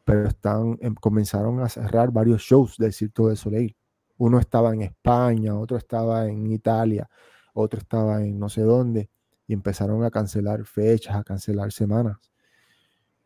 [0.05, 3.75] Pero están, em, comenzaron a cerrar varios shows del Circo de Soleil.
[4.17, 7.09] Uno estaba en España, otro estaba en Italia,
[7.53, 9.09] otro estaba en no sé dónde.
[9.47, 12.17] Y empezaron a cancelar fechas, a cancelar semanas.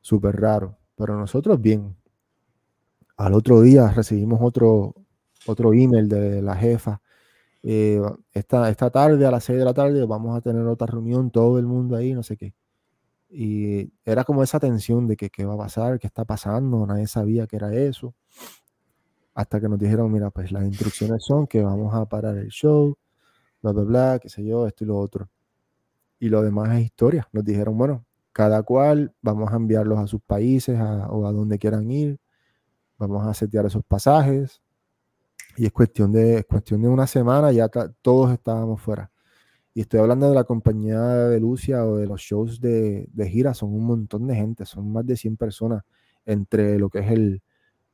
[0.07, 0.77] Súper raro.
[0.95, 1.93] Pero nosotros bien.
[3.17, 4.95] Al otro día recibimos otro,
[5.45, 7.01] otro email de la jefa.
[7.61, 8.01] Eh,
[8.31, 11.59] esta, esta tarde, a las 6 de la tarde, vamos a tener otra reunión, todo
[11.59, 12.53] el mundo ahí, no sé qué.
[13.29, 17.07] Y era como esa tensión de que qué va a pasar, qué está pasando, nadie
[17.07, 18.15] sabía que era eso.
[19.34, 22.97] Hasta que nos dijeron, mira, pues las instrucciones son que vamos a parar el show,
[23.61, 25.29] bla, bla, bla, qué sé yo, esto y lo otro.
[26.17, 27.27] Y lo demás es historia.
[27.34, 28.06] Nos dijeron, bueno,
[28.38, 32.19] cada cual vamos a enviarlos a sus países o a donde quieran ir.
[32.99, 34.61] Vamos a setear esos pasajes,
[35.55, 39.09] y es cuestión de, cuestión de una semana, ya todos estábamos fuera.
[39.73, 43.55] Y estoy hablando de la compañía de Lucia o de los shows de, de, gira,
[43.55, 45.84] son un montón de gente, son más de 100 personas
[46.23, 47.41] entre lo que es el,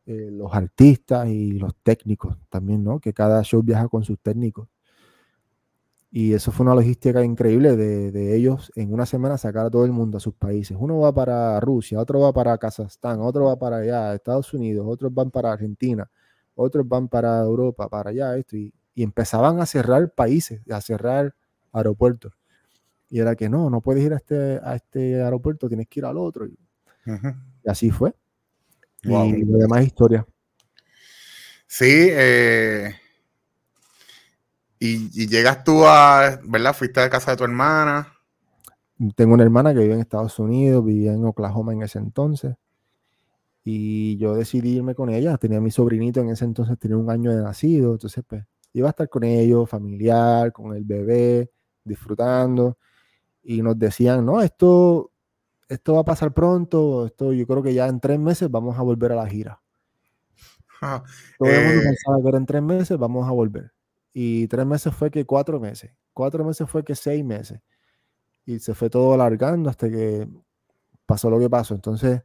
[0.05, 2.99] eh, los artistas y los técnicos también, ¿no?
[2.99, 4.67] Que cada show viaja con sus técnicos.
[6.15, 9.83] Y eso fue una logística increíble de, de, ellos en una semana sacar a todo
[9.83, 10.77] el mundo a sus países.
[10.79, 15.11] Uno va para Rusia, otro va para Kazajstán, otro va para allá, Estados Unidos, otros
[15.11, 16.07] van para Argentina
[16.55, 21.33] otros van para Europa, para allá, esto, y, empezaban a cerrar países, a cerrar
[21.71, 22.33] aeropuertos.
[23.09, 26.05] Y era que no, no puedes ir a este, a este aeropuerto, tienes que ir
[26.05, 26.45] al otro.
[26.45, 26.55] Y,
[27.65, 28.13] así fue.
[29.01, 30.27] Y lo demás historia.
[31.65, 32.93] Sí, eh,
[34.83, 36.73] y, y, llegas tú a, ¿verdad?
[36.73, 38.11] Fuiste a casa de tu hermana.
[39.15, 42.55] Tengo una hermana que vive en Estados Unidos, vivía en Oklahoma en ese entonces.
[43.63, 45.37] Y yo decidí irme con ella.
[45.37, 47.93] Tenía mi sobrinito en ese entonces, tenía un año de nacido.
[47.93, 48.43] Entonces, pues,
[48.73, 51.49] iba a estar con ellos, familiar, con el bebé,
[51.85, 52.77] disfrutando.
[53.41, 55.11] Y nos decían, no, esto,
[55.69, 57.05] esto va a pasar pronto.
[57.05, 59.61] Esto, yo creo que ya en tres meses vamos a volver a la gira.
[61.39, 61.85] Todo el mundo eh.
[61.85, 63.72] pensaba que en tres meses vamos a volver.
[64.13, 65.91] Y tres meses fue que cuatro meses.
[66.13, 67.59] Cuatro meses fue que seis meses.
[68.45, 70.27] Y se fue todo alargando hasta que
[71.05, 71.73] pasó lo que pasó.
[71.73, 72.21] Entonces,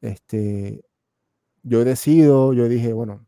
[0.00, 0.84] este,
[1.62, 3.24] yo decido, yo dije, bueno,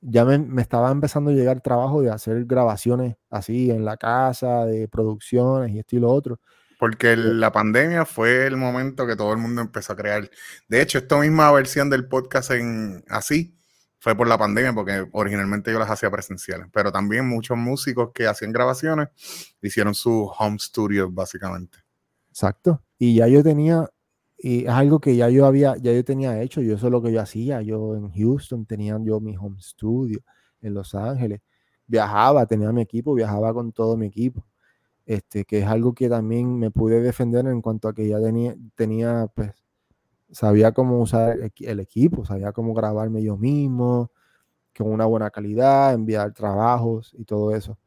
[0.00, 4.88] ya me, estaba empezando a llegar trabajo de hacer grabaciones así en la casa, de
[4.88, 6.40] producciones y esto y lo otro.
[6.78, 10.28] Porque eh la pandemia fue el momento que todo el mundo empezó a crear.
[10.68, 13.56] De hecho, esta misma versión del podcast en así
[14.02, 16.66] fue por la pandemia, porque originalmente yo las hacía presenciales.
[16.72, 19.10] Pero también muchos músicos que hacían grabaciones
[19.62, 21.78] hicieron su home studio, básicamente.
[22.28, 22.82] Exacto.
[22.98, 23.88] Y ya yo tenía
[24.36, 27.00] y es algo que ya yo había, ya yo tenía hecho, yo eso es lo
[27.00, 30.18] que yo hacía, yo en Houston tenía yo mi home studio,
[30.60, 31.40] en Los Ángeles,
[31.86, 34.44] viajaba, tenía mi equipo, viajaba con todo mi equipo,
[35.06, 38.56] este, que es algo que también me pude defender en cuanto a que ya tenía,
[38.74, 39.61] tenía pues,
[40.32, 44.10] sabía cómo usar el, equipo, sabía cómo grabarme yo mismo,
[44.76, 47.78] con una buena calidad, enviar trabajos y todo eso.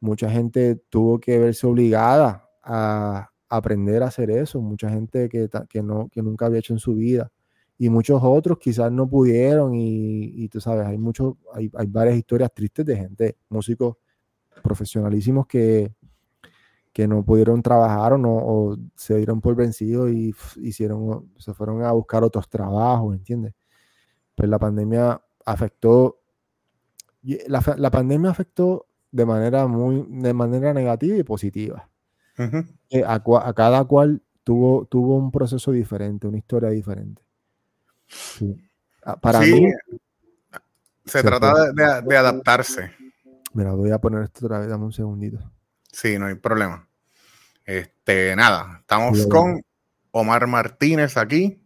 [0.00, 4.60] Mucha gente tuvo que verse obligada a, aprender a hacer eso.
[4.60, 7.30] Mucha gente que, que, no, que nunca había hecho en su vida.
[7.78, 12.52] Y muchos otros quizás no pudieron y, tú sabes, hay, muchos hay, hay, varias historias
[12.54, 13.96] tristes de gente, músicos
[14.62, 15.92] profesionalísimos que,
[16.94, 21.82] que no pudieron trabajar o, no, o se dieron por vencidos y hicieron, se fueron
[21.82, 23.52] a buscar otros trabajos, ¿entiendes?
[24.34, 26.20] Pues la pandemia afectó,
[27.22, 31.90] la, la pandemia afectó de manera muy, de manera negativa y positiva
[33.06, 37.22] a, cada cual tuvo, tuvo un proceso diferente, una historia diferente.
[39.04, 39.70] Ah, para mí.
[41.04, 42.90] Se, trata de, adaptarse.
[43.52, 45.38] Mira, voy a poner esto otra vez, dame un segundito.
[45.94, 46.88] Sí, no hay problema.
[47.64, 49.62] Este, nada, estamos con
[50.10, 51.62] Omar Martínez aquí.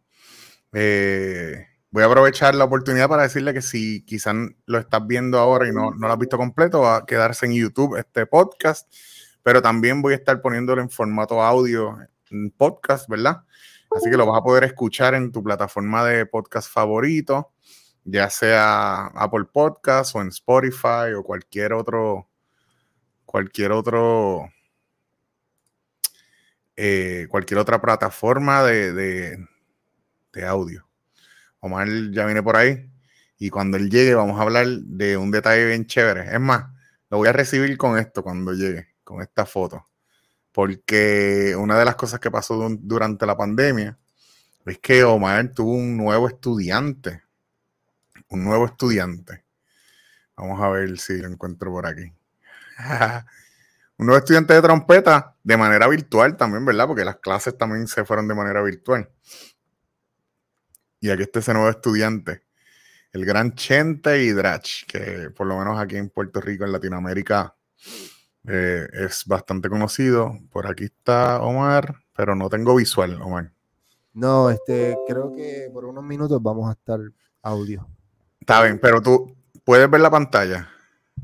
[0.73, 4.35] Eh, voy a aprovechar la oportunidad para decirle que si quizás
[4.67, 7.55] lo estás viendo ahora y no, no lo has visto completo, va a quedarse en
[7.55, 8.89] YouTube este podcast
[9.49, 11.97] pero también voy a estar poniéndolo en formato audio
[12.31, 13.45] en podcast, ¿verdad?
[13.97, 17.53] Así que lo vas a poder escuchar en tu plataforma de podcast favorito.
[18.05, 22.29] ya sea Apple Podcast o en Spotify o cualquier otro,
[23.29, 24.51] cualquier otro,
[26.77, 28.95] eh, cualquier otra plataforma de,
[30.33, 30.89] de, audio.
[31.61, 32.91] Omar ya viene por ahí
[33.39, 36.33] y cuando él llegue vamos a hablar de un detalle bien chévere.
[36.33, 36.73] Es más,
[37.11, 39.87] lo voy a recibir con esto cuando llegue, con esta foto.
[40.51, 43.99] Porque una de las cosas que pasó durante la pandemia
[44.65, 47.25] es que Omar tuvo un nuevo estudiante.
[48.31, 49.45] Un nuevo estudiante.
[50.35, 52.11] Vamos a ver si lo encuentro por aquí.
[53.99, 56.87] un nuevo estudiante de trompeta de manera virtual también, ¿verdad?
[56.87, 59.11] Porque las clases también se fueron de manera virtual.
[61.01, 62.43] Y aquí está ese nuevo estudiante,
[63.13, 67.55] el gran Chente Hidrach, que por lo menos aquí en Puerto Rico, en Latinoamérica,
[68.47, 70.39] eh, es bastante conocido.
[70.51, 73.53] Por aquí está Omar, pero no tengo visual, Omar.
[74.13, 76.99] No, este, creo que por unos minutos vamos a estar
[77.43, 77.87] audio.
[78.41, 80.69] Está bien, pero tú puedes ver la pantalla.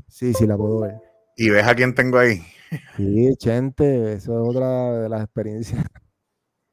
[0.07, 1.04] Sí, sí, la puedo ver.
[1.35, 2.41] ¿Y ves a quién tengo ahí?
[2.97, 5.83] Sí, Chente, eso es otra de las experiencias.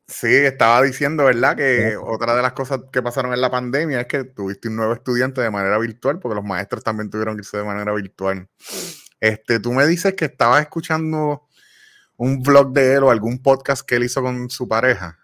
[0.07, 1.57] Sí, estaba diciendo, ¿verdad?
[1.57, 4.93] Que otra de las cosas que pasaron en la pandemia es que tuviste un nuevo
[4.93, 8.49] estudiante de manera virtual, porque los maestros también tuvieron que irse de manera virtual.
[9.21, 11.47] Este, tú me dices que estabas escuchando
[12.17, 15.19] un vlog de él o algún podcast que él hizo con su pareja.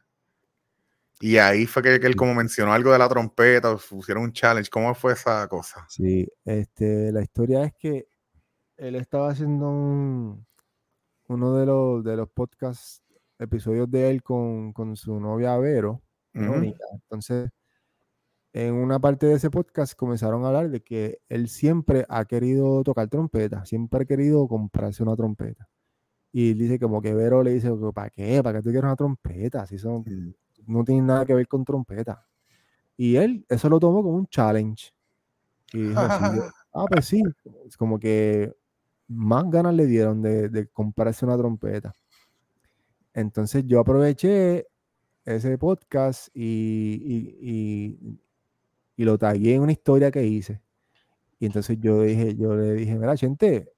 [1.21, 4.71] Y ahí fue que, él como mencionó algo de la trompeta, o pusieron un challenge.
[4.71, 5.85] ¿Cómo fue esa cosa?
[5.89, 8.08] Sí, este, la historia es que
[8.79, 10.47] él estaba haciendo un,
[11.29, 13.03] uno de los, de los podcasts,
[13.39, 16.01] episodios de él con, su novia Vero,
[16.33, 17.51] Entonces,
[18.53, 22.83] en una parte de ese podcast comenzaron a hablar de que él siempre ha querido
[22.83, 25.69] tocar trompeta, siempre ha querido comprarse una trompeta.
[26.33, 28.43] Y dice como que Vero le dice, ¿para qué?
[28.43, 29.67] ¿Para qué tú quieres una trompeta?
[29.67, 30.05] Si son,
[30.67, 32.27] no tiene nada que ver con trompeta.
[32.97, 34.93] Y él, eso lo tomó como un challenge.
[35.73, 37.23] Y dijo, ah, pues sí,
[37.67, 38.55] es como que
[39.09, 41.93] más ganas le dieron de, comprarse una trompeta.
[43.15, 44.69] Entonces yo aproveché
[45.25, 47.99] ese podcast y,
[48.97, 50.63] y, lo tagué en una historia que hice.
[51.41, 53.73] Y entonces yo dije, yo le dije, mira, gente,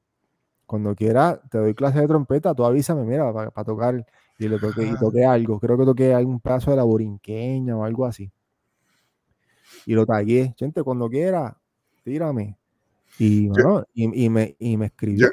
[0.67, 4.07] cuando quiera te doy clase de trompeta, tú avísame, mira, para tocar
[4.39, 5.61] y le toqué, y toqué algo.
[5.61, 8.33] Creo que toqué algún paso de la borinqueña o algo así.
[9.87, 10.55] Y lo tagué.
[10.57, 11.59] Gente, cuando quiera,
[12.05, 12.60] tírame.
[13.21, 13.51] Y,
[13.95, 15.29] y, me, y me escribió.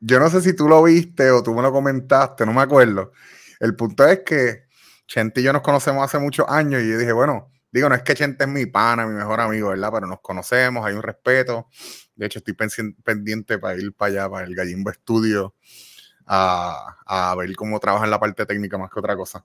[0.00, 3.12] Yo, no sé si tú lo viste o tú me lo comentaste, no me acuerdo.
[3.60, 4.64] El punto es que
[5.06, 8.02] Chente y yo nos conocemos hace muchos años y yo dije, bueno, digo, no es
[8.02, 9.90] que Chente es mi pana, mi mejor amigo, ¿verdad?
[9.92, 11.68] Pero nos conocemos, hay un respeto.
[12.14, 12.54] De hecho, estoy
[13.04, 15.54] pendiente para ir para allá, para el Gallimbo Estudio
[16.26, 19.44] a, ver cómo trabaja en la parte técnica más que otra cosa.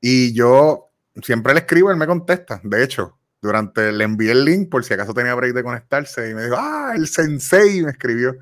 [0.00, 0.90] Y yo
[1.22, 2.60] siempre le escribo, él me contesta.
[2.62, 6.34] De hecho, durante le envié el link por si acaso tenía break de conectarse y
[6.34, 8.36] me dijo, ah, el sensei me escribió,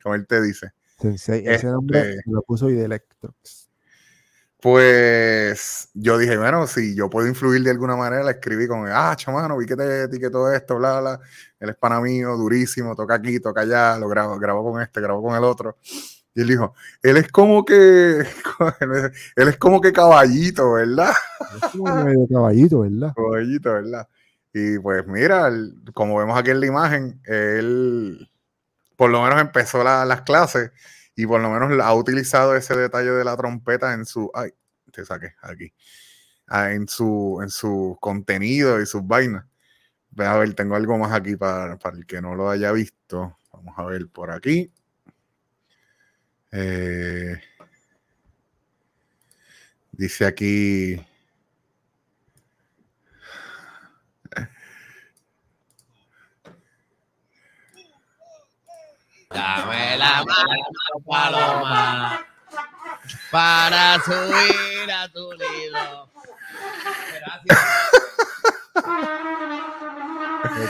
[0.00, 0.70] como él te dice.
[1.00, 3.68] Sensei, ese este, nombre lo puso Electrox.
[4.62, 9.14] Pues yo dije, bueno, si yo puedo influir de alguna manera, le escribí con, ah,
[9.16, 11.20] chamano, vi que te etiquetó esto, bla, bla,
[11.58, 15.22] él es pana mío, durísimo, toca aquí, toca allá, lo grabo, grabo con este, grabo
[15.22, 15.76] con el otro.
[16.36, 18.20] Y él dijo, él es como que,
[19.36, 21.12] él es como que caballito, ¿verdad?
[21.56, 23.12] Es como medio caballito, ¿verdad?
[23.14, 24.08] Caballito, ¿verdad?
[24.58, 25.50] Y pues mira,
[25.92, 28.30] como vemos aquí en la imagen, él
[28.96, 30.70] por lo menos empezó las clases
[31.14, 34.52] y por lo menos ha utilizado ese detalle de la trompeta en su, ay,
[34.90, 35.74] te saqué aquí,
[36.46, 39.44] ah, en su, en su contenido y sus vainas.
[40.16, 43.38] A ver, tengo algo más aquí para, para el que no lo haya visto.
[43.52, 44.72] Vamos a ver por aquí.
[46.50, 47.38] Eh,
[49.92, 50.98] dice aquí.
[59.36, 62.26] Dame la mano, paloma,
[63.30, 66.08] para subir a tu nido.
[67.20, 67.58] Gracias.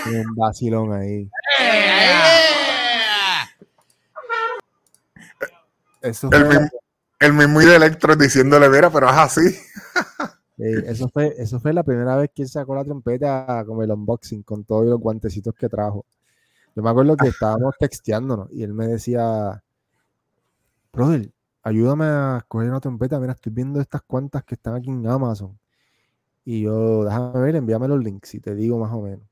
[0.07, 1.31] un vacilón ahí.
[1.61, 2.17] ¡Eh!
[6.03, 9.57] el, mismo, el de Electro diciéndole, mira, pero es así.
[10.59, 14.43] eso, fue, eso fue la primera vez que él sacó la trompeta como el unboxing
[14.43, 16.05] con todos los guantecitos que trajo.
[16.77, 19.65] Yo me acuerdo que estábamos texteándonos y él me decía,
[20.93, 21.32] brother,
[21.62, 23.19] ayúdame a coger una trompeta.
[23.19, 25.59] Mira, estoy viendo estas cuantas que están aquí en Amazon.
[26.44, 29.27] Y yo, déjame ver, envíame los links y te digo más o menos.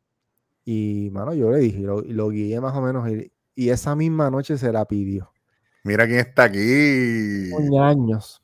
[0.64, 3.06] Y, mano, yo le dije, y lo, lo guié más o menos.
[3.10, 3.30] y,
[3.68, 5.30] esa misma noche se la pidió.
[5.84, 7.50] Mira quién está aquí.
[7.78, 8.42] años.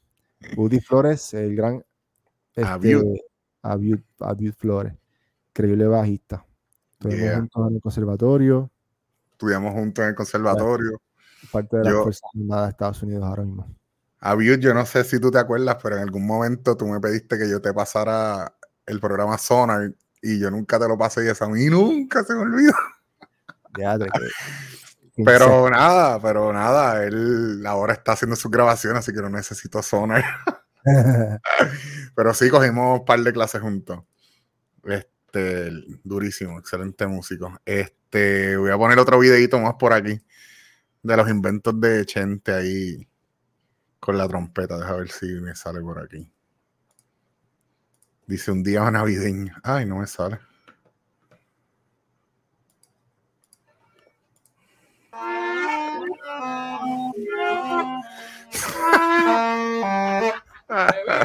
[0.57, 1.83] Woody Flores, el gran
[2.55, 2.99] este,
[4.53, 4.95] Flores.
[5.49, 6.45] Increíble bajista.
[6.93, 7.37] Estuvimos Yeah.
[7.39, 8.71] juntos en el conservatorio,
[9.41, 11.01] Estudiamos juntos en el conservatorio.
[11.51, 13.75] parte de las Yo- Armadas de Estados Unidos ahora mismo.
[14.19, 17.39] Abiud, yo no sé si tú te acuerdas, pero en algún momento tú me pediste
[17.39, 18.55] que yo te pasara
[18.85, 22.35] el programa Sonar y yo nunca te lo pasé y eso a mí nunca se
[22.35, 22.71] me que-
[25.17, 29.83] que Pero nada, pero nada, él ahora está haciendo sus grabaciones, así que no necesito
[29.83, 30.23] Sonar.
[32.15, 34.01] Pero sí cogimos un par de clases juntos.
[34.85, 35.11] Este,
[36.05, 37.61] durísimo, excelente músico.
[37.65, 40.21] Este, voy a poner otro videito más por aquí
[41.03, 43.09] de los inventos de Chente ahí
[43.99, 44.79] con la trompeta.
[44.79, 46.31] Deja ver si me sale por aquí.
[48.27, 49.55] Dice un día navideño.
[49.63, 50.39] Ay, no me sale.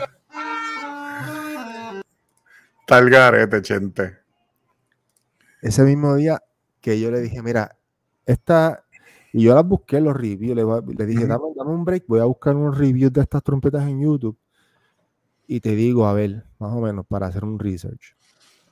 [2.85, 4.17] Tal garete, Chente.
[5.61, 6.39] Ese mismo día
[6.81, 7.75] que yo le dije, mira,
[8.27, 8.85] esta,
[9.33, 12.55] y yo las busqué los reviews, le, dije, dame, dame un break, voy a buscar
[12.55, 14.37] unos reviews de estas trompetas en YouTube
[15.47, 18.15] y te digo, a ver, más o menos, para hacer un research.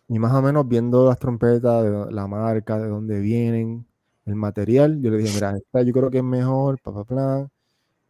[0.07, 3.88] Y más o menos viendo las trompetas, de la marca, de dónde vienen,
[4.26, 7.49] el material, yo le dije, mira, esta yo creo que es mejor, pa, pa, plan,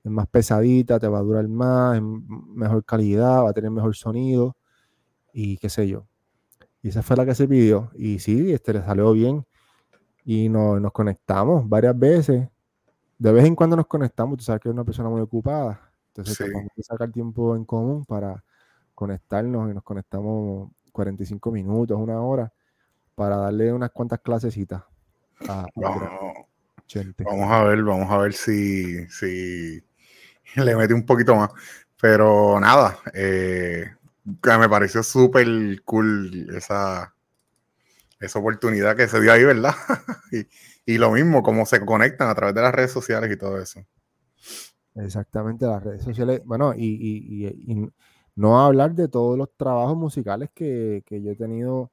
[0.03, 3.95] es más pesadita, te va a durar más, es mejor calidad, va a tener mejor
[3.95, 4.57] sonido
[5.33, 6.05] y qué sé yo.
[6.81, 7.91] Y esa fue la que se pidió.
[7.95, 9.45] Y sí, este le salió bien.
[10.25, 12.47] Y no- nos conectamos varias veces.
[13.17, 14.37] De vez en cuando nos conectamos.
[14.37, 15.91] Tú sabes que es una persona muy ocupada.
[16.09, 16.43] Entonces Sí.
[16.43, 18.43] tratamos de sacar tiempo en común para
[18.95, 22.53] conectarnos y nos conectamos 45 minutos, una hora,
[23.15, 24.83] para darle unas cuantas clasecitas
[25.49, 26.09] a, a Vamos,
[26.85, 27.23] Chente.
[27.23, 29.81] vamos a ver, vamos a ver si, si
[30.55, 31.49] le mete un poquito más.
[31.99, 33.85] Pero nada, eh,
[34.41, 35.47] que me pareció súper
[35.83, 37.13] cool esa,
[38.19, 39.73] esa oportunidad que se dio ahí, ¿verdad?
[40.85, 43.85] y, lo mismo, cómo se conectan a través de las redes sociales y todo eso.
[44.95, 46.41] Exactamente, las redes sociales.
[46.45, 47.89] Bueno, y, y- y-
[48.35, 51.91] no hablar de todos los trabajos musicales que, que yo he tenido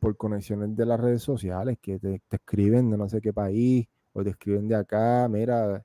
[0.00, 4.24] por conexiones de las redes sociales, que te escriben de no sé qué país, o
[4.24, 5.84] te escriben de acá, mira,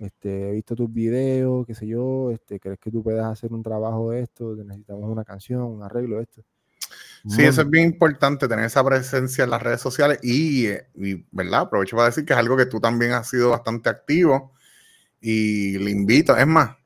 [0.00, 3.62] este, he visto tus videos, qué sé yo, este, ¿crees que tú puedas hacer un
[3.62, 4.56] trabajo de esto?
[4.56, 6.42] Necesitamos una canción, un arreglo de esto.
[7.28, 11.26] Sí, eso es bien importante, tener esa presencia en las redes sociales y, eh, y,
[11.30, 11.60] ¿verdad?
[11.60, 14.54] Aprovecho para decir que es algo que tú también has sido bastante activo
[15.20, 16.78] y le invito, es más,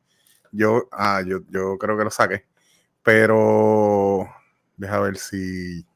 [0.51, 2.47] yo, ah, yo, yo creo que lo saqué,
[3.05, 4.29] pero
[4.77, 5.87] deja ver si...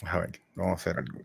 [0.00, 1.18] Deja ver, vamos a hacer algo.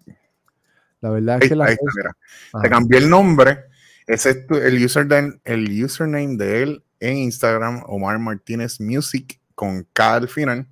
[1.00, 2.18] La verdad es Ahí, que las ahí está, mira.
[2.64, 3.66] Te cambié el nombre,
[4.08, 10.16] ese es el, username, el username de él en Instagram, Omar Martínez Music, con K
[10.16, 10.68] al final,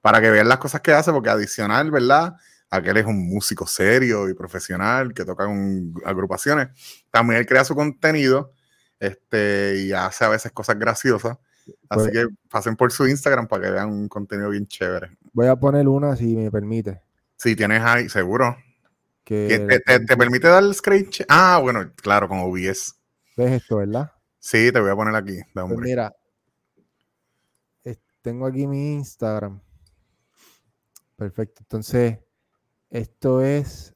[0.00, 2.34] para que vean las cosas que hace, porque adicional, ¿verdad?
[2.70, 6.68] Aquel es un músico serio y profesional que toca con agrupaciones.
[7.10, 8.52] También él crea su contenido
[9.00, 11.36] este, y hace a veces cosas graciosas.
[11.88, 15.10] Así Pues- que pasen por su Instagram para que vean un contenido bien chévere.
[15.32, 17.02] Voy a poner una, si me permite.
[17.36, 18.56] Si tienes ahí, seguro.
[19.38, 21.22] Que te, te- te permite dar el scratch.
[21.28, 22.94] Ah, bueno, claro, con OBS.
[23.36, 24.10] ves esto, ¿verdad?
[24.40, 25.38] Sí, te voy a poner aquí.
[25.54, 26.12] Da Pues mira,
[28.22, 29.60] tengo aquí mi Instagram.
[31.16, 31.62] Perfecto.
[31.62, 32.18] Entonces,
[32.90, 33.94] esto es.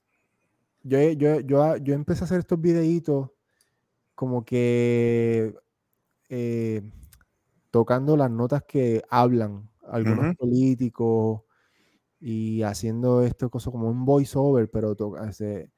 [0.83, 3.31] Yo, yo, yo, yo empecé a hacer estos videitos
[4.15, 5.55] como que
[6.29, 6.83] eh,
[7.71, 11.43] tocando las notas que hablan algunos políticos
[12.27, 14.97] y haciendo esto cosa como un voiceover, pero
[15.29, 15.71] ese-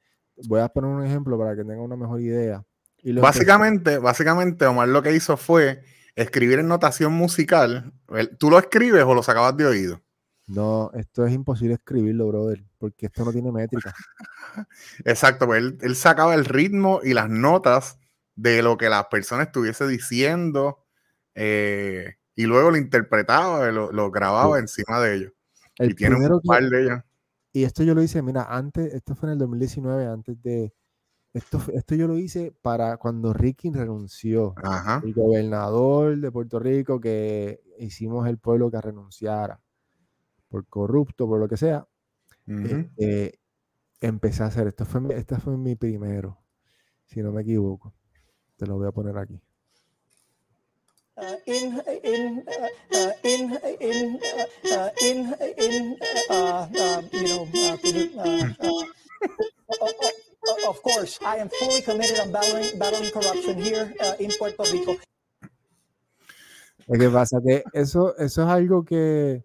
[0.47, 2.63] voy a poner un ejemplo para que tengan una mejor idea.
[3.03, 5.81] Y Básicamente, básicamente, Omar lo que hizo fue
[6.15, 7.91] escribir en notación musical.
[8.39, 10.01] ¿Tú lo escribes o lo sacabas de oído?
[10.47, 13.93] No, esto es imposible escribirlo, brother, porque esto no tiene métrica.
[15.05, 17.99] Exacto, pues él, él sacaba el ritmo y las notas
[18.35, 20.85] de lo que la persona estuviese diciendo
[21.35, 24.61] eh, y luego lo interpretaba, lo, lo grababa Sí.
[24.61, 25.31] encima de ellos.
[25.77, 27.05] El y tiene un par de ellas.
[27.53, 30.73] y esto yo lo hice, mira, antes, esto fue en el 2019, antes de,
[31.33, 35.01] esto, esto yo lo hice para cuando Ricky renunció, Ajá.
[35.03, 39.61] el gobernador de Puerto Rico, que hicimos el pueblo que renunciara
[40.49, 41.87] por corrupto, por lo que sea,
[42.47, 43.39] este,
[44.01, 46.39] empecé a hacer, esto fue, este fue mi primero,
[47.05, 47.93] si no me equivoco,
[48.55, 49.41] te lo voy a poner aquí.
[51.45, 52.43] In in
[53.23, 53.97] in in
[55.01, 55.97] in in
[57.11, 57.47] you know
[60.69, 64.95] of course I am fully committed on battling battling corruption here uh, in Puerto Rico.
[66.87, 69.43] Lo que pasa que eso, eso es algo que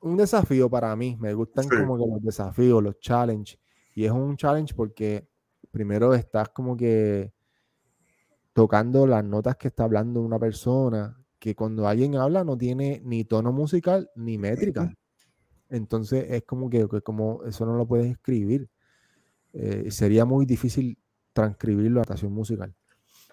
[0.00, 1.16] un desafío para mí.
[1.20, 1.76] Me gustan Sí.
[1.76, 3.58] como que los desafíos, los challenges.
[3.94, 5.28] Y es un challenge porque
[5.70, 7.33] primero estás como que
[8.54, 13.24] tocando las notas que está hablando una persona, que cuando alguien habla no tiene ni
[13.24, 14.94] tono musical ni métrica.
[15.68, 18.70] Entonces es como que, como eso no lo puedes escribir.
[19.52, 20.98] Eh, sería muy difícil
[21.32, 22.74] transcribirlo a notación musical.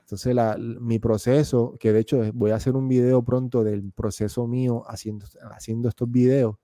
[0.02, 3.92] Entonces la- mi proceso, que de hecho es- voy a hacer un video pronto del
[3.94, 6.56] proceso mío haciendo, haciendo estos videos,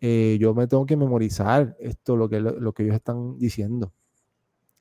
[0.00, 3.92] eh, yo me tengo que memorizar esto, lo que, lo, lo que ellos están diciendo.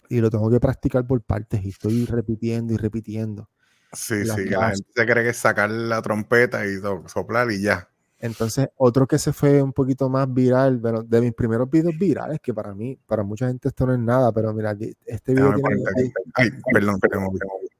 [0.10, 3.50] Y lo tengo que practicar por partes y estoy repitiendo y repitiendo.
[3.94, 7.04] Sí, Las sí, que la gente se cree que es sacar la trompeta y so-
[7.08, 7.88] soplar y ya.
[8.20, 12.40] Entonces, otro que se fue un poquito más viral, bueno, de mis primeros videos virales,
[12.42, 14.76] que para mí, para mucha gente esto no es nada, pero mira,
[15.06, 16.12] este video tiene.
[16.34, 17.30] Ay, perdón, perdón.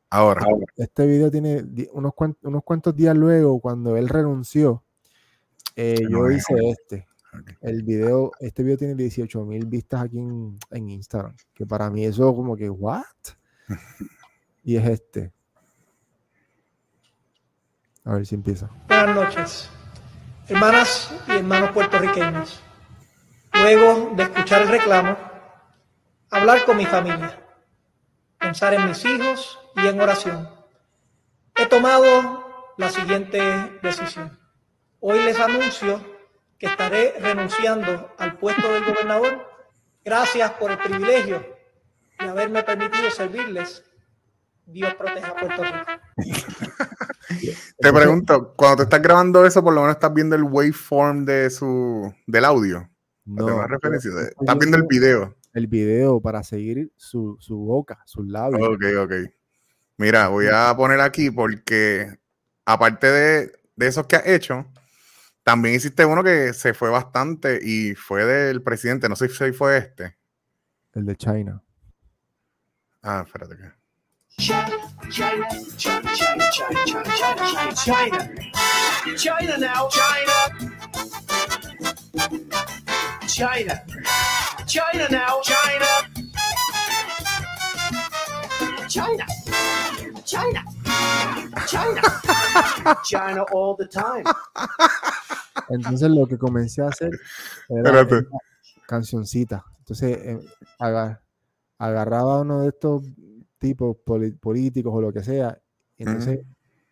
[0.10, 0.46] Ahora.
[0.78, 4.84] este video tiene unos, cuan- unos cuantos días luego, cuando él renunció,
[5.76, 7.08] eh, yo hice este.
[7.40, 7.52] Ok.
[7.62, 12.06] El video, este video tiene 18 mil vistas aquí en, en Instagram, que para mí
[12.06, 13.04] eso como que, ¿what?
[14.64, 15.32] Y es este.
[18.04, 18.70] A ver si empieza.
[18.88, 19.70] Buenas noches,
[20.48, 22.62] hermanas y hermanos puertorriqueños.
[23.54, 25.16] Luego de escuchar el reclamo,
[26.32, 27.40] hablar con mi familia,
[28.40, 30.50] pensar en mis hijos y en oración,
[31.56, 33.40] he tomado la siguiente
[33.82, 34.38] decisión.
[35.00, 36.15] Hoy les anuncio
[36.58, 39.46] que estaré renunciando al puesto del gobernador.
[40.04, 41.44] Gracias por el privilegio
[42.20, 43.84] de haberme permitido servirles.
[44.66, 45.86] Dios proteja a Puerto Rico.
[47.78, 51.50] Te pregunto, cuando te estás grabando eso, por lo menos estás viendo el waveform de
[51.50, 52.90] su, del audio.
[53.26, 54.12] No, más referencia.
[54.40, 55.36] Estás viendo el video.
[55.54, 58.68] el video para seguir su, su boca, sus labios.
[58.68, 59.14] Ok, ok.
[59.98, 62.20] Mira, voy a poner aquí porque
[62.66, 64.66] aparte de, de esos que has hecho,
[65.46, 69.78] también hiciste uno que se fue bastante y fue del presidente, no sé si fue
[69.78, 70.18] este.
[70.92, 71.62] El de China.
[73.04, 73.72] Ah, espérate que.
[74.42, 74.68] China,
[75.08, 75.48] China,
[75.78, 78.30] China, China, China, China, China,
[79.16, 80.34] China now, China.
[83.28, 83.84] China,
[84.66, 85.86] China now, China.
[88.90, 89.45] China.
[90.26, 90.64] China,
[91.68, 92.02] China,
[93.04, 94.24] China all the time.
[95.70, 97.12] Entonces lo que comencé a hacer
[97.70, 98.28] era una
[98.88, 99.64] cancioncita.
[99.80, 100.40] Entonces eh,
[100.80, 101.22] aga-
[101.78, 103.04] agarraba uno de estos
[103.60, 105.60] tipos poli- políticos o lo que sea.
[105.98, 106.46] Y entonces,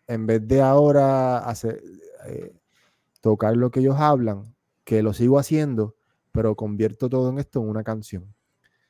[0.06, 1.82] en vez de ahora hacer,
[2.26, 2.54] eh,
[3.20, 4.54] tocar lo que ellos hablan,
[4.84, 5.94] que lo sigo haciendo,
[6.32, 8.34] pero convierto todo en esto en una canción.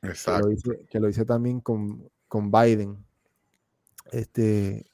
[0.02, 0.46] que Exacto.
[0.46, 3.04] lo hice, que lo hice también con, con Biden.
[4.14, 4.86] Este,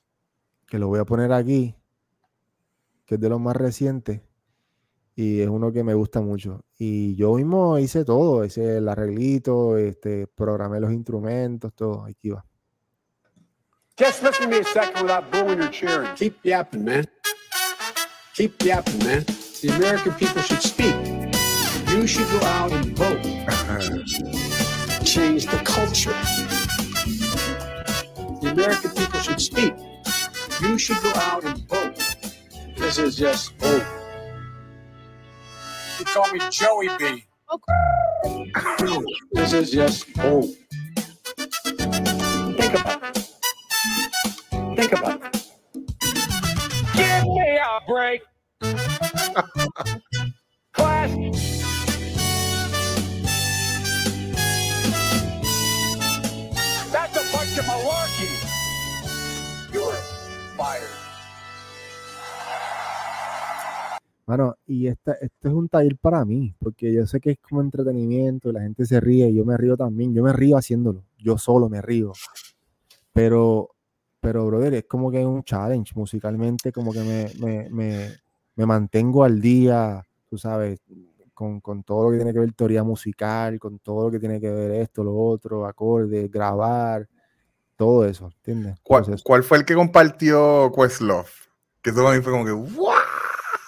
[0.67, 1.75] que lo voy a poner aquí,
[3.05, 4.23] que es de los más recientes.
[5.15, 6.65] Y es uno que me gusta mucho.
[6.79, 12.05] Y yo mismo hice todo, hice el arreglito, este, programé los instrumentos, todo.
[12.05, 12.47] Aquí va.
[13.99, 16.15] Just listen to me a second without booing or cheering.
[16.15, 17.07] Keep yapping, man.
[18.35, 19.27] Keep yapping, man.
[19.61, 20.95] The American people should speak.
[21.89, 23.21] You should go out and vote.
[25.05, 26.15] Change the culture.
[28.41, 29.75] The American people should speak.
[30.63, 32.17] You should go out and vote.
[32.77, 33.85] This is just vote.
[35.99, 37.25] You call me Joey B.
[37.53, 39.05] Okay.
[39.33, 40.47] This is just vote.
[41.37, 43.29] Think about it.
[44.77, 45.47] Think about it.
[46.95, 48.23] Give me a break.
[50.73, 51.70] Class.
[64.31, 67.63] Bueno, y esta, este es un taller para mí, porque yo sé que es como
[67.63, 71.03] entretenimiento, y la gente se ríe, y yo me río también, yo me río haciéndolo,
[71.19, 72.13] yo solo me río.
[73.13, 73.71] Pero,
[74.21, 78.09] pero, brother, es como que es un challenge musicalmente, como que me, me, me,
[78.55, 80.79] me mantengo al día, tú sabes,
[81.35, 84.41] con, con todo lo que tiene que ver teoría musical, con todo lo que tiene
[84.41, 87.09] que ver esto, lo otro, acordes, grabar,
[87.75, 88.79] todo eso, ¿entiendes?
[88.85, 91.27] ¿Cuál, cuál fue el que compartió Questlove?
[91.83, 93.00] Que eso a mí fue como que, ¡wow!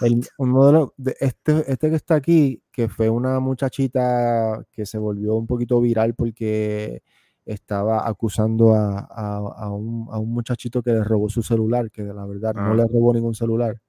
[0.03, 4.85] El, uno de los, de este, este que está aquí, que fue una muchachita que
[4.87, 7.03] se volvió un poquito viral porque
[7.45, 12.03] estaba acusando a, a- a un, a un muchachito que le robó su celular, que
[12.05, 12.75] la verdad no Ah.
[12.75, 13.81] le robó ningún celular.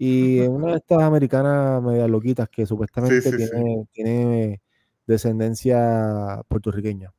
[0.00, 3.36] Y es una de estas americanas media loquitas que supuestamente sí, sí.
[3.50, 4.60] tiene, tiene
[5.06, 7.12] descendencia puertorriqueña.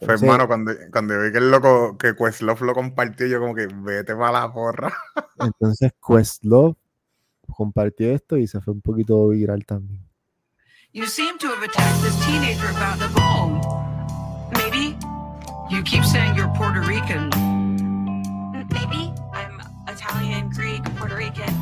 [0.00, 3.66] Fue hermano, cuando, cuando vi que el loco, que Questlove lo compartió, yo como que
[3.66, 4.92] vete para la porra.
[5.40, 6.76] entonces Questlove
[7.54, 10.00] compartió esto y se fue un poquito viral también.
[10.92, 13.60] You seem to have attacked this teenager about the bone.
[14.58, 14.94] Maybe
[15.70, 17.30] you keep saying you're Puerto Rican.
[18.70, 21.54] Maybe I'm Italian, Greek, Puerto Rican.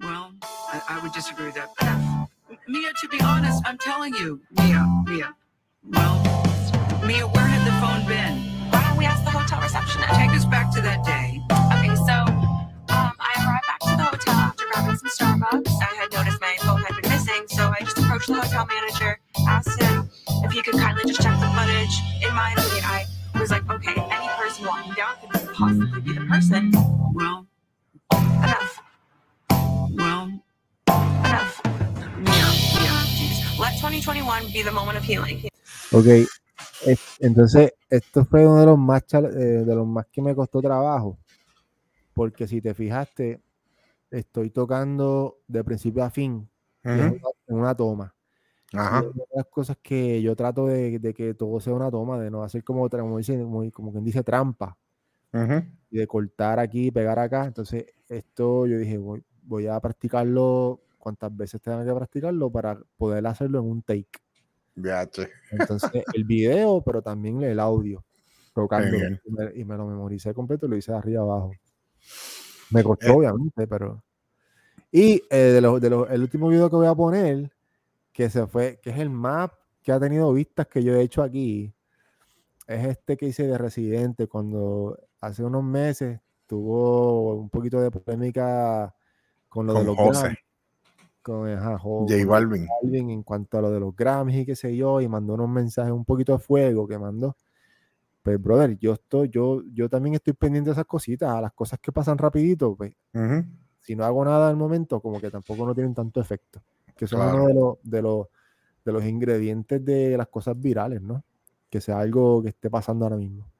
[0.00, 1.68] Well, I, I would disagree with that.
[2.66, 5.34] Mia, to be honest, I'm telling you, Mia, Mia.
[5.84, 6.16] Well,
[7.04, 8.70] Mia, where had the phone been?
[8.70, 10.08] Why don't we ask the hotel receptionist?
[10.14, 11.40] Take us back to that day.
[11.72, 12.37] Okay, so
[14.88, 15.68] grabbing some Starbucks.
[15.80, 19.20] I had noticed my phone had been missing, so I just approached the hotel manager,
[19.46, 20.08] asked him
[20.44, 21.94] if he could kindly just check the footage.
[22.26, 23.04] In my opinion, I
[23.38, 26.72] was like, okay, any person walking down could possibly be the person.
[27.14, 27.46] Well,
[28.12, 28.80] Enough,
[29.96, 30.40] well,
[31.24, 31.62] enough.
[32.18, 32.48] Mia.
[33.18, 33.58] Jeez.
[33.58, 35.48] Let 2021 be the moment of healing.
[35.92, 36.06] Ok,
[36.86, 40.60] es- entonces esto fue uno de los más eh, de los más que me costó
[40.62, 41.18] trabajo,
[42.14, 43.40] porque si te fijaste,
[44.10, 46.48] estoy tocando de principio a fin
[46.84, 46.94] Ujú.
[46.94, 47.12] una-
[47.48, 48.14] en una toma.
[48.74, 49.00] Ajá.
[49.00, 52.30] una de las cosas que yo trato de, de que todo sea una toma, de
[52.30, 54.76] no hacer como, como, dice, como, como quien dice trampa,
[55.32, 55.64] Ujú.
[55.90, 57.46] y de cortar aquí y pegar acá.
[57.46, 63.26] Entonces, esto yo dije, voy, voy a practicarlo cuantas veces tenga que practicarlo para poder
[63.26, 64.08] hacerlo en un take.
[64.76, 65.28] Ya, che.
[65.50, 68.04] Entonces, el video, pero también el audio,
[68.54, 68.98] tocando.
[68.98, 71.52] Y me, y me lo memoricé completo y lo hice de arriba abajo.
[72.70, 73.10] Me costó, Eh.
[73.16, 74.02] obviamente, pero.
[74.90, 77.50] Y eh, de los, de los- el último video que voy a poner,
[78.12, 81.22] que se fue, que es el map que ha tenido vistas que yo he hecho
[81.22, 81.72] aquí,
[82.66, 88.94] es este que hice de Residente, cuando hace unos meses tuvo un poquito de polémica
[89.48, 90.20] con lo de los José.
[90.20, 90.38] Grammys,
[91.22, 92.26] Con, ajá, Jo- J.
[92.26, 95.48] Balvin en cuanto a lo de los Grammys y qué sé yo, y mandó unos
[95.48, 97.36] mensajes un poquito de fuego que mandó.
[98.28, 101.78] Pues, brother, yo estoy, yo, yo también estoy pendiente de esas cositas, a las cosas
[101.80, 102.92] que pasan rapidito, pues,
[103.80, 106.60] si no hago nada al momento, como que tampoco no tienen tanto efecto.
[106.94, 107.36] Que son Claro.
[107.38, 108.26] uno de los, de los,
[108.84, 111.24] de los ingredientes de las cosas virales, ¿no?
[111.70, 113.50] Que sea algo que esté pasando ahora mismo.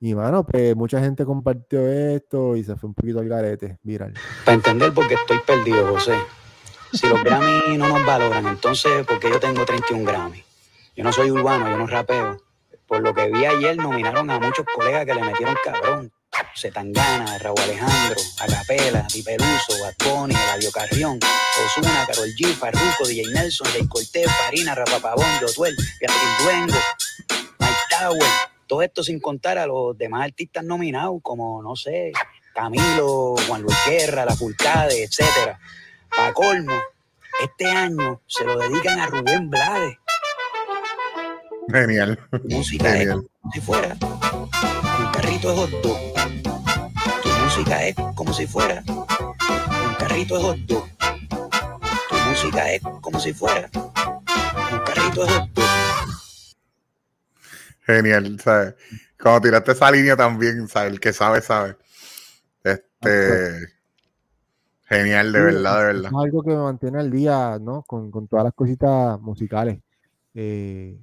[0.00, 4.12] Y mano, pues mucha gente compartió esto y se fue un poquito al garete viral.
[4.44, 6.12] Para entender por qué estoy perdido, José.
[6.92, 10.42] Si los Grammy no nos valoran, entonces, ¿por qué yo tengo 31 Grammy?
[10.94, 12.36] Yo no soy urbano, yo no rapeo.
[12.86, 16.12] Por lo que vi ayer, nominaron a muchos colegas que le metieron cabrón.
[16.56, 21.18] Zetangana, Raúl Alejandro, Acapela, Di Peluso, Bad Eladio Carrión,
[21.64, 26.78] Ozuna, Karol G, Farruko, DJ Nelson, Jay Cortez, Farina, Rapapabón, Jotuel, Beatriz Duengo,
[27.58, 28.30] Mike Tower.
[28.66, 32.12] Todo esto sin contar a los demás artistas nominados, como, no sé,
[32.54, 35.58] Camilo, Juan Luis Guerra, La Furcade, etcétera.
[36.08, 36.80] Para colmo,
[37.42, 39.98] este año se lo dedican a Rubén Blades.
[41.68, 42.18] Genial.
[42.30, 43.26] Tu música es Genial.
[43.40, 45.98] como si fuera un carrito de hot dog.
[47.22, 50.84] Tu música es como si fuera un carrito de hot dog.
[52.08, 55.64] Tu música es como si fuera un carrito de hot dog.
[57.86, 58.74] Genial, ¿sabes?
[59.20, 60.92] Cuando tiraste esa línea también, ¿sabes?
[60.92, 61.76] El que sabe, sabe.
[62.62, 63.68] Este.
[64.86, 66.10] Genial, de Sí, verdad, de es- verdad.
[66.12, 67.82] Es algo que me mantiene al día, ¿no?
[67.82, 69.80] Con, con todas las cositas musicales.
[70.34, 70.98] Eh,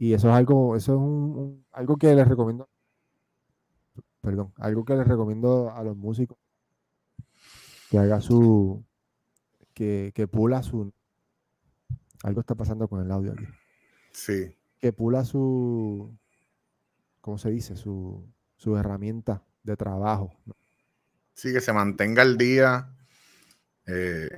[0.00, 1.04] y eso es algo, eso es un,
[1.38, 2.68] un- algo que les recomiendo,
[4.22, 6.38] perdón, algo que les recomiendo a los músicos
[7.90, 8.82] que haga su,
[9.74, 10.92] que, que pula su,
[12.22, 13.44] algo está pasando con el audio aquí,
[14.12, 14.56] Sí.
[14.78, 16.16] que pula su,
[17.20, 17.76] ¿cómo se dice?
[17.76, 20.32] Su, su herramienta de trabajo.
[20.46, 20.56] ¿no?
[21.34, 22.94] Sí, que se mantenga al día.
[23.86, 24.28] Eh,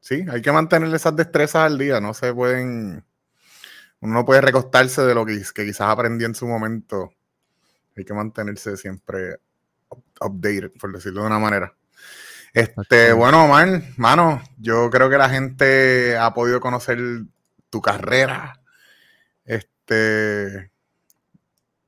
[0.00, 2.00] sí, hay que mantener esas destrezas al día.
[2.00, 3.04] No se pueden.
[4.00, 7.10] Uno no puede recostarse de lo que, que quizás aprendió en su momento.
[7.96, 9.38] Hay que mantenerse siempre
[9.88, 11.74] up- updated, por decirlo de una manera.
[12.52, 16.98] Este, bueno, Omar, mano, yo creo que la gente ha podido conocer
[17.70, 18.60] tu carrera.
[19.44, 20.70] Este.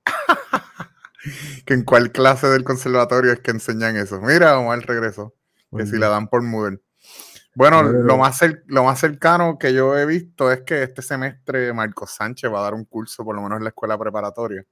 [1.65, 4.21] que en cuál clase del conservatorio es que enseñan eso.
[4.21, 5.35] Mira, Omar regresó.
[5.71, 6.81] Que Muy si la dan por Moodle.
[7.55, 12.13] Bueno, lo más, lo más cercano que yo he visto es que este semestre Marcos
[12.13, 14.65] Sánchez va a dar un curso, por lo menos en la escuela preparatoria.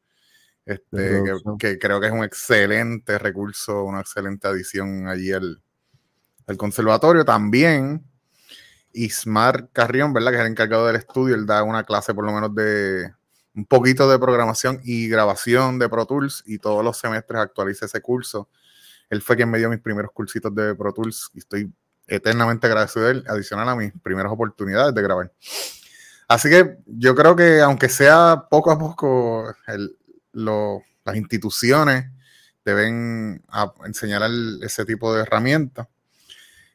[0.65, 1.23] Este,
[1.59, 5.63] que creo que es un excelente recurso, una excelente adición allí al,
[6.47, 7.25] al conservatorio.
[7.25, 8.05] También
[8.93, 10.31] Ismar Carrión, ¿verdad?
[10.31, 13.13] Que es el encargado del estudio, él da una clase por lo menos de
[13.55, 18.01] un poquito de programación y grabación de Pro Tools y todos los semestres actualiza ese
[18.01, 18.49] curso.
[19.11, 21.73] Él fue quien me dio mis primeros cursitos de Pro Tools y estoy
[22.09, 25.33] eternamente agradecido de él, adicional a mis primeras oportunidades de grabar.
[26.27, 29.55] Así que yo creo que aunque sea poco a poco,
[30.33, 32.11] las instituciones
[32.65, 33.43] deben
[33.85, 34.23] enseñar
[34.63, 35.89] ese tipo de herramientas.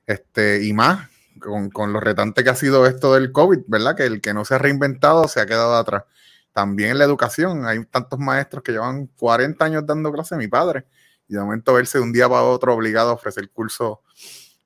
[0.05, 1.07] Este, y más,
[1.39, 3.95] con, con lo retante que ha sido esto del COVID, ¿verdad?
[3.95, 6.03] Que el que no se ha reinventado se ha quedado atrás.
[6.51, 10.85] También en la educación, hay tantos maestros que llevan 40 años dando clase, mi padre,
[11.27, 13.99] y de momento verse de un día para otro obligado a ofrecer cursos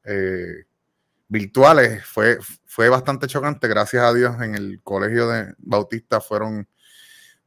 [0.07, 0.65] eh,
[1.27, 3.67] virtuales fue, fue bastante chocante.
[3.67, 6.67] Gracias a Dios, en el colegio de Bautista fueron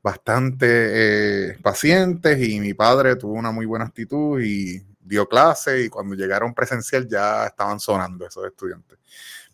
[0.03, 0.67] bastante
[1.51, 6.15] eh, pacientes y mi padre tuvo una muy buena actitud y dio clase y cuando
[6.15, 8.99] llegaron presencial ya estaban sonando esos estudiantes.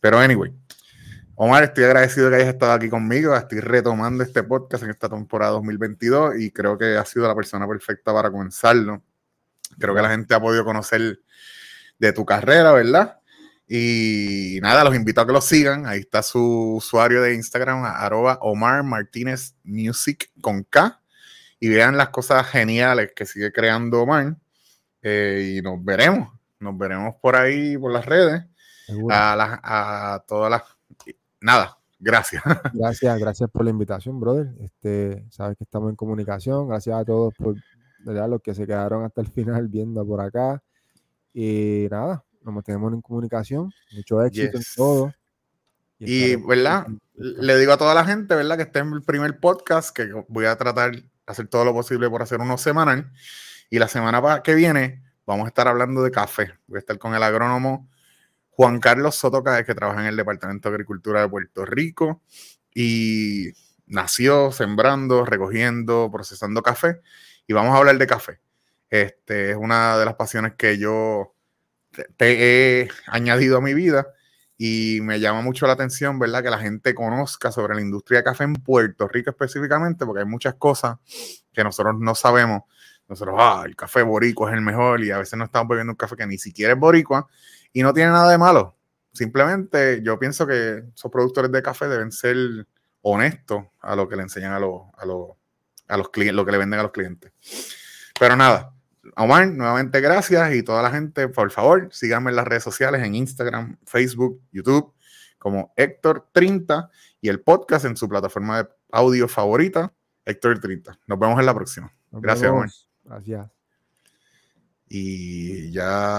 [0.00, 0.52] Pero anyway,
[1.38, 3.36] Omar, estoy agradecido que hayas estado aquí conmigo.
[3.36, 7.68] Estoy retomando este podcast en esta temporada 2022 y creo que has sido la persona
[7.68, 9.02] perfecta para comenzarlo.
[9.78, 11.20] Creo que la gente ha podido conocer
[11.98, 13.20] de tu carrera, ¿verdad?
[13.68, 15.86] Y nada, los invito a que lo sigan.
[15.86, 21.00] Ahí está su usuario de Instagram, arroba Omar Martínez Music con K.
[21.58, 24.36] Y vean las cosas geniales que sigue creando Omar.
[25.02, 26.32] Eh, y nos veremos.
[26.60, 28.44] Nos veremos por ahí, por las redes.
[29.10, 30.62] A, las, a todas las...
[31.40, 32.42] Nada, gracias.
[32.72, 34.48] Gracias, gracias por la invitación, brother.
[34.60, 36.68] Este, sabes que estamos en comunicación.
[36.68, 37.56] Gracias a todos por
[38.04, 38.28] ¿verdad?
[38.28, 40.62] los que se quedaron hasta el final viendo por acá.
[41.38, 43.70] Y nada, nos mantenemos en comunicación.
[43.94, 44.70] Mucho éxito Yes.
[44.70, 45.14] en todo.
[45.98, 46.86] Y, ¿verdad?
[47.14, 48.56] Le digo a toda la gente, ¿verdad?
[48.56, 52.08] Que esté en el primer podcast, que voy a tratar de hacer todo lo posible
[52.08, 53.12] por hacer uno semanal.
[53.68, 56.54] Y la semana que viene vamos a estar hablando de café.
[56.68, 57.86] Voy a estar con el agrónomo
[58.48, 62.22] Juan Carlos Soto que trabaja en el Departamento de Agricultura de Puerto Rico
[62.74, 63.50] y
[63.84, 67.02] nació sembrando, recogiendo, procesando café.
[67.46, 68.40] Y vamos a hablar de café.
[68.90, 71.34] Este es una de las pasiones que yo
[72.16, 74.06] te- he añadido a mi vida
[74.58, 76.42] y me llama mucho la atención, ¿verdad?
[76.42, 80.26] Que la gente conozca sobre la industria de café en Puerto Rico específicamente, porque hay
[80.26, 80.96] muchas cosas
[81.52, 82.62] que nosotros no sabemos.
[83.08, 85.96] Nosotros, ah, el café boricua es el mejor y a veces no estamos bebiendo un
[85.96, 87.28] café que ni siquiera es boricua
[87.72, 88.76] y no tiene nada de malo.
[89.12, 92.36] Simplemente yo pienso que esos productores de café deben ser
[93.02, 95.30] honestos a lo que le enseñan a los, a los,
[95.86, 97.32] a los clientes, lo que le venden a los clientes.
[98.18, 98.72] Pero nada,
[99.16, 103.14] Omar, nuevamente gracias y toda la gente, por favor, síganme en las redes sociales, en
[103.14, 104.92] Instagram, Facebook, YouTube,
[105.38, 106.88] como Héctor30
[107.20, 109.92] y el podcast en su plataforma de audio favorita,
[110.24, 110.98] Héctor30.
[111.06, 111.92] Nos vemos en la próxima.
[112.10, 112.62] Nos Gracias, Omar.
[112.62, 112.90] vemos.
[113.04, 113.50] Gracias.
[114.88, 116.14] Y ya